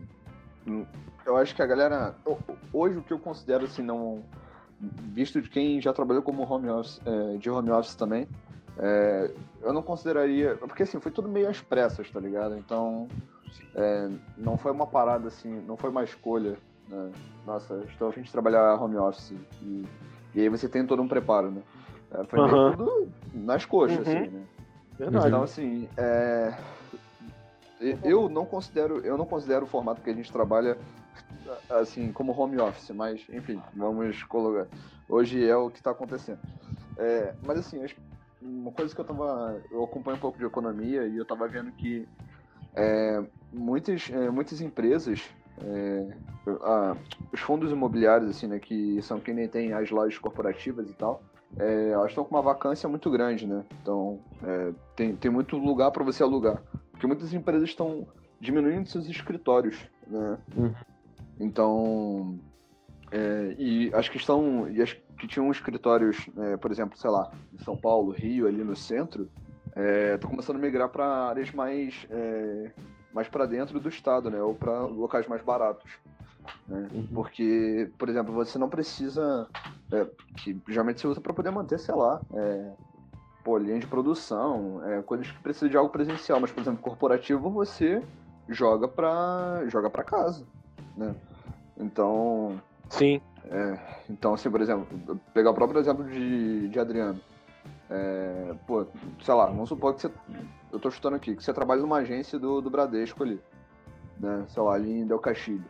eu 1.25 1.35
acho 1.37 1.53
que 1.55 1.61
a 1.61 1.65
galera. 1.65 2.15
ho- 2.25 2.37
Hoje 2.71 2.97
o 2.97 3.01
que 3.03 3.11
eu 3.13 3.19
considero 3.19 3.65
assim, 3.65 3.81
não. 3.83 4.23
Visto 5.13 5.41
de 5.41 5.49
quem 5.49 5.81
já 5.81 5.93
trabalhou 5.93 6.23
como 6.23 6.43
home 6.43 6.69
office, 6.69 7.01
é, 7.05 7.37
de 7.37 7.49
home 7.49 7.71
office 7.71 7.95
também, 7.95 8.27
é, 8.77 9.31
eu 9.61 9.73
não 9.73 9.81
consideraria. 9.81 10.55
Porque 10.55 10.83
assim, 10.83 10.99
foi 10.99 11.11
tudo 11.11 11.29
meio 11.29 11.49
às 11.49 11.61
pressas, 11.61 12.09
tá 12.11 12.19
ligado? 12.19 12.57
Então. 12.57 13.07
é, 13.75 14.09
não 14.37 14.57
foi 14.57 14.71
uma 14.71 14.87
parada 14.87 15.27
assim, 15.27 15.61
não 15.67 15.77
foi 15.77 15.89
uma 15.89 16.03
escolha. 16.03 16.57
Né? 16.87 17.11
Nossa, 17.45 17.83
estou 17.89 18.09
a 18.09 18.11
gente 18.11 18.31
trabalhar 18.31 18.81
home 18.81 18.97
office. 18.97 19.33
E, 19.61 19.83
e 20.35 20.41
aí 20.41 20.49
você 20.49 20.67
tem 20.67 20.85
todo 20.85 21.01
um 21.01 21.07
preparo, 21.07 21.51
né? 21.51 21.61
É, 22.11 22.23
foi 22.25 22.39
Aham. 22.39 22.71
tudo 22.71 23.07
nas 23.33 23.65
coxas, 23.65 24.07
Uhum. 24.07 24.21
assim, 24.21 24.29
né? 24.29 24.43
Verdade. 24.97 25.27
Então, 25.27 25.43
assim, 25.43 25.89
é, 25.97 26.53
eu 28.03 28.29
não 28.29 28.45
considero, 28.45 28.99
eu 29.05 29.17
não 29.17 29.25
considero 29.25 29.65
o 29.65 29.67
formato 29.67 30.01
que 30.01 30.09
a 30.09 30.13
gente 30.13 30.31
trabalha 30.31 30.77
assim 31.69 32.11
como 32.11 32.31
home 32.37 32.59
office, 32.59 32.89
mas 32.91 33.25
enfim, 33.29 33.61
vamos 33.73 34.23
colocar. 34.23 34.67
Hoje 35.07 35.47
é 35.47 35.55
o 35.55 35.69
que 35.69 35.77
está 35.77 35.91
acontecendo. 35.91 36.39
É, 36.97 37.33
mas 37.43 37.59
assim, 37.59 37.83
as- 37.83 37.95
uma 38.41 38.71
coisa 38.71 38.93
que 38.93 38.99
eu 39.01 39.05
tava. 39.05 39.61
Eu 39.71 39.83
acompanho 39.83 40.17
um 40.17 40.19
pouco 40.19 40.37
de 40.37 40.45
economia 40.45 41.07
e 41.07 41.17
eu 41.17 41.25
tava 41.25 41.47
vendo 41.47 41.71
que 41.71 42.07
é, 42.75 43.23
muitas, 43.51 44.09
é, 44.11 44.29
muitas 44.29 44.61
empresas, 44.61 45.23
é, 45.61 46.17
os 47.31 47.39
fundos 47.39 47.71
imobiliários, 47.71 48.29
assim, 48.29 48.47
né, 48.47 48.59
que 48.59 49.01
são 49.01 49.19
quem 49.19 49.33
nem 49.33 49.47
tem 49.47 49.73
as 49.73 49.89
lojas 49.89 50.17
corporativas 50.17 50.89
e 50.89 50.93
tal, 50.93 51.21
é, 51.57 51.89
elas 51.89 52.09
estão 52.09 52.23
com 52.25 52.35
uma 52.35 52.41
vacância 52.41 52.87
muito 52.89 53.09
grande, 53.09 53.47
né? 53.47 53.63
Então, 53.81 54.19
é, 54.43 54.73
tem, 54.95 55.15
tem 55.15 55.31
muito 55.31 55.57
lugar 55.57 55.91
para 55.91 56.03
você 56.03 56.21
alugar. 56.21 56.61
Porque 56.91 57.07
muitas 57.07 57.33
empresas 57.33 57.69
estão 57.69 58.05
diminuindo 58.39 58.89
seus 58.89 59.07
escritórios, 59.07 59.77
né? 60.05 60.37
Uhum. 60.55 60.73
Então, 61.39 62.39
é, 63.11 63.55
e 63.57 63.91
as 63.93 64.09
que 64.09 64.17
estão, 64.17 64.69
e 64.69 64.81
as 64.81 64.93
que 64.93 65.27
tinham 65.27 65.49
escritórios, 65.51 66.29
é, 66.37 66.57
por 66.57 66.71
exemplo, 66.71 66.97
sei 66.97 67.09
lá, 67.09 67.31
em 67.53 67.63
São 67.63 67.75
Paulo, 67.75 68.11
Rio, 68.11 68.47
ali 68.47 68.63
no 68.63 68.75
centro, 68.75 69.29
estão 70.13 70.29
começando 70.29 70.55
a 70.55 70.59
migrar 70.59 70.87
para 70.89 71.05
áreas 71.05 71.51
mais, 71.51 72.07
é, 72.09 72.71
mais 73.13 73.27
para 73.27 73.45
dentro 73.45 73.79
do 73.79 73.89
estado, 73.89 74.29
né? 74.29 74.41
Ou 74.41 74.55
para 74.55 74.81
locais 74.85 75.27
mais 75.27 75.41
baratos. 75.41 75.91
Né? 76.67 76.87
Uhum. 76.93 77.07
Porque, 77.13 77.89
por 77.97 78.09
exemplo, 78.09 78.33
você 78.33 78.57
não 78.57 78.69
precisa. 78.69 79.47
é, 79.91 80.07
que 80.37 80.59
geralmente 80.67 81.01
se 81.01 81.07
usa 81.07 81.21
para 81.21 81.33
poder 81.33 81.51
manter, 81.51 81.79
sei 81.79 81.95
lá, 81.95 82.21
é, 82.33 82.71
pô, 83.43 83.57
linha 83.57 83.79
de 83.79 83.87
produção, 83.87 84.81
é, 84.85 85.01
coisas 85.01 85.29
que 85.29 85.39
precisam 85.41 85.69
de 85.69 85.77
algo 85.77 85.91
presencial, 85.91 86.39
mas, 86.39 86.51
por 86.51 86.61
exemplo, 86.61 86.81
corporativo 86.81 87.49
você 87.49 88.01
joga 88.47 88.87
para 88.87 89.63
joga 89.67 89.89
para 89.89 90.03
casa, 90.03 90.45
né? 90.97 91.15
Então, 91.77 92.61
Sim. 92.89 93.21
então, 94.09 94.33
assim, 94.33 94.49
por 94.49 94.61
exemplo, 94.61 94.87
pegar 95.33 95.51
o 95.51 95.53
próprio 95.53 95.79
exemplo 95.79 96.05
de, 96.05 96.69
de 96.69 96.79
Adriano. 96.79 97.19
É, 97.89 98.55
pô, 98.65 98.85
sei 99.21 99.33
lá, 99.33 99.45
vamos 99.47 99.69
supor 99.69 99.93
que 99.93 100.01
você. 100.01 100.11
Eu 100.71 100.79
tô 100.79 100.89
chutando 100.89 101.15
aqui, 101.15 101.35
que 101.35 101.43
você 101.43 101.53
trabalha 101.53 101.81
numa 101.81 101.97
agência 101.97 102.39
do, 102.39 102.61
do 102.61 102.69
Bradesco 102.69 103.23
ali. 103.23 103.39
Né? 104.19 104.45
Sei 104.49 104.61
lá, 104.61 104.73
ali 104.73 104.91
em 104.91 105.07
Del 105.07 105.19
Castilho. 105.19 105.65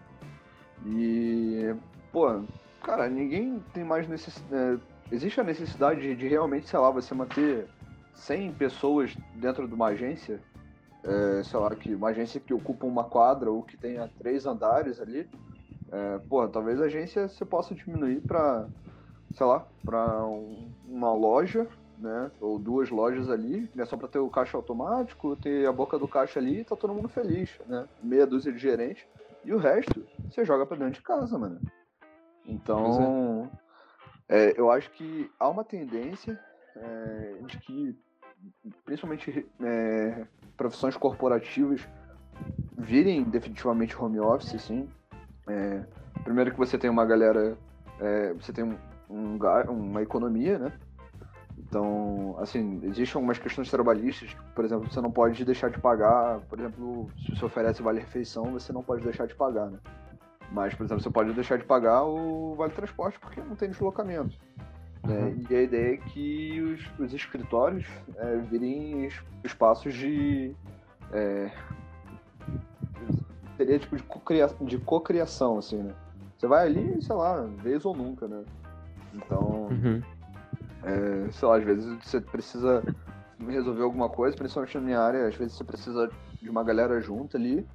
E. 0.85 1.75
Pô, 2.11 2.41
cara, 2.81 3.09
ninguém 3.09 3.61
tem 3.73 3.83
mais 3.83 4.07
necessidade. 4.07 4.81
existe 5.11 5.39
a 5.39 5.43
necessidade 5.43 6.01
de, 6.01 6.15
de 6.15 6.27
realmente, 6.27 6.69
sei 6.69 6.79
lá, 6.79 6.89
você 6.89 7.13
manter 7.13 7.67
100 8.13 8.53
pessoas 8.53 9.15
dentro 9.35 9.67
de 9.67 9.73
uma 9.73 9.87
agência. 9.87 10.39
É, 11.07 11.43
sei 11.43 11.59
lá, 11.59 11.69
que 11.75 11.93
uma 11.93 12.09
agência 12.09 12.39
que 12.39 12.53
ocupa 12.53 12.85
uma 12.85 13.03
quadra 13.03 13.51
ou 13.51 13.61
que 13.61 13.77
tenha 13.77 14.09
três 14.17 14.45
andares 14.45 14.99
ali. 14.99 15.29
É, 15.91 16.17
porra, 16.27 16.47
talvez 16.49 16.81
a 16.81 16.85
agência 16.85 17.27
você 17.27 17.45
possa 17.45 17.75
diminuir 17.75 18.21
para, 18.21 18.67
sei 19.33 19.45
lá, 19.45 19.67
para 19.83 20.25
uma 20.87 21.13
loja, 21.13 21.67
né? 21.99 22.31
Ou 22.41 22.57
duas 22.57 22.89
lojas 22.89 23.29
ali, 23.29 23.69
né? 23.75 23.85
Só 23.85 23.95
para 23.95 24.07
ter 24.07 24.19
o 24.19 24.29
caixa 24.29 24.57
automático, 24.57 25.35
ter 25.35 25.67
a 25.67 25.71
boca 25.71 25.99
do 25.99 26.07
caixa 26.07 26.39
ali, 26.39 26.61
e 26.61 26.65
tá 26.65 26.75
todo 26.75 26.93
mundo 26.93 27.07
feliz, 27.07 27.51
né? 27.67 27.87
Meia 28.01 28.25
dúzia 28.25 28.51
de 28.51 28.57
gerentes. 28.57 29.05
E 29.43 29.53
o 29.53 29.59
resto, 29.59 30.03
você 30.27 30.43
joga 30.43 30.65
para 30.65 30.77
dentro 30.77 30.95
de 30.95 31.01
casa, 31.01 31.37
mano. 31.37 31.61
Então, 32.47 33.49
é, 34.27 34.59
eu 34.59 34.71
acho 34.71 34.89
que 34.91 35.29
há 35.39 35.47
uma 35.47 35.63
tendência 35.63 36.39
é, 36.75 37.37
de 37.45 37.57
que, 37.59 37.95
principalmente 38.83 39.45
é, 39.61 40.25
profissões 40.55 40.95
corporativas, 40.95 41.87
virem 42.77 43.23
definitivamente 43.23 43.95
home 43.97 44.19
office, 44.19 44.61
sim. 44.61 44.89
É, 45.47 45.83
primeiro 46.23 46.51
que 46.51 46.57
você 46.57 46.77
tem 46.77 46.89
uma 46.89 47.05
galera, 47.05 47.57
é, 47.99 48.33
você 48.33 48.51
tem 48.51 48.63
um, 48.63 48.77
um 49.09 49.37
uma 49.69 50.01
economia, 50.01 50.57
né? 50.57 50.73
Então, 51.57 52.35
assim, 52.39 52.81
existem 52.83 53.17
algumas 53.17 53.39
questões 53.39 53.71
trabalhistas, 53.71 54.35
por 54.53 54.65
exemplo, 54.65 54.91
você 54.91 54.99
não 54.99 55.11
pode 55.11 55.43
deixar 55.45 55.69
de 55.69 55.77
pagar, 55.79 56.41
por 56.41 56.59
exemplo, 56.59 57.09
se 57.17 57.35
você 57.35 57.45
oferece 57.45 57.81
vale-refeição, 57.81 58.51
você 58.51 58.73
não 58.73 58.83
pode 58.83 59.03
deixar 59.03 59.25
de 59.25 59.35
pagar, 59.35 59.69
né? 59.69 59.79
Mas, 60.51 60.73
por 60.75 60.85
exemplo, 60.85 61.01
você 61.01 61.09
pode 61.09 61.33
deixar 61.33 61.57
de 61.57 61.63
pagar 61.63 62.03
o 62.03 62.55
vale-transporte 62.55 63.19
porque 63.19 63.41
não 63.41 63.55
tem 63.55 63.69
deslocamento. 63.69 64.37
Né? 65.05 65.35
E 65.49 65.55
a 65.55 65.61
ideia 65.61 65.93
é 65.93 65.97
que 65.97 66.61
os, 66.61 66.99
os 66.99 67.13
escritórios 67.13 67.85
é, 68.17 68.37
virem 68.37 69.05
es- 69.05 69.21
espaços 69.43 69.93
de. 69.93 70.55
é, 71.13 71.51
seria 73.57 73.79
tipo 73.79 73.95
de 73.95 74.03
cocria- 74.03 74.49
de 74.61 74.77
cocriação, 74.77 75.57
assim, 75.57 75.81
né? 75.81 75.93
Você 76.37 76.47
vai 76.47 76.65
ali, 76.65 77.01
sei 77.01 77.15
lá, 77.15 77.41
vez 77.63 77.85
ou 77.85 77.95
nunca, 77.95 78.27
né? 78.27 78.43
Então, 79.13 79.67
Uhum. 79.67 80.01
é, 80.83 81.31
sei 81.31 81.47
lá, 81.47 81.57
às 81.57 81.63
vezes 81.63 81.85
você 82.03 82.19
precisa 82.19 82.83
resolver 83.47 83.83
alguma 83.83 84.09
coisa, 84.09 84.35
principalmente 84.35 84.75
na 84.75 84.81
minha 84.83 84.99
área, 84.99 85.27
às 85.27 85.35
vezes 85.35 85.53
você 85.53 85.63
precisa 85.63 86.09
de 86.41 86.49
uma 86.49 86.63
galera 86.63 86.99
junta 86.99 87.37
ali. 87.37 87.65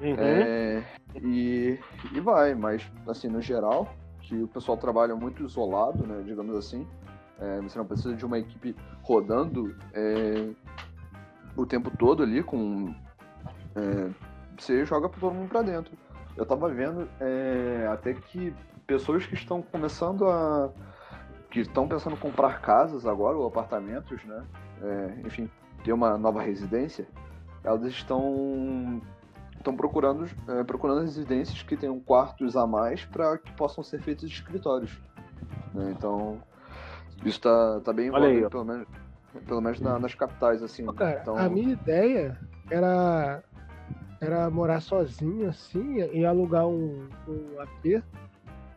Uhum. 0.00 0.14
É, 0.18 0.82
e, 1.16 1.78
e 2.12 2.20
vai, 2.20 2.54
mas 2.54 2.88
assim, 3.08 3.28
no 3.28 3.40
geral, 3.40 3.92
que 4.26 4.42
o 4.42 4.48
pessoal 4.48 4.76
trabalha 4.76 5.14
muito 5.14 5.44
isolado, 5.44 6.06
né, 6.06 6.22
digamos 6.24 6.56
assim. 6.56 6.86
É, 7.38 7.60
você 7.60 7.78
não 7.78 7.86
precisa 7.86 8.14
de 8.14 8.24
uma 8.24 8.38
equipe 8.38 8.74
rodando 9.02 9.76
é, 9.92 10.48
o 11.56 11.64
tempo 11.64 11.90
todo 11.96 12.22
ali 12.22 12.42
com. 12.42 12.94
é, 13.74 14.10
você 14.58 14.84
joga 14.84 15.08
todo 15.08 15.34
mundo 15.34 15.48
pra 15.48 15.62
dentro. 15.62 15.92
Eu 16.36 16.44
tava 16.44 16.68
vendo 16.68 17.08
é, 17.20 17.88
até 17.90 18.14
que 18.14 18.54
pessoas 18.86 19.24
que 19.26 19.34
estão 19.34 19.62
começando 19.62 20.28
a. 20.28 20.70
que 21.50 21.60
estão 21.60 21.86
pensando 21.86 22.16
em 22.16 22.18
comprar 22.18 22.60
casas 22.60 23.06
agora, 23.06 23.36
ou 23.36 23.46
apartamentos, 23.46 24.24
né? 24.24 24.44
é, 24.82 25.26
enfim, 25.26 25.50
ter 25.84 25.92
uma 25.92 26.18
nova 26.18 26.42
residência, 26.42 27.06
elas 27.62 27.84
estão 27.84 29.00
estão 29.66 29.76
procurando 29.76 30.28
é, 30.48 30.62
procurando 30.62 31.00
residências 31.00 31.60
que 31.62 31.76
tenham 31.76 31.98
quartos 31.98 32.56
a 32.56 32.66
mais 32.66 33.04
para 33.04 33.36
que 33.38 33.50
possam 33.52 33.82
ser 33.82 34.00
feitos 34.00 34.24
escritórios. 34.30 35.00
né? 35.74 35.92
Então 35.96 36.40
isso 37.24 37.40
tá, 37.40 37.80
tá 37.80 37.92
bem 37.92 38.10
Olha 38.10 38.26
envolvido, 38.26 38.50
pelo 38.50 38.64
menos 38.64 38.86
pelo 39.46 39.60
menos 39.60 39.80
na- 39.80 39.98
nas 39.98 40.14
capitais 40.14 40.62
assim. 40.62 40.86
Pô, 40.86 40.92
cara, 40.92 41.18
então 41.20 41.36
a 41.36 41.48
minha 41.48 41.72
ideia 41.72 42.38
era, 42.70 43.42
era 44.20 44.48
morar 44.48 44.80
sozinho, 44.80 45.48
assim, 45.48 45.96
e 46.12 46.24
alugar 46.24 46.66
um, 46.66 47.06
um 47.28 47.60
AP 47.60 48.02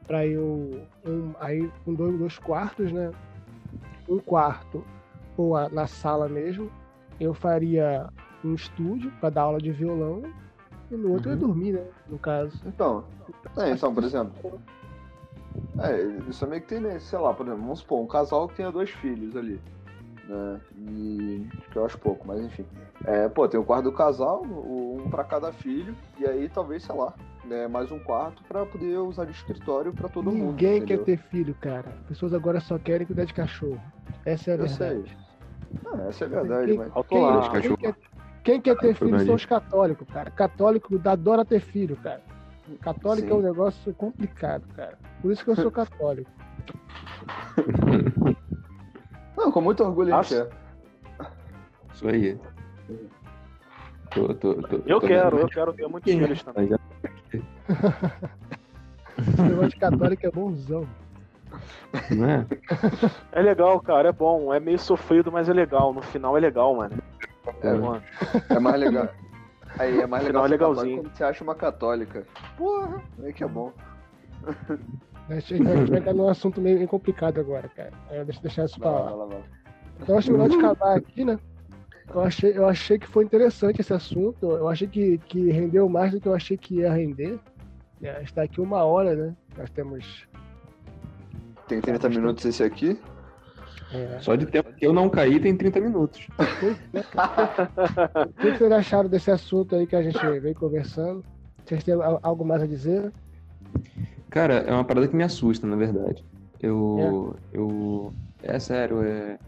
pra 0.06 0.26
eu. 0.26 0.86
Um, 1.06 1.34
aí 1.40 1.72
com 1.86 1.94
dois, 1.94 2.18
dois 2.18 2.38
quartos, 2.40 2.92
né? 2.92 3.12
Um 4.10 4.20
quarto, 4.20 4.84
ou 5.38 5.56
a- 5.56 5.70
na 5.70 5.88
sala 5.88 6.28
mesmo, 6.28 6.70
eu 7.22 7.34
faria 7.34 8.10
um 8.44 8.54
estúdio 8.54 9.12
pra 9.22 9.30
dar 9.30 9.44
aula 9.44 9.60
de 9.60 9.72
violão, 9.72 10.24
e 10.92 10.96
no 10.96 11.12
outro 11.12 11.30
eu 11.30 11.36
ia 11.36 11.42
Uhum. 11.42 11.48
dormir, 11.48 11.74
né? 11.74 11.86
No 12.08 12.18
caso. 12.20 12.58
Então, 12.66 13.06
é, 13.58 13.72
então, 13.72 13.94
por 13.94 14.04
exemplo, 14.04 14.60
é, 15.78 16.02
isso 16.30 16.44
é 16.44 16.48
meio 16.48 16.62
que 16.62 16.68
tem, 16.68 16.80
né, 16.80 17.00
sei 17.00 17.20
lá, 17.20 17.34
por 17.34 17.46
exemplo, 17.46 17.62
vamos 17.64 17.80
supor, 17.80 18.02
um 18.02 18.08
casal 18.08 18.48
que 18.48 18.56
tenha 18.56 18.72
dois 18.72 18.90
filhos 18.90 19.36
ali, 19.36 19.62
né, 20.28 20.60
e 20.78 21.48
que 21.72 21.78
eu 21.78 21.86
acho 21.86 21.98
pouco, 21.98 22.28
mas 22.28 22.42
enfim. 22.42 22.66
É, 23.06 23.30
pô, 23.30 23.48
tem 23.48 23.60
o 23.60 23.64
quarto 23.64 23.86
do 23.86 23.92
casal, 23.94 24.44
um 24.44 25.08
pra 25.10 25.24
cada 25.24 25.54
filho, 25.54 25.96
e 26.20 26.26
aí 26.26 26.50
talvez, 26.50 26.84
sei 26.84 26.94
lá, 26.96 27.14
né, 27.46 27.68
mais 27.68 27.92
um 27.92 28.00
quarto 28.00 28.44
pra 28.44 28.66
poder 28.66 28.98
usar 28.98 29.26
de 29.26 29.32
escritório 29.32 29.94
pra 29.94 30.10
todo 30.10 30.30
mundo. 30.30 30.52
Ninguém 30.52 30.78
entendeu? 30.78 31.00
quer 31.00 31.06
ter 31.06 31.18
filho, 31.30 31.56
cara. 31.56 31.90
Pessoas 32.08 32.34
agora 32.34 32.60
só 32.60 32.78
querem 32.78 33.08
cuidar 33.08 33.24
de 33.24 33.34
cachorro. 33.34 33.82
Essa 34.26 34.52
é 34.52 34.54
a 34.54 34.58
Eu 34.58 34.68
verdade. 34.68 35.04
sei. 35.08 35.18
Ah, 35.94 36.08
essa 36.10 36.26
é 36.26 36.28
a 36.28 36.30
verdade, 36.30 36.66
Quem- 36.68 36.78
mas... 36.78 36.94
Quem, 36.94 37.26
quem 37.42 37.52
cachorro. 37.52 37.78
quer, 37.78 37.96
quem 38.44 38.62
quer 38.62 38.78
ter 38.78 38.96
filho 38.96 39.20
são 39.26 39.36
os 39.36 39.46
católicos, 39.46 40.08
cara. 40.10 40.32
Católico 40.32 41.00
adora 41.06 41.46
ter 41.46 41.60
filho, 41.60 41.96
cara. 41.98 42.22
Católico 42.82 43.28
Sim. 43.28 43.34
é 43.34 43.38
um 43.38 43.42
negócio 43.42 43.94
complicado, 43.96 44.64
cara. 44.76 44.98
Por 45.22 45.32
isso 45.32 45.44
que 45.44 45.52
eu 45.52 45.56
sou 45.56 45.72
católico. 45.72 46.30
Não, 49.36 49.52
com 49.52 49.62
muito 49.62 49.84
orgulho 49.84 50.14
a 50.14 50.22
gente 50.22 50.36
Nossa. 50.36 50.50
é. 51.20 51.26
Isso 51.94 52.08
aí. 52.08 52.38
Tô, 54.12 54.34
tô, 54.36 54.56
tô, 54.56 54.76
Eu 54.86 55.00
tô 55.00 55.08
quero, 55.08 55.38
vendo. 55.38 55.46
eu 55.46 55.50
quero 55.50 55.74
ter 55.74 55.88
muitos 55.88 56.12
filhos 56.12 56.44
também. 56.44 56.70
Esse 59.18 59.42
negócio 59.42 59.70
de 59.70 59.76
católico 59.78 60.26
é 60.26 60.32
bonzão. 60.32 60.88
Não 62.12 62.30
é? 62.30 62.46
É 63.32 63.42
legal, 63.42 63.80
cara, 63.80 64.10
é 64.10 64.12
bom. 64.12 64.54
É 64.54 64.60
meio 64.60 64.78
sofrido, 64.78 65.32
mas 65.32 65.50
é 65.50 65.54
legal. 65.54 65.94
No 65.94 66.02
final 66.02 66.38
é 66.38 66.40
legal, 66.40 66.76
mano. 66.76 66.99
É, 67.62 67.74
Mano, 67.74 68.03
É 68.49 68.60
mais 68.60 68.80
legal. 68.80 69.10
Aí 69.78 69.99
é 70.01 70.07
mais 70.07 70.24
legal 70.24 70.45
é 70.45 70.49
legalzinho. 70.49 71.03
quando 71.03 71.16
você 71.16 71.24
acha 71.24 71.43
uma 71.43 71.55
católica. 71.55 72.26
Porra, 72.57 73.01
aí 73.24 73.34
que 73.34 73.43
é 73.43 73.47
bom. 73.47 73.72
A 75.30 75.39
gente 75.39 75.62
vai 75.64 75.86
pegar 75.86 76.14
num 76.14 76.28
assunto 76.28 76.60
meio 76.60 76.88
complicado 76.88 77.39
agora, 77.39 77.70
cara. 77.70 77.91
É, 78.10 78.24
deixa 78.24 78.39
eu 78.39 78.43
deixar 78.43 78.66
isso 78.66 78.80
pra 78.80 78.89
lá, 78.89 79.26
lá. 79.26 79.41
Então, 80.01 80.18
acho 80.18 80.32
melhor 80.32 80.49
de 80.49 80.57
acabar 80.57 80.97
aqui, 80.97 81.24
né? 81.24 81.38
Eu 82.12 82.22
achei, 82.22 82.57
eu 82.57 82.68
achei 82.68 82.97
que 82.97 83.05
foi 83.07 83.24
interessante 83.26 83.82
esse 83.82 83.93
assunto. 83.93 84.49
Eu 84.49 84.68
achei 84.68 84.88
que, 84.88 85.20
que 85.20 85.51
rendeu 85.51 85.88
mais 85.88 86.12
do 86.12 86.20
que 86.20 86.28
eu 86.28 86.34
achei 86.34 86.57
que 86.57 86.78
ia 86.78 86.91
render. 86.91 87.39
É, 88.01 88.12
a 88.12 88.20
gente 88.20 88.34
tá 88.34 88.41
aqui 88.43 88.60
uma 88.60 88.84
hora, 88.84 89.14
né? 89.14 89.36
Nós 89.55 89.70
temos 89.70 90.28
Tem 91.68 91.80
30 91.80 92.10
minutos 92.10 92.45
esse 92.45 92.64
aqui? 92.64 92.99
É. 93.94 94.20
Só 94.20 94.36
de 94.36 94.46
tempo 94.46 94.72
que 94.74 94.86
eu 94.86 94.94
não 94.94 95.10
caí 95.10 95.40
tem 95.40 95.56
30 95.56 95.80
minutos. 95.82 96.28
o 96.38 98.34
que 98.34 98.58
vocês 98.58 98.72
acharam 98.72 99.10
desse 99.10 99.32
assunto 99.32 99.76
aí 99.76 99.88
que 99.88 99.96
a 99.96 100.04
gente 100.04 100.20
veio 100.40 100.56
conversando? 100.56 101.24
Vocês 101.66 101.84
têm 101.84 101.96
algo 102.22 102.46
mais 102.46 102.62
a 102.62 102.68
dizer? 102.68 103.12
Cara, 104.30 104.56
é 104.56 104.72
uma 104.72 104.84
parada 104.84 105.08
que 105.08 105.16
me 105.16 105.24
assusta, 105.24 105.66
na 105.66 105.76
verdade. 105.76 106.24
Eu. 106.62 107.36
É, 107.54 107.58
eu, 107.58 108.14
é 108.44 108.60
sério, 108.60 109.02
é, 109.04 109.40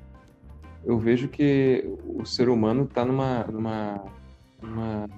eu 0.83 0.97
vejo 0.97 1.27
que 1.27 1.85
o 2.05 2.25
ser 2.25 2.49
humano 2.49 2.83
está 2.83 3.05
numa, 3.05 3.43
numa, 3.45 4.03
numa, 4.61 5.09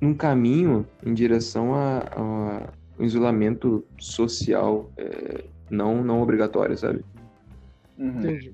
num 0.00 0.14
caminho 0.14 0.86
em 1.04 1.14
direção 1.14 1.74
ao 1.74 3.04
isolamento 3.04 3.84
social 3.98 4.90
é, 4.96 5.44
não, 5.74 6.02
não 6.02 6.22
obrigatório, 6.22 6.76
sabe? 6.76 7.04
Uhum. 7.98 8.18
Entendi. 8.18 8.52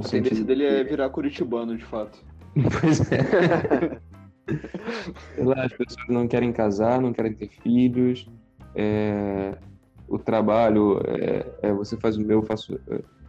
A 0.00 0.08
tendência 0.08 0.44
dele 0.44 0.64
é 0.64 0.84
virar 0.84 1.10
curitibano, 1.10 1.76
de 1.76 1.84
fato. 1.84 2.18
Pois 2.80 3.00
é. 3.10 4.00
lá, 5.38 5.64
as 5.64 5.72
pessoas 5.72 6.08
não 6.08 6.26
querem 6.28 6.52
casar, 6.52 7.00
não 7.00 7.12
querem 7.12 7.32
ter 7.32 7.48
filhos. 7.48 8.28
É, 8.74 9.56
o 10.08 10.18
trabalho 10.18 11.00
é, 11.06 11.46
é, 11.62 11.72
você 11.72 11.96
faz 11.96 12.16
o 12.16 12.20
meu, 12.20 12.40
eu 12.40 12.42
faço, 12.42 12.78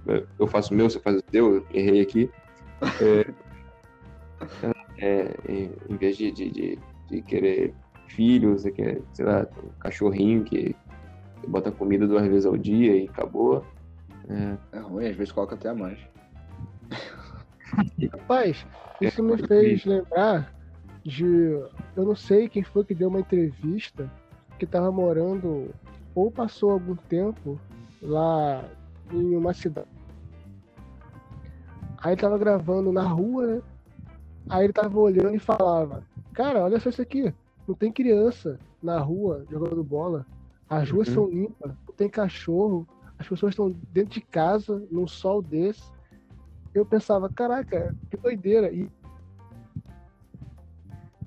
é, 0.07 0.23
eu 0.39 0.47
faço 0.47 0.73
o 0.73 0.77
meu, 0.77 0.89
você 0.89 0.99
faz 0.99 1.17
o 1.17 1.21
teu, 1.21 1.65
errei 1.73 2.01
aqui. 2.01 2.29
É, 3.01 3.25
é, 4.97 5.69
em 5.89 5.95
vez 5.95 6.17
de, 6.17 6.31
de, 6.31 6.49
de, 6.49 6.79
de, 7.09 7.21
querer 7.21 7.73
filhos, 8.07 8.61
você 8.61 8.71
quer, 8.71 9.01
sei 9.13 9.25
lá, 9.25 9.47
um 9.63 9.69
cachorrinho 9.79 10.43
que 10.43 10.75
bota 11.47 11.71
comida 11.71 12.07
duas 12.07 12.25
vezes 12.27 12.45
ao 12.45 12.57
dia 12.57 12.95
e 12.95 13.07
acabou. 13.07 13.65
É, 14.29 14.77
é 14.77 14.79
ruim, 14.79 15.07
às 15.07 15.15
vezes 15.15 15.31
coloca 15.31 15.55
até 15.55 15.69
a 15.69 15.75
mais. 15.75 15.99
Rapaz, 18.11 18.65
isso 19.01 19.23
me 19.23 19.37
fez 19.47 19.85
lembrar 19.85 20.53
de. 21.03 21.25
Eu 21.95 22.05
não 22.05 22.15
sei 22.15 22.47
quem 22.47 22.63
foi 22.63 22.83
que 22.83 22.95
deu 22.95 23.09
uma 23.09 23.19
entrevista 23.19 24.09
que 24.57 24.65
tava 24.65 24.91
morando 24.91 25.73
ou 26.15 26.31
passou 26.31 26.71
algum 26.71 26.95
tempo 26.95 27.59
lá 28.01 28.63
em 29.11 29.35
uma 29.35 29.53
cidade. 29.53 29.87
Aí 31.97 32.13
ele 32.13 32.21
tava 32.21 32.37
gravando 32.37 32.91
na 32.91 33.03
rua, 33.03 33.47
né? 33.47 33.61
Aí 34.49 34.65
ele 34.65 34.73
tava 34.73 34.99
olhando 34.99 35.35
e 35.35 35.39
falava: 35.39 36.03
Cara, 36.33 36.63
olha 36.63 36.79
só 36.79 36.89
isso 36.89 37.01
aqui. 37.01 37.33
Não 37.67 37.75
tem 37.75 37.91
criança 37.91 38.59
na 38.81 38.99
rua 38.99 39.45
jogando 39.49 39.83
bola. 39.83 40.25
As 40.69 40.89
ruas 40.89 41.07
uhum. 41.09 41.13
são 41.13 41.29
limpas, 41.29 41.71
não 41.87 41.93
tem 41.95 42.09
cachorro. 42.09 42.87
As 43.17 43.27
pessoas 43.27 43.51
estão 43.51 43.69
dentro 43.91 44.13
de 44.13 44.21
casa, 44.21 44.85
num 44.91 45.07
sol 45.07 45.41
desse. 45.41 45.91
Eu 46.73 46.85
pensava, 46.85 47.29
caraca, 47.29 47.95
que 48.09 48.17
doideira. 48.17 48.71
E 48.71 48.89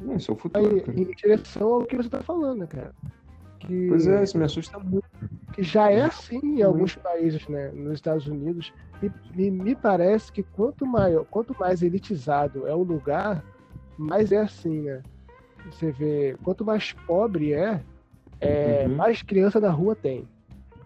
é 0.00 0.14
o 0.14 0.36
futuro. 0.36 0.50
Aí, 0.54 1.02
em 1.02 1.10
direção 1.14 1.74
ao 1.74 1.84
que 1.84 1.96
você 1.96 2.08
tá 2.08 2.22
falando, 2.22 2.66
cara. 2.66 2.94
Que, 3.60 3.88
pois 3.88 4.06
é, 4.06 4.22
isso 4.22 4.36
me 4.36 4.44
assusta 4.44 4.78
muito. 4.78 5.08
Que 5.52 5.62
já 5.62 5.90
é 5.90 6.02
assim 6.02 6.40
em 6.42 6.62
alguns 6.62 6.94
países, 6.96 7.46
né? 7.48 7.70
Nos 7.70 7.94
Estados 7.94 8.26
Unidos. 8.26 8.72
E, 9.02 9.10
e, 9.40 9.50
me 9.50 9.74
parece 9.74 10.30
que 10.30 10.42
quanto 10.42 10.86
maior, 10.86 11.24
quanto 11.24 11.56
mais 11.58 11.82
elitizado 11.82 12.66
é 12.66 12.74
o 12.74 12.82
lugar, 12.82 13.44
mais 13.96 14.32
é 14.32 14.38
assim, 14.38 14.82
né? 14.82 15.02
Você 15.70 15.90
vê, 15.90 16.36
quanto 16.44 16.64
mais 16.64 16.92
pobre 16.92 17.52
é, 17.52 17.82
é 18.40 18.84
uhum. 18.86 18.94
mais 18.94 19.22
criança 19.22 19.60
na 19.60 19.70
rua 19.70 19.94
tem. 19.94 20.26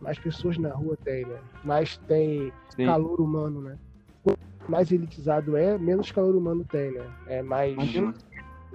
Mais 0.00 0.18
pessoas 0.18 0.56
na 0.56 0.70
rua 0.70 0.96
tem, 1.04 1.26
né? 1.26 1.38
Mais 1.64 1.96
tem 2.08 2.52
Sim. 2.70 2.86
calor 2.86 3.20
humano, 3.20 3.60
né? 3.60 3.76
Quanto 4.22 4.38
mais 4.68 4.90
elitizado 4.90 5.56
é, 5.56 5.76
menos 5.76 6.10
calor 6.10 6.34
humano 6.34 6.64
tem, 6.64 6.92
né? 6.92 7.04
É 7.26 7.42
mais. 7.42 7.76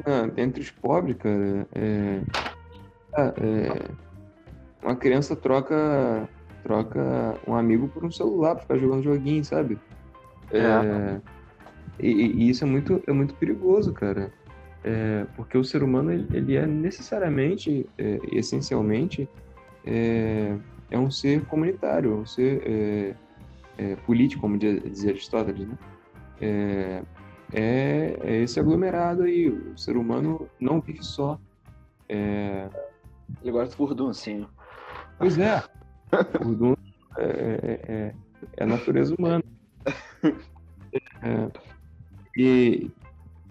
Ah, 0.06 0.30
entre 0.38 0.62
os 0.62 0.70
pobres, 0.72 1.16
cara, 1.18 1.68
é, 1.74 2.22
ah, 3.14 3.34
é, 3.38 3.92
uma 4.84 4.96
criança 4.96 5.36
troca 5.36 6.28
troca 6.66 7.40
um 7.48 7.54
amigo 7.54 7.88
por 7.88 8.04
um 8.04 8.12
celular 8.12 8.56
para 8.56 8.64
ficar 8.64 8.78
jogando 8.78 9.04
joguinho, 9.04 9.46
sabe? 9.46 9.78
É. 10.52 10.58
é, 10.58 11.22
e, 12.00 12.10
e, 12.10 12.50
isso 12.50 12.64
é 12.64 12.68
muito, 12.68 13.02
é 13.08 13.12
muito 13.12 13.36
perigoso, 13.36 13.94
cara. 13.94 14.32
É, 14.88 15.26
porque 15.36 15.58
o 15.58 15.64
ser 15.64 15.82
humano 15.82 16.12
ele, 16.12 16.56
é 16.56 16.64
necessariamente, 16.68 17.90
é, 17.98 18.20
essencialmente, 18.32 19.28
é, 19.84 20.56
é, 20.92 21.00
um 21.00 21.10
ser 21.10 21.44
comunitário, 21.46 22.16
um 22.16 22.26
ser 22.26 22.62
é, 22.64 23.16
é, 23.80 23.96
político, 23.96 24.42
como 24.42 24.60
dizia 24.60 25.10
Aristóteles, 25.10 25.68
né? 25.68 25.78
É, 26.40 27.02
é, 27.52 28.18
é, 28.24 28.42
esse 28.44 28.60
aglomerado 28.60 29.24
aí. 29.24 29.50
O 29.50 29.76
ser 29.76 29.98
humano 29.98 30.48
não 30.60 30.80
vive 30.80 31.04
só. 31.04 31.40
É... 32.08 32.70
Ele 33.42 33.52
gosta 33.52 33.72
do 33.72 33.78
furduncinho. 33.78 34.48
Pois 35.18 35.36
é. 35.40 35.64
Furdun 36.38 36.76
é, 37.18 38.14
é, 38.58 38.64
a 38.64 38.68
natureza 38.68 39.16
humana. 39.18 39.44
E, 42.38 42.92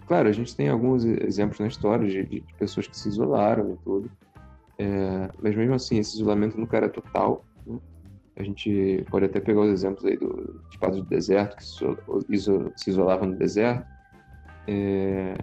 claro, 0.07 0.29
a 0.29 0.31
gente 0.31 0.55
tem 0.55 0.69
alguns 0.69 1.03
exemplos 1.03 1.59
na 1.59 1.67
história 1.67 2.07
de, 2.07 2.41
de 2.41 2.53
pessoas 2.57 2.87
que 2.87 2.97
se 2.97 3.09
isolaram 3.09 3.73
e 3.73 3.77
tudo. 3.83 4.11
É, 4.77 5.29
mas 5.41 5.55
mesmo 5.55 5.73
assim, 5.73 5.97
esse 5.99 6.15
isolamento 6.15 6.57
nunca 6.59 6.77
era 6.77 6.89
total. 6.89 7.45
Né? 7.65 7.79
A 8.35 8.43
gente 8.43 9.05
pode 9.09 9.25
até 9.25 9.39
pegar 9.39 9.61
os 9.61 9.71
exemplos 9.71 10.05
aí 10.05 10.17
do 10.17 10.61
espaço 10.69 11.01
de 11.01 11.07
deserto, 11.07 11.55
que 11.57 11.63
se, 11.65 11.85
se 12.75 12.89
isolava 12.89 13.25
no 13.25 13.35
deserto 13.35 13.87
é, 14.67 15.35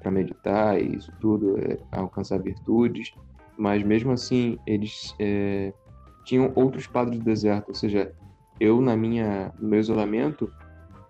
para 0.00 0.10
meditar 0.10 0.80
e 0.80 0.96
isso 0.96 1.12
tudo, 1.20 1.58
é, 1.58 1.78
alcançar 1.92 2.38
virtudes, 2.38 3.12
mas 3.56 3.82
mesmo 3.82 4.12
assim 4.12 4.58
eles 4.66 5.14
é, 5.18 5.72
tinham 6.24 6.52
outros 6.54 6.86
padrões 6.86 7.18
do 7.18 7.24
deserto, 7.24 7.68
ou 7.68 7.74
seja, 7.74 8.12
eu 8.58 8.80
na 8.80 8.96
minha 8.96 9.52
no 9.58 9.68
meu 9.68 9.80
isolamento 9.80 10.50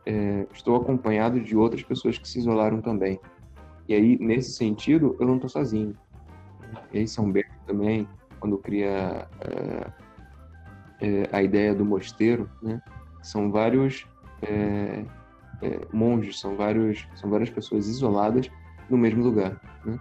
é, 0.07 0.47
estou 0.53 0.77
acompanhado 0.77 1.41
de 1.41 1.57
outras 1.57 1.83
pessoas 1.83 2.19
que 2.19 2.29
se 2.29 2.39
isolaram 2.39 2.81
também. 2.81 3.21
E 3.89 3.95
aí 3.95 4.19
nesse 4.19 4.53
sentido 4.53 5.17
eu 5.21 5.27
não 5.27 5.37
estou 5.37 5.49
sozinho. 5.49 5.97
E 6.93 6.99
aí 6.99 7.09
São 7.09 7.31
Bento 7.31 7.51
também, 7.67 8.09
quando 8.41 8.59
cria 8.59 9.29
é, 9.41 9.91
é, 11.01 11.29
a 11.33 11.43
ideia 11.43 11.75
do 11.75 11.85
mosteiro, 11.85 12.51
né? 12.63 12.81
São 13.23 13.51
vários 13.51 14.07
é, 14.43 15.05
é, 15.63 15.81
monges, 15.93 16.39
são, 16.39 16.57
vários, 16.57 17.09
são 17.15 17.31
várias 17.31 17.51
pessoas 17.51 17.89
isoladas 17.89 18.51
no 18.91 18.99
mesmo 18.99 19.23
lugar. 19.23 19.61
Né? 19.85 19.99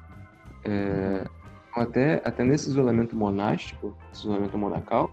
É, 0.65 1.27
até, 1.73 2.21
até 2.25 2.43
nesse 2.43 2.69
isolamento 2.69 3.15
monástico, 3.15 3.95
isolamento 4.11 4.57
monacal, 4.57 5.11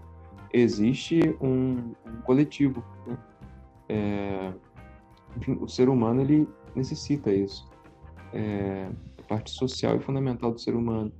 existe 0.53 1.35
um, 1.41 1.93
um 2.05 2.21
coletivo. 2.23 2.83
Né? 3.07 3.17
É, 3.89 4.53
enfim, 5.37 5.57
o 5.61 5.67
ser 5.67 5.89
humano 5.89 6.21
ele 6.21 6.47
necessita 6.75 7.31
isso. 7.31 7.67
É, 8.33 8.89
a 9.19 9.23
parte 9.23 9.51
social 9.51 9.95
é 9.95 9.99
fundamental 9.99 10.51
do 10.51 10.59
ser 10.59 10.75
humano. 10.75 11.11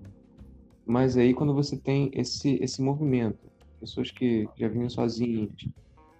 Mas 0.85 1.17
aí 1.17 1.33
quando 1.33 1.53
você 1.53 1.77
tem 1.77 2.09
esse, 2.13 2.55
esse 2.61 2.81
movimento, 2.81 3.39
pessoas 3.79 4.11
que 4.11 4.47
já 4.57 4.67
vivem 4.67 4.89
sozinhas, 4.89 5.51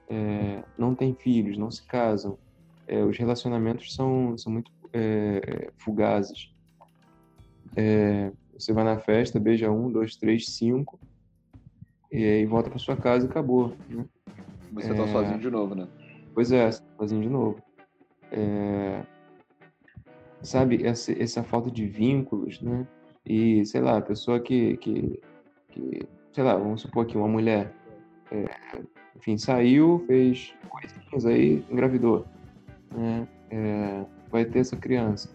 é, 0.09 0.63
não 0.77 0.93
têm 0.93 1.15
filhos, 1.15 1.57
não 1.57 1.71
se 1.71 1.85
casam, 1.87 2.37
é, 2.87 3.03
os 3.03 3.17
relacionamentos 3.17 3.93
são, 3.93 4.37
são 4.37 4.51
muito 4.51 4.71
é, 4.93 5.71
fugazes. 5.77 6.51
É, 7.75 8.31
você 8.53 8.73
vai 8.73 8.83
na 8.83 8.99
festa, 8.99 9.39
beija 9.39 9.71
um, 9.71 9.91
dois, 9.91 10.15
três, 10.15 10.49
cinco, 10.49 10.99
e 12.11 12.23
aí 12.23 12.45
volta 12.45 12.69
para 12.69 12.77
sua 12.77 12.97
casa 12.97 13.25
e 13.25 13.29
acabou. 13.29 13.75
Né? 13.89 14.05
Você 14.73 14.93
tá 14.93 15.07
sozinho 15.07 15.39
de 15.39 15.49
novo, 15.49 15.73
né? 15.73 15.87
Pois 16.33 16.51
é, 16.51 16.69
sozinho 16.71 17.21
de 17.21 17.29
novo. 17.29 17.61
É, 18.31 19.03
sabe, 20.41 20.85
essa, 20.85 21.11
essa 21.21 21.43
falta 21.43 21.69
de 21.69 21.85
vínculos, 21.85 22.61
né? 22.61 22.87
E, 23.25 23.65
sei 23.65 23.81
lá, 23.81 23.97
a 23.97 24.01
pessoa 24.01 24.39
que, 24.39 24.77
que, 24.77 25.19
que 25.69 26.07
sei 26.31 26.43
lá, 26.43 26.55
vamos 26.55 26.81
supor 26.81 27.05
que 27.05 27.17
uma 27.17 27.27
mulher, 27.27 27.73
é, 28.31 28.45
enfim, 29.15 29.37
saiu, 29.37 30.03
fez 30.07 30.55
coisinhas 30.69 31.25
aí, 31.25 31.63
engravidou 31.69 32.25
né, 32.95 33.27
é, 33.49 34.05
vai 34.29 34.45
ter 34.45 34.59
essa 34.59 34.75
criança. 34.75 35.29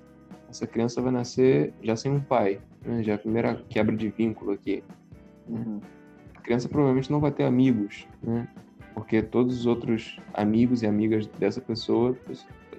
Essa 0.49 0.67
criança 0.67 1.01
vai 1.03 1.13
nascer 1.13 1.73
já 1.83 1.97
sem 1.97 2.13
um 2.13 2.21
pai, 2.21 2.61
né, 2.85 3.03
já 3.03 3.13
é 3.13 3.15
a 3.15 3.19
primeira 3.19 3.55
quebra 3.69 3.97
de 3.97 4.09
vínculo 4.09 4.53
aqui. 4.53 4.83
Uhum. 5.49 5.81
A 6.35 6.41
criança 6.41 6.69
provavelmente 6.69 7.11
não 7.11 7.21
vai 7.21 7.31
ter 7.31 7.45
amigos, 7.45 8.07
né, 8.23 8.47
porque 8.95 9.23
todos 9.23 9.61
os 9.61 9.67
outros 9.67 10.19
amigos 10.33 10.83
e 10.83 10.87
amigas 10.87 11.27
dessa 11.27 11.61
pessoa 11.61 12.17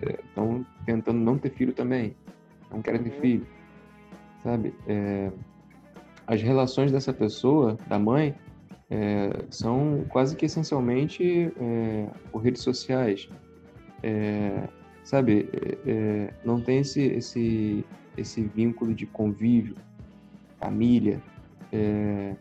estão 0.01 0.65
é, 0.81 0.85
tentando 0.85 1.19
não 1.19 1.37
ter 1.37 1.49
filho 1.51 1.73
também, 1.73 2.15
não 2.71 2.81
querem 2.81 3.03
ter 3.03 3.19
filho, 3.19 3.47
sabe? 4.43 4.73
É, 4.87 5.31
as 6.25 6.41
relações 6.41 6.91
dessa 6.91 7.13
pessoa, 7.13 7.77
da 7.87 7.97
mãe, 7.97 8.35
é, 8.89 9.29
são 9.49 10.05
quase 10.09 10.35
que 10.35 10.45
essencialmente 10.45 11.51
é, 11.59 12.07
por 12.31 12.39
redes 12.39 12.61
sociais. 12.61 13.29
É, 14.03 14.67
sabe, 15.03 15.49
é, 15.53 15.89
é, 15.89 16.33
não 16.43 16.61
tem 16.61 16.79
esse, 16.79 17.01
esse, 17.01 17.85
esse 18.17 18.41
vínculo 18.43 18.93
de 18.93 19.05
convívio, 19.05 19.75
família, 20.59 21.21
é, 21.71 22.35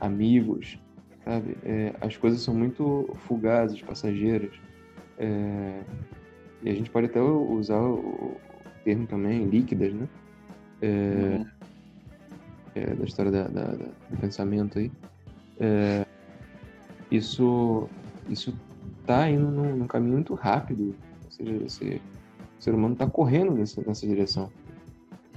amigos, 0.00 0.78
sabe? 1.24 1.56
as 2.00 2.16
coisas 2.16 2.42
são 2.42 2.54
muito 2.54 3.08
fugazes, 3.26 3.80
passageiras. 3.80 4.52
E 6.64 6.70
a 6.70 6.74
gente 6.74 6.90
pode 6.90 7.06
até 7.06 7.20
usar 7.20 7.80
o 7.80 8.36
termo 8.84 9.06
também, 9.06 9.44
líquidas, 9.44 9.94
né? 9.94 10.08
Uhum. 10.82 11.46
da 12.98 13.04
história 13.04 13.30
da, 13.30 13.48
da, 13.48 13.64
da, 13.64 13.86
do 14.10 14.16
pensamento 14.20 14.78
aí 14.78 14.90
é, 15.58 16.04
isso 17.10 17.88
isso 18.28 18.54
está 19.00 19.28
indo 19.28 19.50
num, 19.50 19.76
num, 19.76 19.86
caminho 19.86 20.14
muito 20.14 20.34
rápido. 20.34 20.94
Ou 21.24 21.30
seja, 21.30 21.64
esse, 21.64 22.00
o 22.58 22.62
ser 22.62 22.74
humano 22.74 22.94
está 22.94 23.06
correndo 23.06 23.52
nessa, 23.52 23.82
nessa 23.86 24.06
direção. 24.06 24.50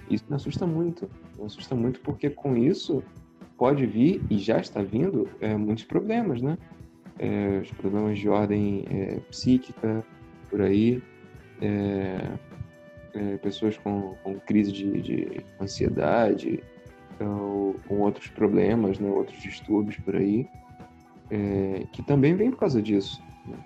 Isso 0.09 0.23
me 0.29 0.35
assusta 0.35 0.65
muito. 0.65 1.09
Me 1.37 1.45
assusta 1.45 1.75
muito 1.75 1.99
porque 1.99 2.29
com 2.29 2.55
isso 2.55 3.03
pode 3.57 3.85
vir, 3.85 4.21
e 4.29 4.37
já 4.37 4.59
está 4.59 4.83
vindo, 4.83 5.27
é, 5.41 5.57
muitos 5.57 5.83
problemas, 5.83 6.41
né? 6.41 6.57
É, 7.19 7.59
os 7.63 7.71
problemas 7.71 8.19
de 8.19 8.29
ordem 8.29 8.85
é, 8.89 9.19
psíquica, 9.29 10.03
por 10.49 10.61
aí. 10.61 11.01
É, 11.61 12.29
é, 13.13 13.37
pessoas 13.37 13.77
com, 13.77 14.15
com 14.23 14.39
crise 14.39 14.71
de, 14.71 15.01
de 15.01 15.45
ansiedade, 15.59 16.63
ou 17.19 17.75
com 17.87 17.99
outros 17.99 18.27
problemas, 18.27 18.99
né, 18.99 19.09
outros 19.09 19.41
distúrbios 19.41 19.97
por 19.97 20.15
aí, 20.15 20.47
é, 21.31 21.85
que 21.91 22.03
também 22.03 22.35
vem 22.35 22.51
por 22.51 22.59
causa 22.59 22.81
disso. 22.81 23.21
Né? 23.47 23.57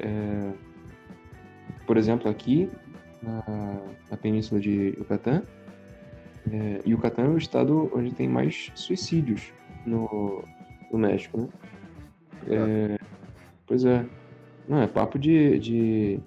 É, 0.00 0.52
por 1.86 1.96
exemplo, 1.96 2.28
aqui 2.28 2.70
na, 3.22 3.80
na 4.10 4.16
Península 4.16 4.60
de 4.60 4.94
Yucatán, 4.98 5.42
é, 6.50 6.80
Yucatán 6.86 7.24
é 7.24 7.28
o 7.28 7.38
estado 7.38 7.90
onde 7.94 8.14
tem 8.14 8.28
mais 8.28 8.72
suicídios 8.74 9.52
no, 9.86 10.42
no 10.90 10.98
México, 10.98 11.38
né? 11.38 11.48
É, 12.48 12.98
pois 13.66 13.84
é. 13.84 14.04
Não, 14.68 14.80
é 14.80 14.86
papo 14.86 15.18
de, 15.18 15.58
de, 15.58 16.20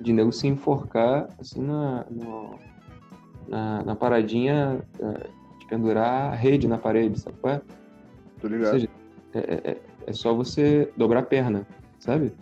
de 0.00 0.12
nego 0.12 0.32
se 0.32 0.46
enforcar 0.46 1.28
assim 1.38 1.62
na, 1.62 2.04
no, 2.10 2.58
na, 3.48 3.82
na 3.82 3.96
paradinha 3.96 4.80
é, 5.00 5.30
pendurar 5.68 6.32
a 6.32 6.34
rede 6.34 6.66
na 6.66 6.78
parede, 6.78 7.20
sabe 7.20 7.36
qual 7.40 7.54
é? 7.54 7.62
Tô 8.40 8.48
ligado. 8.48 8.74
Ou 8.74 8.80
seja, 8.80 8.88
é, 9.34 9.70
é, 9.70 9.76
é 10.06 10.12
só 10.12 10.32
você 10.32 10.90
dobrar 10.96 11.20
a 11.20 11.22
perna, 11.22 11.66
sabe? 11.98 12.32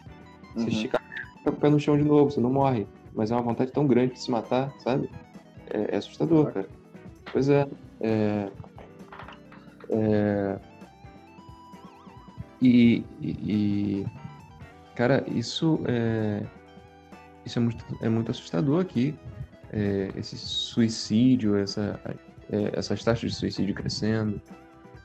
Você 0.55 0.63
uhum. 0.63 0.69
estica 0.69 1.01
a 1.45 1.53
pé 1.53 1.69
no 1.69 1.81
chão 1.81 1.97
de 1.97 2.05
novo, 2.05 2.31
você 2.31 2.41
não 2.41 2.51
morre. 2.51 2.87
Mas 3.15 3.31
é 3.31 3.35
uma 3.35 3.43
vontade 3.43 3.73
tão 3.73 3.87
grande 3.87 4.15
de 4.15 4.21
se 4.21 4.31
matar, 4.31 4.73
sabe? 4.79 5.11
É, 5.71 5.95
é 5.95 5.97
assustador, 5.97 6.53
cara. 6.53 6.69
Pois 7.33 7.49
é. 7.49 7.67
é, 8.01 8.51
é 9.91 10.59
e, 12.61 13.05
e, 13.21 13.29
e, 13.29 14.07
cara, 14.95 15.25
isso 15.29 15.81
é, 15.87 16.43
isso 17.47 17.59
é 17.59 17.63
muito, 17.63 17.85
é 18.03 18.09
muito 18.09 18.31
assustador 18.31 18.83
aqui. 18.83 19.19
É, 19.73 20.11
esse 20.17 20.37
suicídio, 20.37 21.57
essa 21.57 21.99
é, 22.51 22.79
essas 22.79 23.03
taxas 23.03 23.33
de 23.33 23.37
suicídio 23.37 23.75
crescendo, 23.75 24.41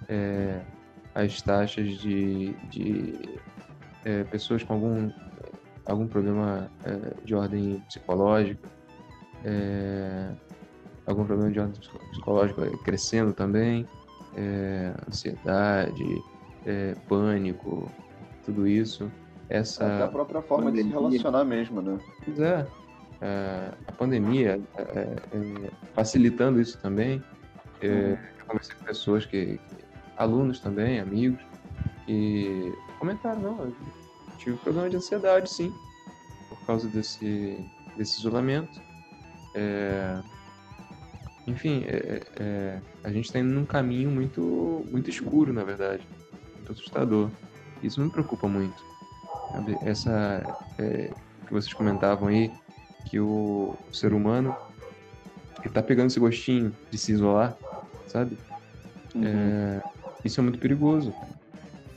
é, 0.08 0.62
as 1.16 1.42
taxas 1.42 1.98
de, 1.98 2.54
de 2.70 3.40
é, 4.06 4.24
pessoas 4.26 4.64
com 4.64 4.74
algum, 4.74 5.12
algum 5.86 6.08
problema 6.08 6.70
é, 6.86 7.14
de 7.26 7.34
ordem 7.34 7.80
psicológica, 7.88 8.70
é, 9.44 10.32
algum 11.08 11.26
problema 11.26 11.52
de 11.52 11.60
ordem 11.60 11.82
psicológica 12.12 12.78
crescendo 12.84 13.34
também, 13.34 13.88
ansiedade, 15.08 16.24
pânico, 17.10 17.92
tudo 18.46 18.68
isso. 18.68 19.12
Essa 19.52 19.86
Até 19.86 20.04
a 20.06 20.08
própria 20.08 20.42
forma 20.42 20.72
pandemia, 20.72 20.84
de 20.84 20.90
se 20.90 20.98
relacionar 20.98 21.44
mesmo, 21.44 21.82
né? 21.82 22.00
Pois 22.24 22.40
é, 22.40 22.66
é, 23.20 23.72
a 23.86 23.92
pandemia 23.92 24.62
é, 24.78 24.82
é, 24.82 25.72
facilitando 25.94 26.62
isso 26.62 26.78
também. 26.78 27.18
Uhum. 27.84 27.90
Eu 27.90 28.18
conversei 28.48 28.76
com 28.78 28.86
pessoas 28.86 29.26
que, 29.26 29.58
que, 29.58 29.76
alunos 30.16 30.62
também, 30.62 31.02
amigos, 31.02 31.42
e 32.08 32.74
comentaram, 32.98 33.42
não, 33.42 33.60
eu 33.66 33.76
tive 34.38 34.56
problema 34.60 34.90
de 34.90 34.96
ansiedade, 34.96 35.50
sim, 35.50 35.74
por 36.48 36.66
causa 36.66 36.88
desse, 36.88 37.60
desse 37.98 38.20
isolamento. 38.20 38.82
É, 39.54 40.18
enfim, 41.46 41.84
é, 41.88 42.22
é, 42.40 42.82
a 43.04 43.12
gente 43.12 43.26
está 43.26 43.40
indo 43.40 43.50
num 43.50 43.66
caminho 43.66 44.10
muito, 44.10 44.86
muito 44.90 45.10
escuro, 45.10 45.52
na 45.52 45.66
verdade, 45.66 46.08
muito 46.56 46.72
assustador. 46.72 47.30
Isso 47.84 48.00
me 48.00 48.10
preocupa 48.10 48.48
muito. 48.48 48.91
Essa 49.84 50.44
é, 50.78 51.12
que 51.46 51.54
vocês 51.54 51.74
comentavam 51.74 52.30
aí, 52.30 52.52
que 53.06 53.20
o, 53.20 53.76
ser 53.92 54.14
humano 54.14 54.56
está 55.66 55.84
pegando 55.84 56.08
esse 56.08 56.20
gostinho 56.20 56.76
de 56.90 56.98
se 56.98 57.12
isolar, 57.12 57.56
sabe? 58.08 58.38
Uhum. 59.14 59.24
É, 59.26 59.84
isso 60.24 60.40
é 60.40 60.44
muito 60.44 60.60
perigoso. 60.60 61.14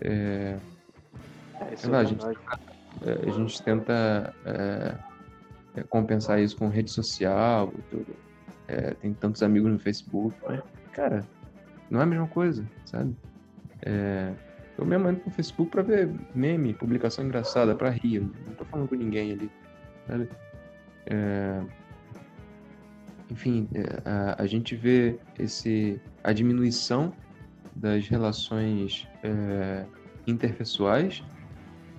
É, 0.00 0.58
é, 1.60 1.86
lá, 1.86 1.98
a, 1.98 2.04
gente, 2.04 2.24
é, 2.26 3.28
a 3.28 3.30
gente 3.30 3.62
tenta 3.62 4.34
é, 4.44 4.94
é, 5.76 5.82
compensar 5.84 6.40
isso 6.40 6.56
com 6.56 6.68
rede 6.68 6.90
social 6.90 7.72
e 7.78 7.82
tudo. 7.82 8.16
tem 9.00 9.14
tantos 9.14 9.42
amigos 9.42 9.70
no 9.70 9.78
Facebook, 9.78 10.36
mas, 10.46 10.60
cara, 10.92 11.24
não 11.88 12.00
é 12.00 12.02
a 12.02 12.06
mesma 12.06 12.26
coisa, 12.26 12.66
sabe? 12.84 13.14
Eu 14.76 14.84
mesmo 14.84 15.08
entro 15.08 15.22
no 15.26 15.32
Facebook 15.32 15.70
pra 15.70 15.82
ver 15.82 16.10
meme, 16.34 16.74
publicação 16.74 17.24
engraçada, 17.24 17.74
pra 17.74 17.90
rir. 17.90 18.20
Não 18.20 18.54
tô 18.54 18.64
falando 18.64 18.88
com 18.88 18.94
ninguém 18.94 19.32
ali, 19.32 19.50
sabe? 20.06 20.28
É, 21.06 21.60
enfim, 23.30 23.68
é, 23.74 24.02
a, 24.04 24.42
a, 24.42 24.46
gente 24.46 24.74
vê 24.74 25.18
esse, 25.38 26.00
a 26.22 26.32
diminuição 26.32 27.12
das 27.76 28.06
relações 28.08 29.08
é, 29.22 29.84
interpessoais, 30.26 31.22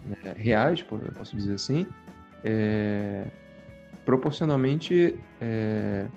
né, 0.05 0.33
reais, 0.35 0.81
posso 0.81 1.35
dizer 1.35 1.53
assim, 1.53 1.85
é, 2.43 3.25
proporcionalmente 4.05 5.17
é, 5.41 6.07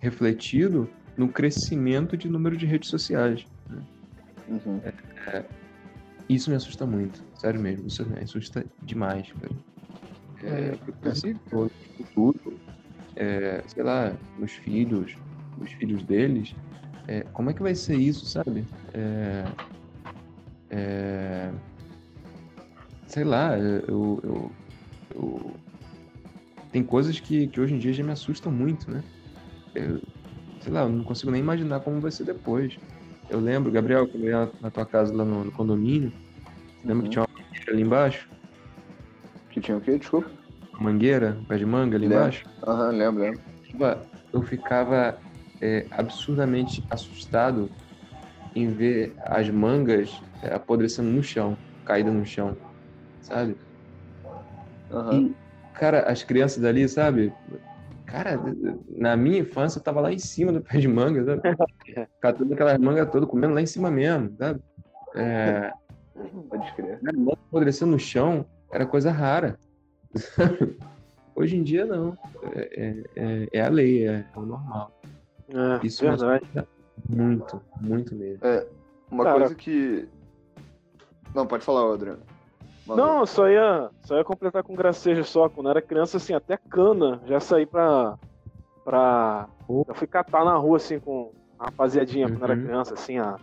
refletido 0.00 0.88
no 1.16 1.28
crescimento 1.28 2.16
de 2.16 2.28
número 2.28 2.56
de 2.56 2.66
redes 2.66 2.90
sociais. 2.90 3.46
Né? 3.68 3.82
Uhum. 4.48 4.80
É, 4.84 5.44
isso 6.28 6.50
me 6.50 6.56
assusta 6.56 6.86
muito, 6.86 7.24
sério 7.34 7.60
mesmo, 7.60 7.86
isso 7.86 8.08
me 8.08 8.18
assusta 8.18 8.64
demais, 8.82 9.32
cara. 9.32 9.54
É, 10.42 10.74
é, 10.74 12.04
futuro, 12.04 12.60
é, 13.14 13.62
sei 13.66 13.82
lá, 13.82 14.16
nos 14.38 14.52
filhos, 14.52 15.16
nos 15.56 15.72
filhos 15.72 16.02
deles, 16.02 16.54
é, 17.08 17.20
como 17.32 17.50
é 17.50 17.54
que 17.54 17.62
vai 17.62 17.74
ser 17.74 17.96
isso, 17.96 18.26
sabe? 18.26 18.64
É, 18.92 19.44
é 20.70 21.52
sei 23.06 23.24
lá, 23.24 23.58
eu, 23.58 24.20
eu, 24.22 24.52
eu, 25.14 25.54
tem 26.72 26.82
coisas 26.82 27.18
que, 27.18 27.46
que 27.48 27.60
hoje 27.60 27.74
em 27.74 27.78
dia 27.78 27.92
já 27.92 28.04
me 28.04 28.12
assustam 28.12 28.52
muito, 28.52 28.90
né? 28.90 29.02
Eu, 29.74 30.02
sei 30.60 30.72
lá, 30.72 30.82
eu 30.82 30.88
não 30.88 31.04
consigo 31.04 31.30
nem 31.30 31.40
imaginar 31.40 31.80
como 31.80 32.00
vai 32.00 32.10
ser 32.10 32.24
depois. 32.24 32.78
Eu 33.28 33.40
lembro, 33.40 33.72
Gabriel, 33.72 34.06
que 34.06 34.16
eu 34.16 34.24
ia 34.24 34.50
na 34.60 34.70
tua 34.70 34.86
casa 34.86 35.14
lá 35.14 35.24
no, 35.24 35.44
no 35.44 35.52
condomínio, 35.52 36.12
lembra 36.84 36.96
uhum. 36.96 37.02
que 37.04 37.10
tinha 37.10 37.24
uma 37.24 37.72
ali 37.72 37.82
embaixo? 37.82 38.28
Que 39.50 39.60
tinha 39.60 39.76
o 39.76 39.80
quê? 39.80 39.98
Desculpa 39.98 40.30
mangueira, 40.80 41.38
pé 41.48 41.56
de 41.56 41.66
manga 41.66 41.96
ali 41.96 42.06
lembro. 42.06 42.18
embaixo. 42.18 42.44
Aham, 42.66 42.90
uhum, 42.90 42.98
lembro, 42.98 43.22
lembro. 43.22 44.00
Eu 44.32 44.42
ficava 44.42 45.18
é, 45.60 45.86
absurdamente 45.90 46.84
assustado 46.90 47.70
em 48.54 48.68
ver 48.68 49.14
as 49.24 49.48
mangas 49.48 50.20
é, 50.42 50.54
apodrecendo 50.54 51.10
no 51.10 51.22
chão, 51.22 51.56
caídas 51.84 52.12
no 52.12 52.24
chão, 52.24 52.56
sabe? 53.20 53.56
Uhum. 54.90 55.12
E, 55.12 55.34
cara, 55.74 56.00
as 56.00 56.22
crianças 56.22 56.62
dali, 56.62 56.88
sabe? 56.88 57.32
Cara, 58.06 58.40
na 58.88 59.16
minha 59.16 59.40
infância 59.40 59.78
eu 59.78 59.82
tava 59.82 60.00
lá 60.00 60.12
em 60.12 60.18
cima 60.18 60.52
do 60.52 60.60
pé 60.60 60.78
de 60.78 60.88
manga, 60.88 61.24
sabe? 61.24 61.42
Catando 62.20 62.54
aquelas 62.54 62.78
mangas 62.78 63.10
todas, 63.10 63.28
comendo 63.28 63.54
lá 63.54 63.60
em 63.60 63.66
cima 63.66 63.90
mesmo, 63.90 64.34
sabe? 64.38 64.60
É... 65.14 65.72
Pode 66.48 66.72
crer. 66.74 67.00
Apodrecendo 67.32 67.92
no 67.92 67.98
chão 67.98 68.46
era 68.70 68.86
coisa 68.86 69.10
rara. 69.10 69.58
Hoje 71.34 71.56
em 71.56 71.62
dia, 71.62 71.84
não. 71.84 72.16
É, 72.54 73.04
é, 73.14 73.48
é 73.52 73.60
a 73.60 73.68
lei, 73.68 74.08
é, 74.08 74.24
é 74.34 74.38
o 74.38 74.46
normal. 74.46 74.90
É, 75.48 75.86
Isso 75.86 76.02
verdade. 76.02 76.46
Muito, 77.08 77.60
muito 77.80 78.14
mesmo. 78.14 78.38
É, 78.42 78.66
uma 79.10 79.24
Cara, 79.24 79.40
coisa 79.40 79.54
que. 79.54 80.08
Não, 81.34 81.46
pode 81.46 81.64
falar, 81.64 81.92
Adriano. 81.92 82.22
Não, 82.94 83.26
só 83.26 83.48
ia, 83.48 83.90
só 84.02 84.16
ia 84.16 84.24
completar 84.24 84.62
com 84.62 84.74
gracejo 84.74 85.24
só. 85.24 85.48
Quando 85.48 85.66
eu 85.66 85.70
era 85.70 85.82
criança, 85.82 86.18
assim, 86.18 86.34
até 86.34 86.56
cana, 86.56 87.20
já 87.26 87.40
saí 87.40 87.66
pra. 87.66 88.16
pra. 88.84 89.48
Eu 89.68 89.94
fui 89.94 90.06
catar 90.06 90.44
na 90.44 90.54
rua, 90.56 90.76
assim, 90.76 91.00
com 91.00 91.32
a 91.58 91.64
rapaziadinha 91.64 92.28
quando 92.28 92.42
eu 92.42 92.44
era 92.44 92.54
Uhum. 92.54 92.62
criança, 92.66 92.94
assim, 92.94 93.18
há 93.18 93.36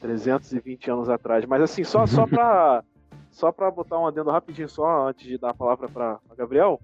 320 0.00 0.90
anos 0.90 1.08
atrás. 1.08 1.44
Mas 1.46 1.62
assim, 1.62 1.84
só, 1.84 2.06
só 2.06 2.26
pra. 2.28 2.84
Só 3.30 3.52
pra 3.52 3.70
botar 3.70 3.98
um 3.98 4.06
adendo 4.06 4.30
rapidinho 4.30 4.68
só, 4.68 5.08
antes 5.08 5.26
de 5.26 5.38
dar 5.38 5.50
a 5.50 5.54
palavra 5.54 5.88
pra, 5.88 6.18
pra 6.26 6.36
Gabriel. 6.36 6.80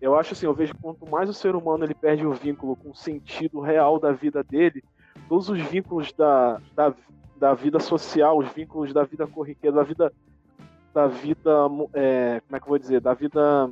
Eu 0.00 0.16
acho 0.16 0.34
assim, 0.34 0.46
eu 0.46 0.54
vejo 0.54 0.74
que 0.74 0.80
quanto 0.80 1.06
mais 1.06 1.28
o 1.28 1.34
ser 1.34 1.56
humano 1.56 1.84
ele 1.84 1.94
perde 1.94 2.26
o 2.26 2.32
vínculo 2.32 2.76
com 2.76 2.90
o 2.90 2.94
sentido 2.94 3.60
real 3.60 3.98
da 3.98 4.12
vida 4.12 4.44
dele, 4.44 4.82
todos 5.28 5.48
os 5.48 5.58
vínculos 5.60 6.12
da, 6.12 6.60
da, 6.74 6.94
da 7.36 7.54
vida 7.54 7.80
social, 7.80 8.38
os 8.38 8.48
vínculos 8.52 8.92
da 8.92 9.02
vida 9.02 9.26
corriqueira, 9.26 9.76
da 9.76 9.82
vida 9.82 10.12
da 10.94 11.08
vida, 11.08 11.50
é, 11.92 12.40
como 12.46 12.56
é 12.56 12.60
que 12.60 12.64
eu 12.64 12.68
vou 12.68 12.78
dizer, 12.78 13.00
da 13.00 13.12
vida 13.12 13.68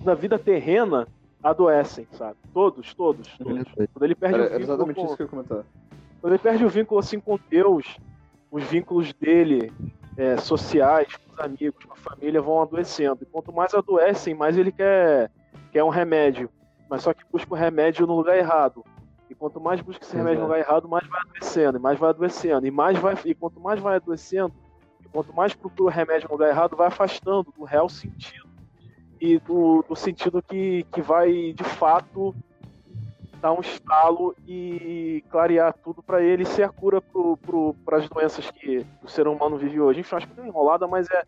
da 0.00 0.14
vida 0.14 0.38
terrena 0.38 1.06
adoecem, 1.42 2.06
sabe? 2.12 2.36
Todos, 2.52 2.92
todos, 2.92 3.28
todos. 3.38 3.64
Quando 3.92 4.02
ele 4.02 4.14
perde 4.14 4.34
Era, 4.34 4.44
o 4.44 4.48
vínculo 4.48 4.64
exatamente 4.64 4.96
com, 4.96 5.06
isso 5.06 5.16
que 5.16 5.22
eu 5.22 5.28
comentar. 5.28 5.64
quando 6.20 6.32
ele 6.32 6.42
perde 6.42 6.64
o 6.64 6.68
vínculo 6.68 7.00
assim 7.00 7.20
com 7.20 7.38
Deus, 7.48 7.96
os 8.50 8.64
vínculos 8.64 9.12
dele 9.14 9.72
é, 10.16 10.36
sociais, 10.36 11.14
com 11.14 11.32
os 11.32 11.38
amigos, 11.38 11.84
com 11.84 11.92
a 11.92 11.96
família 11.96 12.42
vão 12.42 12.60
adoecendo. 12.60 13.20
E 13.22 13.26
quanto 13.26 13.52
mais 13.52 13.72
adoecem, 13.72 14.34
mais 14.34 14.58
ele 14.58 14.72
quer, 14.72 15.30
quer 15.70 15.84
um 15.84 15.88
remédio. 15.88 16.50
Mas 16.90 17.02
só 17.02 17.14
que 17.14 17.22
busca 17.30 17.54
o 17.54 17.56
remédio 17.56 18.06
no 18.06 18.16
lugar 18.16 18.36
errado. 18.36 18.84
E 19.30 19.34
quanto 19.34 19.60
mais 19.60 19.80
busca 19.80 20.04
esse 20.04 20.16
remédio 20.16 20.40
no 20.40 20.46
Exato. 20.46 20.58
lugar 20.58 20.68
errado, 20.68 20.88
mais 20.88 21.06
vai 21.06 21.20
adoecendo, 21.20 21.78
e 21.78 21.80
mais 21.80 21.98
vai 21.98 22.10
adoecendo, 22.10 22.66
e 22.66 22.70
mais 22.70 22.98
vai. 22.98 23.16
E 23.24 23.34
quanto 23.34 23.60
mais 23.60 23.78
vai 23.78 23.96
adoecendo, 23.96 24.52
quanto 25.12 25.32
mais 25.34 25.54
procura 25.54 25.84
o 25.90 25.94
remédio 25.94 26.28
no 26.28 26.34
lugar 26.34 26.48
errado, 26.50 26.76
vai 26.76 26.88
afastando 26.88 27.52
do 27.56 27.64
real 27.64 27.88
sentido. 27.88 28.48
E 29.20 29.38
do, 29.40 29.84
do 29.88 29.96
sentido 29.96 30.40
que, 30.42 30.84
que 30.92 31.02
vai, 31.02 31.52
de 31.52 31.64
fato, 31.64 32.34
dar 33.40 33.52
um 33.52 33.60
estalo 33.60 34.34
e 34.46 35.24
clarear 35.30 35.74
tudo 35.82 36.02
para 36.02 36.22
ele 36.22 36.44
ser 36.44 36.62
a 36.62 36.68
cura 36.68 37.00
para 37.84 37.98
as 37.98 38.08
doenças 38.08 38.50
que 38.50 38.84
o 39.02 39.08
ser 39.08 39.26
humano 39.26 39.56
vive 39.58 39.80
hoje. 39.80 40.00
Enfim, 40.00 40.16
acho 40.16 40.26
que 40.28 40.34
deu 40.34 40.44
uma 40.44 40.48
enrolada, 40.50 40.86
mas 40.86 41.06
é, 41.10 41.22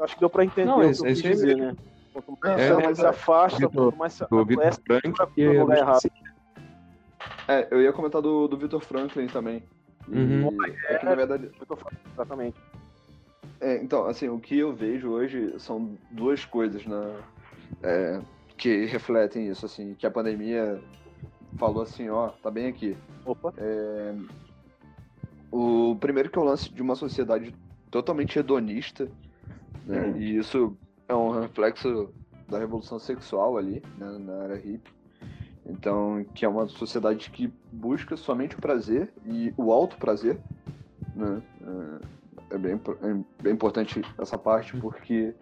acho 0.00 0.14
que 0.14 0.20
deu 0.20 0.28
para 0.30 0.44
entender 0.44 0.66
Não, 0.68 0.78
o 0.78 0.82
é 0.82 0.86
que 0.86 0.90
isso- 0.92 1.02
eu 1.04 1.10
é 1.10 1.12
quis 1.14 1.22
dizer, 1.22 1.56
né? 1.56 1.74
Quanto 2.12 2.38
mais 2.42 2.60
É, 2.60 2.68
é, 2.90 2.94
se 2.94 3.06
afasta, 3.06 3.58
Vitor- 3.58 3.84
quanto 3.84 3.96
mais 3.98 4.12
se 4.12 4.24
O 4.24 4.44
Vitor 4.44 4.64
adoece, 4.64 4.80
procura 5.14 5.46
no 5.46 5.52
é 5.54 5.60
lugar 5.60 5.78
errado. 5.78 6.00
É, 7.48 7.68
eu 7.70 7.80
ia 7.82 7.92
comentar 7.92 8.20
do, 8.20 8.46
do 8.48 8.56
Victor 8.56 8.80
Franklin 8.82 9.26
também. 9.28 9.62
E 10.08 10.14
Uhum. 10.14 10.50
é 10.88 10.94
que, 10.98 11.04
na 11.04 11.14
verdade, 11.14 11.50
Exatamente. 12.12 12.58
É, 13.60 13.76
então, 13.82 14.06
assim, 14.06 14.28
o 14.28 14.38
que 14.38 14.58
eu 14.58 14.74
vejo 14.74 15.10
hoje 15.10 15.54
são 15.58 15.96
duas 16.10 16.44
coisas, 16.44 16.84
né? 16.86 17.22
é, 17.82 18.20
que 18.56 18.84
refletem 18.86 19.48
isso, 19.48 19.66
assim, 19.66 19.94
que 19.94 20.06
a 20.06 20.10
pandemia 20.10 20.80
falou 21.56 21.82
assim, 21.82 22.08
ó, 22.08 22.28
tá 22.28 22.50
bem 22.50 22.66
aqui. 22.66 22.96
Opa. 23.24 23.52
O 25.50 25.96
primeiro 25.96 26.30
que 26.30 26.38
é 26.38 26.42
o 26.42 26.44
lance 26.44 26.72
de 26.72 26.80
uma 26.80 26.94
sociedade 26.94 27.54
totalmente 27.90 28.38
hedonista, 28.38 29.10
né? 29.84 30.14
E 30.16 30.36
isso 30.36 30.76
é 31.08 31.14
um 31.14 31.40
reflexo 31.40 32.12
da 32.48 32.58
revolução 32.58 32.98
sexual 32.98 33.56
ali, 33.56 33.82
né, 33.98 34.18
na 34.18 34.44
era 34.44 34.56
hippie. 34.56 34.92
Então, 35.66 36.24
que 36.34 36.44
é 36.44 36.48
uma 36.48 36.68
sociedade 36.68 37.30
que 37.30 37.52
busca 37.70 38.16
somente 38.16 38.56
o 38.56 38.60
prazer 38.60 39.12
e 39.26 39.52
o 39.56 39.72
alto 39.72 39.96
prazer, 39.98 40.38
né? 41.14 41.42
É, 41.62 42.19
é 42.50 42.58
bem, 42.58 42.72
é 43.02 43.42
bem 43.42 43.52
importante 43.52 44.02
essa 44.18 44.36
parte, 44.36 44.76
porque 44.76 45.34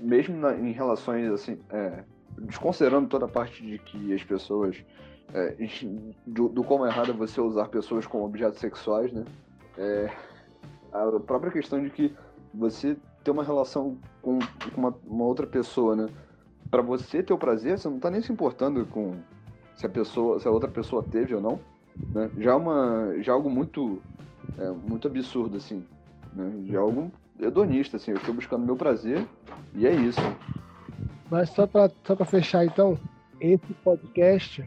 mesmo 0.00 0.36
na- 0.36 0.54
em 0.56 0.72
relações 0.72 1.30
assim, 1.30 1.58
é, 1.70 2.04
desconsiderando 2.38 3.08
toda 3.08 3.24
a 3.26 3.28
parte 3.28 3.62
de 3.62 3.78
que 3.78 4.12
as 4.14 4.22
pessoas 4.22 4.76
é, 5.34 5.54
do, 6.26 6.48
do 6.48 6.64
como 6.64 6.86
é 6.86 6.88
errado 6.88 7.12
você 7.14 7.40
usar 7.40 7.68
pessoas 7.68 8.06
como 8.06 8.24
objetos 8.24 8.58
sexuais, 8.58 9.12
né? 9.12 9.24
É, 9.76 10.10
a 10.92 11.20
própria 11.20 11.52
questão 11.52 11.82
de 11.82 11.90
que 11.90 12.14
você 12.54 12.96
ter 13.22 13.30
uma 13.30 13.44
relação 13.44 13.98
com, 14.22 14.38
com 14.38 14.80
uma, 14.80 14.94
uma 15.06 15.24
outra 15.24 15.46
pessoa, 15.46 15.94
né? 15.94 16.08
Pra 16.70 16.80
você 16.82 17.22
ter 17.22 17.32
o 17.32 17.38
prazer, 17.38 17.78
você 17.78 17.88
não 17.88 17.98
tá 17.98 18.10
nem 18.10 18.22
se 18.22 18.32
importando 18.32 18.84
com 18.86 19.14
se 19.76 19.86
a 19.86 19.88
pessoa, 19.88 20.40
se 20.40 20.48
a 20.48 20.50
outra 20.50 20.68
pessoa 20.68 21.02
teve 21.02 21.34
ou 21.34 21.40
não, 21.40 21.60
né? 22.14 22.30
Já 22.38 22.52
é 22.52 22.54
uma, 22.54 23.14
já 23.20 23.32
é 23.32 23.34
algo 23.34 23.50
muito, 23.50 24.00
é, 24.58 24.70
muito 24.70 25.06
absurdo 25.08 25.58
assim, 25.58 25.84
né? 26.34 26.52
Já 26.66 26.74
é 26.74 26.80
algo 26.80 27.10
hedonista 27.40 27.96
assim. 27.96 28.10
Eu 28.12 28.16
estou 28.18 28.34
buscando 28.34 28.64
meu 28.66 28.76
prazer 28.76 29.26
e 29.74 29.86
é 29.86 29.92
isso. 29.92 30.20
Mas 31.30 31.50
só 31.50 31.66
para 31.66 31.90
só 32.04 32.16
pra 32.16 32.24
fechar 32.26 32.64
então, 32.64 32.98
esse 33.40 33.72
podcast 33.84 34.64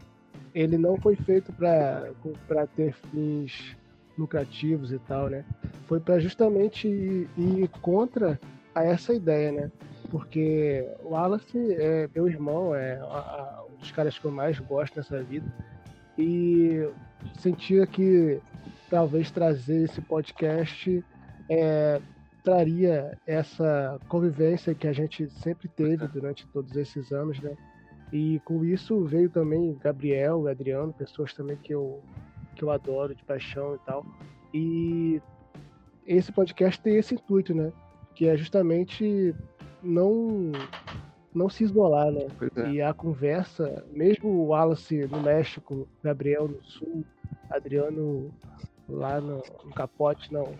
ele 0.54 0.76
não 0.76 0.96
foi 0.98 1.16
feito 1.16 1.52
para 1.52 2.66
ter 2.76 2.94
fins 3.10 3.74
lucrativos 4.18 4.92
e 4.92 4.98
tal, 5.00 5.28
né? 5.28 5.44
Foi 5.86 5.98
para 5.98 6.18
justamente 6.18 6.86
ir, 6.86 7.28
ir 7.38 7.68
contra 7.80 8.38
a 8.74 8.84
essa 8.84 9.12
ideia, 9.14 9.50
né? 9.50 9.70
Porque 10.10 10.86
o 11.02 11.10
Wallace 11.10 11.58
é 11.74 12.08
meu 12.14 12.28
irmão, 12.28 12.74
é 12.74 12.96
a- 13.00 13.04
a- 13.04 13.64
um 13.72 13.76
dos 13.78 13.90
caras 13.90 14.18
que 14.18 14.24
eu 14.26 14.30
mais 14.30 14.58
gosto 14.58 14.96
nessa 14.96 15.22
vida. 15.22 15.46
E 16.18 16.86
sentia 17.38 17.86
que 17.86 18.38
talvez 18.90 19.30
trazer 19.30 19.84
esse 19.84 20.02
podcast 20.02 21.02
é, 21.52 22.00
traria 22.42 23.18
essa 23.26 24.00
convivência 24.08 24.74
que 24.74 24.86
a 24.86 24.92
gente 24.92 25.28
sempre 25.30 25.68
teve 25.68 26.06
durante 26.08 26.46
todos 26.48 26.74
esses 26.76 27.12
anos, 27.12 27.40
né? 27.40 27.56
E 28.12 28.40
com 28.44 28.64
isso 28.64 29.04
veio 29.04 29.30
também 29.30 29.78
Gabriel, 29.82 30.46
Adriano, 30.46 30.92
pessoas 30.92 31.32
também 31.32 31.56
que 31.56 31.72
eu, 31.72 32.02
que 32.54 32.62
eu 32.62 32.70
adoro 32.70 33.14
de 33.14 33.24
paixão 33.24 33.74
e 33.74 33.78
tal. 33.86 34.04
E 34.52 35.22
esse 36.06 36.30
podcast 36.30 36.80
tem 36.80 36.96
esse 36.96 37.14
intuito, 37.14 37.54
né? 37.54 37.72
Que 38.14 38.28
é 38.28 38.36
justamente 38.36 39.34
não 39.82 40.52
não 41.34 41.48
se 41.48 41.64
isolar, 41.64 42.12
né? 42.12 42.26
É. 42.56 42.70
E 42.72 42.82
a 42.82 42.92
conversa, 42.92 43.82
mesmo 43.90 44.28
o 44.28 44.48
Wallace 44.48 45.06
no 45.06 45.22
México, 45.22 45.88
Gabriel 46.02 46.46
no 46.46 46.62
Sul, 46.62 47.04
Adriano 47.48 48.30
lá 48.92 49.20
no, 49.20 49.42
no 49.64 49.72
capote, 49.74 50.32
não. 50.32 50.52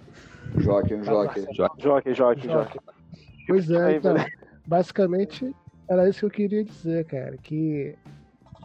Joque, 0.57 0.95
um 0.95 1.05
joque. 1.05 1.41
Joque, 1.53 1.83
joque, 1.83 2.14
joque. 2.14 2.47
Joque. 2.49 2.78
Pois 3.47 3.70
é, 3.70 3.85
Aí, 3.85 3.97
então, 3.97 4.14
basicamente 4.66 5.55
era 5.89 6.09
isso 6.09 6.20
que 6.20 6.26
eu 6.26 6.30
queria 6.30 6.64
dizer, 6.64 7.05
cara, 7.07 7.37
que 7.37 7.95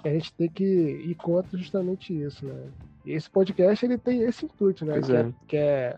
a 0.03 0.09
gente 0.09 0.33
tem 0.33 0.49
que 0.49 0.63
ir 0.63 1.15
contra 1.15 1.57
justamente 1.57 2.13
isso, 2.13 2.45
né? 2.45 2.67
E 3.05 3.13
esse 3.13 3.29
podcast 3.29 3.85
ele 3.85 3.97
tem 3.97 4.21
esse 4.21 4.45
intuito, 4.45 4.85
né? 4.85 4.93
Pois 4.93 5.07
que, 5.07 5.15
é. 5.15 5.31
que 5.47 5.57
é 5.57 5.97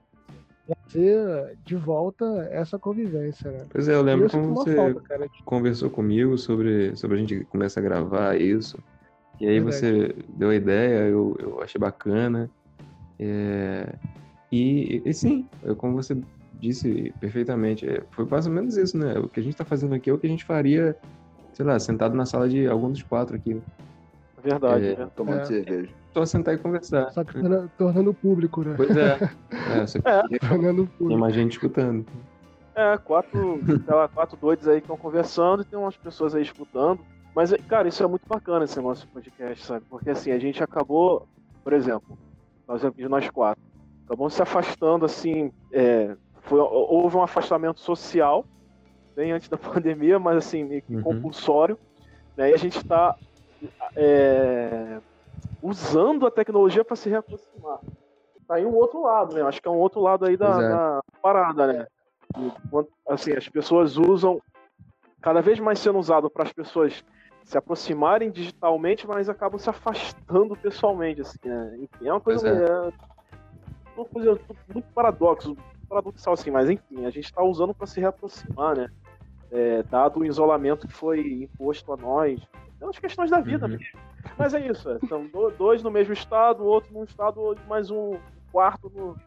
trazer 0.68 1.58
de 1.66 1.76
volta 1.76 2.26
essa 2.52 2.78
convivência, 2.78 3.52
né? 3.52 3.66
Pois 3.70 3.88
é, 3.88 3.96
eu 3.96 4.02
lembro 4.02 4.30
uma 4.38 4.56
você 4.56 4.76
falta, 4.76 5.02
cara. 5.02 5.28
de- 5.28 5.44
conversou 5.44 5.90
comigo 5.90 6.38
sobre, 6.38 6.96
sobre 6.96 7.18
a 7.18 7.20
gente 7.20 7.44
começar 7.46 7.80
a 7.80 7.84
gravar 7.84 8.40
isso. 8.40 8.78
E 9.40 9.48
aí 9.48 9.60
você 9.60 10.14
deu 10.30 10.50
a 10.50 10.56
ideia, 10.56 11.08
eu, 11.08 11.36
eu 11.40 11.62
achei 11.62 11.80
bacana. 11.80 12.50
É, 13.20 13.94
e, 14.52 15.02
e 15.06 15.14
sim, 15.14 15.46
eu- 15.64 15.76
como 15.76 15.94
você 15.96 16.18
disse 16.60 17.14
perfeitamente, 17.20 17.88
é, 17.88 18.02
foi 18.12 18.26
mais 18.26 18.46
ou 18.48 18.54
menos 18.54 18.78
isso, 18.78 18.98
né? 18.98 19.18
O 19.20 19.28
que 19.28 19.40
a 19.40 19.44
gente 19.44 19.56
tá 19.56 19.66
fazendo 19.66 19.94
aqui 19.96 20.10
é 20.10 20.14
o 20.14 20.18
que 20.18 20.28
a 20.28 20.30
gente 20.30 20.44
faria, 20.46 20.96
sei 21.54 21.66
lá, 21.66 21.78
sentado 21.80 22.16
na 22.16 22.26
sala 22.26 22.48
de 22.50 22.68
algum 22.68 22.92
dos 22.92 23.04
quatro 23.04 23.36
aqui. 23.36 23.54
né? 23.56 23.62
Verdade, 24.44 24.86
É. 24.86 24.88
verdade. 24.90 25.12
Tomando 25.16 25.42
É. 25.42 25.46
cerveja. 25.46 25.90
Só 26.14 26.26
sentar 26.26 26.56
e 26.56 26.58
conversar. 26.58 27.12
Só 27.12 27.24
que 27.24 27.34
torna- 27.34 27.70
tornando 27.78 28.14
público, 28.14 28.64
né? 28.64 28.74
Pois 28.76 28.96
é. 28.96 29.18
é 29.84 29.86
você 29.86 30.00
Tornando 30.40 30.86
tem 30.86 30.98
público. 30.98 31.20
mais 31.20 31.34
gente 31.34 31.52
escutando. 31.52 32.06
É, 32.74 32.98
quatro, 32.98 33.60
lá, 33.96 34.08
quatro 34.08 34.38
doidos 34.38 34.68
aí 34.68 34.76
que 34.78 34.86
estão 34.86 34.96
conversando 34.98 35.62
e 35.62 35.66
tem 35.66 35.78
umas 35.78 35.98
pessoas 35.98 36.34
aí 36.34 36.42
escutando. 36.42 37.02
Mas, 37.36 37.54
cara, 37.68 37.88
isso 37.90 38.02
é 38.02 38.08
muito 38.08 38.26
bacana 38.28 38.64
esse 38.66 38.80
de 39.06 39.14
podcast, 39.14 39.66
sabe? 39.66 39.86
Porque 39.90 40.10
assim, 40.10 40.32
a 40.32 40.40
gente 40.40 40.64
acabou, 40.64 41.28
por 41.64 41.74
exemplo, 41.74 42.18
nós 42.70 42.82
de 42.94 43.10
nós 43.10 43.28
quatro, 43.32 43.62
acabamos 44.06 44.34
se 44.36 44.42
afastando, 44.44 45.04
assim, 45.04 45.52
é, 45.74 46.16
foi, 46.42 46.60
houve 46.60 47.18
um 47.18 47.24
afastamento 47.24 47.80
social, 47.80 48.46
bem 49.16 49.32
antes 49.32 49.50
da 49.50 49.58
pandemia, 49.58 50.20
mas 50.20 50.38
assim, 50.38 50.64
meio 50.64 50.84
que 50.84 50.96
Uhum. 50.96 51.02
compulsório, 51.02 51.80
né? 52.38 52.52
E 52.52 52.54
a 52.54 52.58
gente 52.58 52.78
está 52.78 53.16
usando 55.62 56.28
a 56.28 56.32
tecnologia 56.32 56.86
para 56.86 56.96
se 56.96 57.10
reaproximar. 57.10 57.80
Tá 58.48 58.56
aí 58.56 58.66
um 58.66 58.76
outro 58.76 59.02
lado, 59.02 59.34
né? 59.34 59.42
Acho 59.42 59.62
que 59.62 59.68
é 59.68 59.72
um 59.72 59.80
outro 59.80 60.00
lado 60.00 60.26
aí 60.26 60.38
da, 60.38 60.62
é. 60.62 60.70
da 60.70 61.02
parada, 61.22 61.74
né? 61.74 61.88
E, 62.38 62.52
assim, 63.10 63.34
as 63.34 63.50
pessoas 63.50 63.98
usam 63.98 64.40
cada 65.22 65.42
vez 65.42 65.60
mais 65.60 65.80
sendo 65.80 66.00
usado 66.00 66.30
para 66.30 66.44
as 66.44 66.54
pessoas 66.54 67.04
se 67.50 67.58
aproximarem 67.58 68.30
digitalmente, 68.30 69.08
mas 69.08 69.28
acabam 69.28 69.58
se 69.58 69.68
afastando 69.68 70.56
pessoalmente, 70.56 71.22
assim, 71.22 71.40
né? 71.44 71.78
Enfim, 71.80 72.08
é 72.08 72.14
uma 72.14 72.22
coisa, 72.22 72.48
Pois 72.48 72.62
é. 72.62 73.98
uma 73.98 74.06
coisa 74.06 74.40
muito 74.72 74.86
paradoxo. 74.94 75.58
paradoxal 75.90 76.34
assim, 76.36 76.52
mas 76.52 76.70
enfim, 76.70 77.08
a 77.08 77.10
gente 77.10 77.26
está 77.26 77.42
usando 77.42 77.74
para 77.74 77.88
se 77.88 78.00
reaproximar, 78.00 78.78
né? 78.78 78.88
É, 79.52 79.82
dado 79.82 80.20
o 80.20 80.26
isolamento 80.26 80.86
que 80.88 80.94
foi 80.94 81.42
imposto 81.42 81.92
a 81.92 81.98
nós, 81.98 82.40
pelas 82.80 83.00
questões 83.00 83.32
da 83.32 83.40
vida 83.40 83.66
Uhum. 83.66 83.72
mesmo. 83.72 84.00
Mas 84.38 84.54
é 84.54 84.68
isso, 84.68 84.88
é, 84.88 85.00
são 85.08 85.26
do- 85.26 85.50
dois 85.50 85.82
no 85.82 85.90
mesmo 85.90 86.14
estado, 86.14 86.64
outro 86.64 86.94
num 86.94 87.04
estado 87.04 87.56
mais 87.68 87.90
um 87.90 88.20
quarto 88.52 88.92
no, 88.96 89.18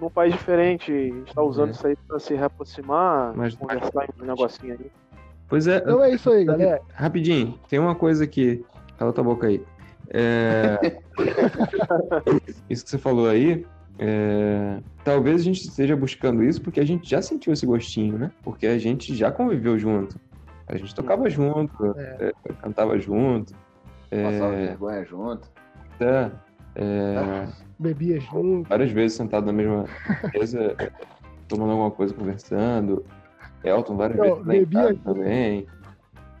num 0.00 0.08
país 0.08 0.32
diferente. 0.32 0.90
A 0.90 0.94
gente 1.18 1.28
está 1.28 1.42
usando 1.42 1.66
Uhum. 1.66 1.70
isso 1.72 1.86
aí 1.86 1.96
para 2.08 2.18
se 2.18 2.34
reaproximar, 2.34 3.34
Mas- 3.36 3.54
conversar 3.54 4.06
em 4.06 4.22
um 4.22 4.24
negocinho 4.24 4.72
aí. 4.80 4.90
Pois 5.52 5.66
é, 5.66 5.76
Então 5.76 6.02
é 6.02 6.14
isso 6.14 6.30
aí, 6.30 6.46
galera. 6.46 6.80
rapidinho, 6.94 7.58
tem 7.68 7.78
uma 7.78 7.94
coisa 7.94 8.26
que. 8.26 8.64
Cala 8.96 9.12
tua 9.12 9.22
boca 9.22 9.48
aí. 9.48 9.62
É, 10.08 10.78
isso 12.70 12.84
que 12.84 12.90
você 12.90 12.96
falou 12.96 13.28
aí. 13.28 13.66
é, 13.98 14.78
Talvez 15.04 15.42
a 15.42 15.44
gente 15.44 15.60
esteja 15.68 15.94
buscando 15.94 16.42
isso 16.42 16.62
porque 16.62 16.80
a 16.80 16.86
gente 16.86 17.06
já 17.10 17.20
sentiu 17.20 17.52
esse 17.52 17.66
gostinho, 17.66 18.16
né? 18.18 18.30
Porque 18.42 18.66
a 18.66 18.78
gente 18.78 19.14
já 19.14 19.30
conviveu 19.30 19.78
junto. 19.78 20.18
A 20.68 20.74
gente 20.78 20.94
tocava 20.94 21.28
junto, 21.28 21.94
É. 21.98 22.32
é, 22.48 22.52
cantava 22.62 22.98
junto. 22.98 23.52
Passava 24.10 24.54
É, 24.54 24.66
vergonha 24.68 25.04
junto. 25.04 25.50
é, 26.00 26.30
é, 26.76 27.46
Bebia 27.78 28.18
junto. 28.20 28.68
várias 28.70 28.90
vezes 28.90 29.18
sentado 29.18 29.44
na 29.44 29.52
mesma 29.52 29.84
mesa, 30.32 30.74
tomando 31.46 31.72
alguma 31.72 31.90
coisa, 31.90 32.14
conversando. 32.14 33.04
Elton 33.64 33.96
várias 33.96 34.18
Não, 34.18 34.24
vezes 34.24 34.46
lá 34.46 34.54
em 34.54 34.58
bebia 34.58 34.82
casa 34.82 34.98
também. 35.04 35.66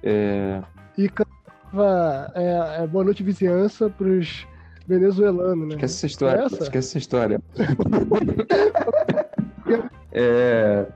É, 0.02 0.62
E 0.98 1.08
cantava 1.08 2.32
é, 2.34 2.82
é, 2.82 2.86
Boa 2.86 3.04
Noite 3.04 3.22
Vizinhança 3.22 3.88
pros 3.90 4.46
venezuelanos, 4.86 5.68
né? 5.68 5.74
Esquece 5.74 5.94
essa 5.94 6.06
história. 6.06 6.40
Essa? 6.42 6.62
Esquece 6.62 6.88
essa 6.88 6.98
história. 6.98 7.40
É, 10.14 10.86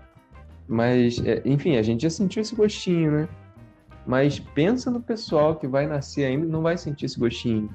mas, 0.69 1.25
é, 1.25 1.41
enfim, 1.45 1.77
a 1.77 1.83
gente 1.83 2.03
já 2.03 2.11
sentiu 2.11 2.43
esse 2.43 2.55
gostinho, 2.55 3.11
né? 3.11 3.29
Mas 4.07 4.39
pensa 4.39 4.91
no 4.91 5.01
pessoal 5.01 5.57
que 5.57 5.67
vai 5.67 5.87
nascer 5.87 6.27
ainda 6.27 6.45
e 6.45 6.49
não 6.49 6.61
vai 6.61 6.77
sentir 6.77 7.07
esse 7.07 7.19
gostinho. 7.19 7.71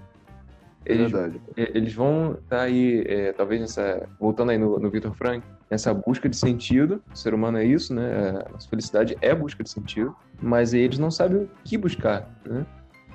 É 0.86 0.94
Eles, 0.94 1.12
verdade. 1.12 1.42
é, 1.56 1.78
eles 1.78 1.94
vão 1.94 2.34
estar 2.34 2.62
aí, 2.62 3.04
é, 3.08 3.34
talvez 3.34 3.62
nessa. 3.62 4.10
Voltando 4.20 4.50
aí 4.50 4.58
no, 4.58 4.80
no 4.80 4.90
Victor 4.90 5.14
Frank, 5.16 5.46
nessa 5.70 5.94
busca 5.94 6.28
de 6.28 6.36
sentido. 6.36 7.02
O 7.14 7.16
ser 7.16 7.34
humano 7.34 7.58
é 7.58 7.66
isso, 7.66 7.94
né? 7.94 8.42
A 8.46 8.50
nossa 8.50 8.68
felicidade 8.68 9.16
é 9.22 9.34
busca 9.36 9.64
de 9.64 9.70
sentido. 9.70 10.16
Mas 10.42 10.74
eles 10.74 10.98
não 10.98 11.12
sabem 11.12 11.44
o 11.44 11.50
que 11.64 11.78
buscar, 11.78 12.28
né? 12.46 12.66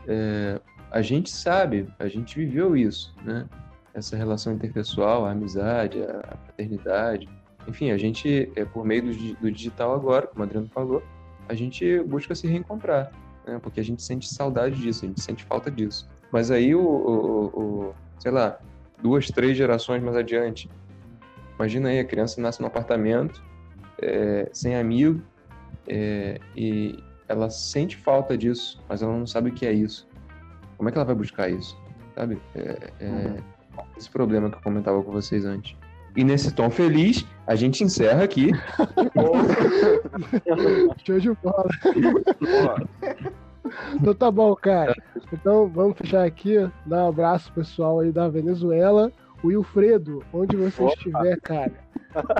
É, 0.06 0.60
a 0.90 1.02
gente 1.02 1.28
sabe, 1.28 1.88
a 1.98 2.06
gente 2.06 2.38
viveu 2.38 2.76
isso, 2.76 3.14
né? 3.24 3.46
Essa 3.92 4.16
relação 4.16 4.52
interpessoal, 4.52 5.26
a 5.26 5.32
amizade, 5.32 6.00
a, 6.02 6.36
fraternidade. 6.44 7.28
Enfim, 7.66 7.90
a 7.90 7.98
gente, 7.98 8.50
é, 8.54 8.64
por 8.64 8.84
meio 8.84 9.02
do, 9.02 9.34
do 9.40 9.50
digital 9.50 9.92
agora, 9.92 10.26
como 10.28 10.40
o 10.40 10.44
Adriano 10.44 10.68
falou, 10.68 11.02
a 11.48 11.54
gente 11.54 12.00
busca 12.04 12.34
se 12.34 12.46
reencontrar, 12.46 13.10
né? 13.44 13.58
Porque 13.60 13.80
a 13.80 13.84
gente 13.84 14.02
sente 14.02 14.28
saudade 14.28 14.76
disso, 14.76 15.04
a 15.04 15.08
gente 15.08 15.20
sente 15.20 15.44
falta 15.44 15.70
disso. 15.70 16.08
Mas 16.32 16.50
aí 16.50 16.74
o, 16.74 16.80
o- 16.80 17.60
o- 17.60 17.94
sei 18.18 18.30
lá, 18.32 18.58
duas, 19.02 19.28
três 19.30 19.56
gerações 19.56 20.02
mais 20.02 20.16
adiante, 20.16 20.68
imagina 21.54 21.88
aí, 21.88 21.98
a 22.00 22.04
criança 22.04 22.40
nasce 22.40 22.60
num 22.60 22.66
apartamento, 22.66 23.42
é, 24.02 24.48
sem 24.52 24.74
amigo, 24.76 25.22
é, 25.88 26.38
e 26.56 26.98
ela 27.28 27.48
sente 27.50 27.96
falta 27.96 28.36
disso, 28.36 28.82
mas 28.88 29.02
ela 29.02 29.16
não 29.16 29.26
sabe 29.26 29.50
o 29.50 29.52
que 29.52 29.66
é 29.66 29.72
isso. 29.72 30.06
Como 30.76 30.88
é 30.88 30.92
que 30.92 30.98
ela 30.98 31.04
vai 31.04 31.14
buscar 31.14 31.48
isso? 31.48 31.76
Sabe? 32.14 32.38
É, 32.54 32.90
é 33.00 33.36
esse 33.96 34.10
problema 34.10 34.50
que 34.50 34.56
eu 34.56 34.60
comentava 34.62 35.02
com 35.02 35.10
vocês 35.12 35.44
antes. 35.44 35.76
E 36.14 36.24
nesse 36.24 36.52
tom 36.54 36.70
feliz, 36.70 37.26
a 37.46 37.54
gente 37.54 37.84
encerra 37.84 38.24
aqui. 38.24 38.50
Show 41.04 41.20
de 41.20 41.30
bola. 41.42 41.66
Então 43.94 44.14
tá 44.14 44.30
bom, 44.30 44.54
cara. 44.56 44.94
Então 45.32 45.68
vamos 45.68 45.96
fechar 45.98 46.24
aqui. 46.24 46.56
Dar 46.84 47.04
um 47.04 47.08
abraço 47.08 47.52
pro 47.52 47.62
pessoal 47.62 48.00
aí 48.00 48.12
da 48.12 48.28
Venezuela. 48.28 49.10
O 49.42 49.48
Wilfredo, 49.48 50.22
onde 50.32 50.56
você 50.56 50.82
Opa. 50.82 50.92
estiver, 50.94 51.40
cara. 51.40 51.72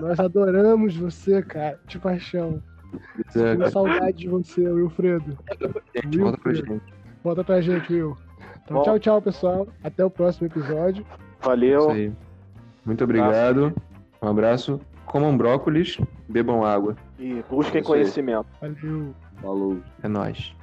Nós 0.01 0.19
adoramos 0.19 0.97
você, 0.97 1.43
cara. 1.43 1.79
De 1.87 1.99
paixão. 1.99 2.63
É, 3.35 3.57
Com 3.57 3.71
saudade 3.71 4.17
de 4.19 4.29
você, 4.29 4.67
Wilfredo. 4.67 5.37
gente, 5.95 6.19
volta 6.19 6.39
pra 6.39 6.55
gente. 6.55 6.83
Volta 7.23 7.45
pra 7.45 7.61
gente, 7.61 7.93
Will. 7.93 8.17
Então 8.65 8.79
Bom. 8.79 8.83
tchau, 8.83 8.99
tchau, 8.99 9.23
pessoal. 9.23 9.69
Até 9.85 10.05
o 10.05 10.11
próximo 10.11 10.47
episódio. 10.47 11.05
Valeu. 11.43 11.81
Isso 11.81 11.91
aí. 11.91 12.13
Muito 12.85 13.05
obrigado. 13.05 13.73
Um 14.23 14.29
abraço. 14.29 14.81
Comam 15.05 15.37
brócolis, 15.37 15.99
bebam 16.29 16.65
água. 16.65 16.97
E 17.19 17.45
busquem 17.49 17.83
conhecimento. 17.83 18.47
Valeu. 18.61 19.15
Falou. 19.41 19.79
É 20.03 20.09
nóis. 20.09 20.55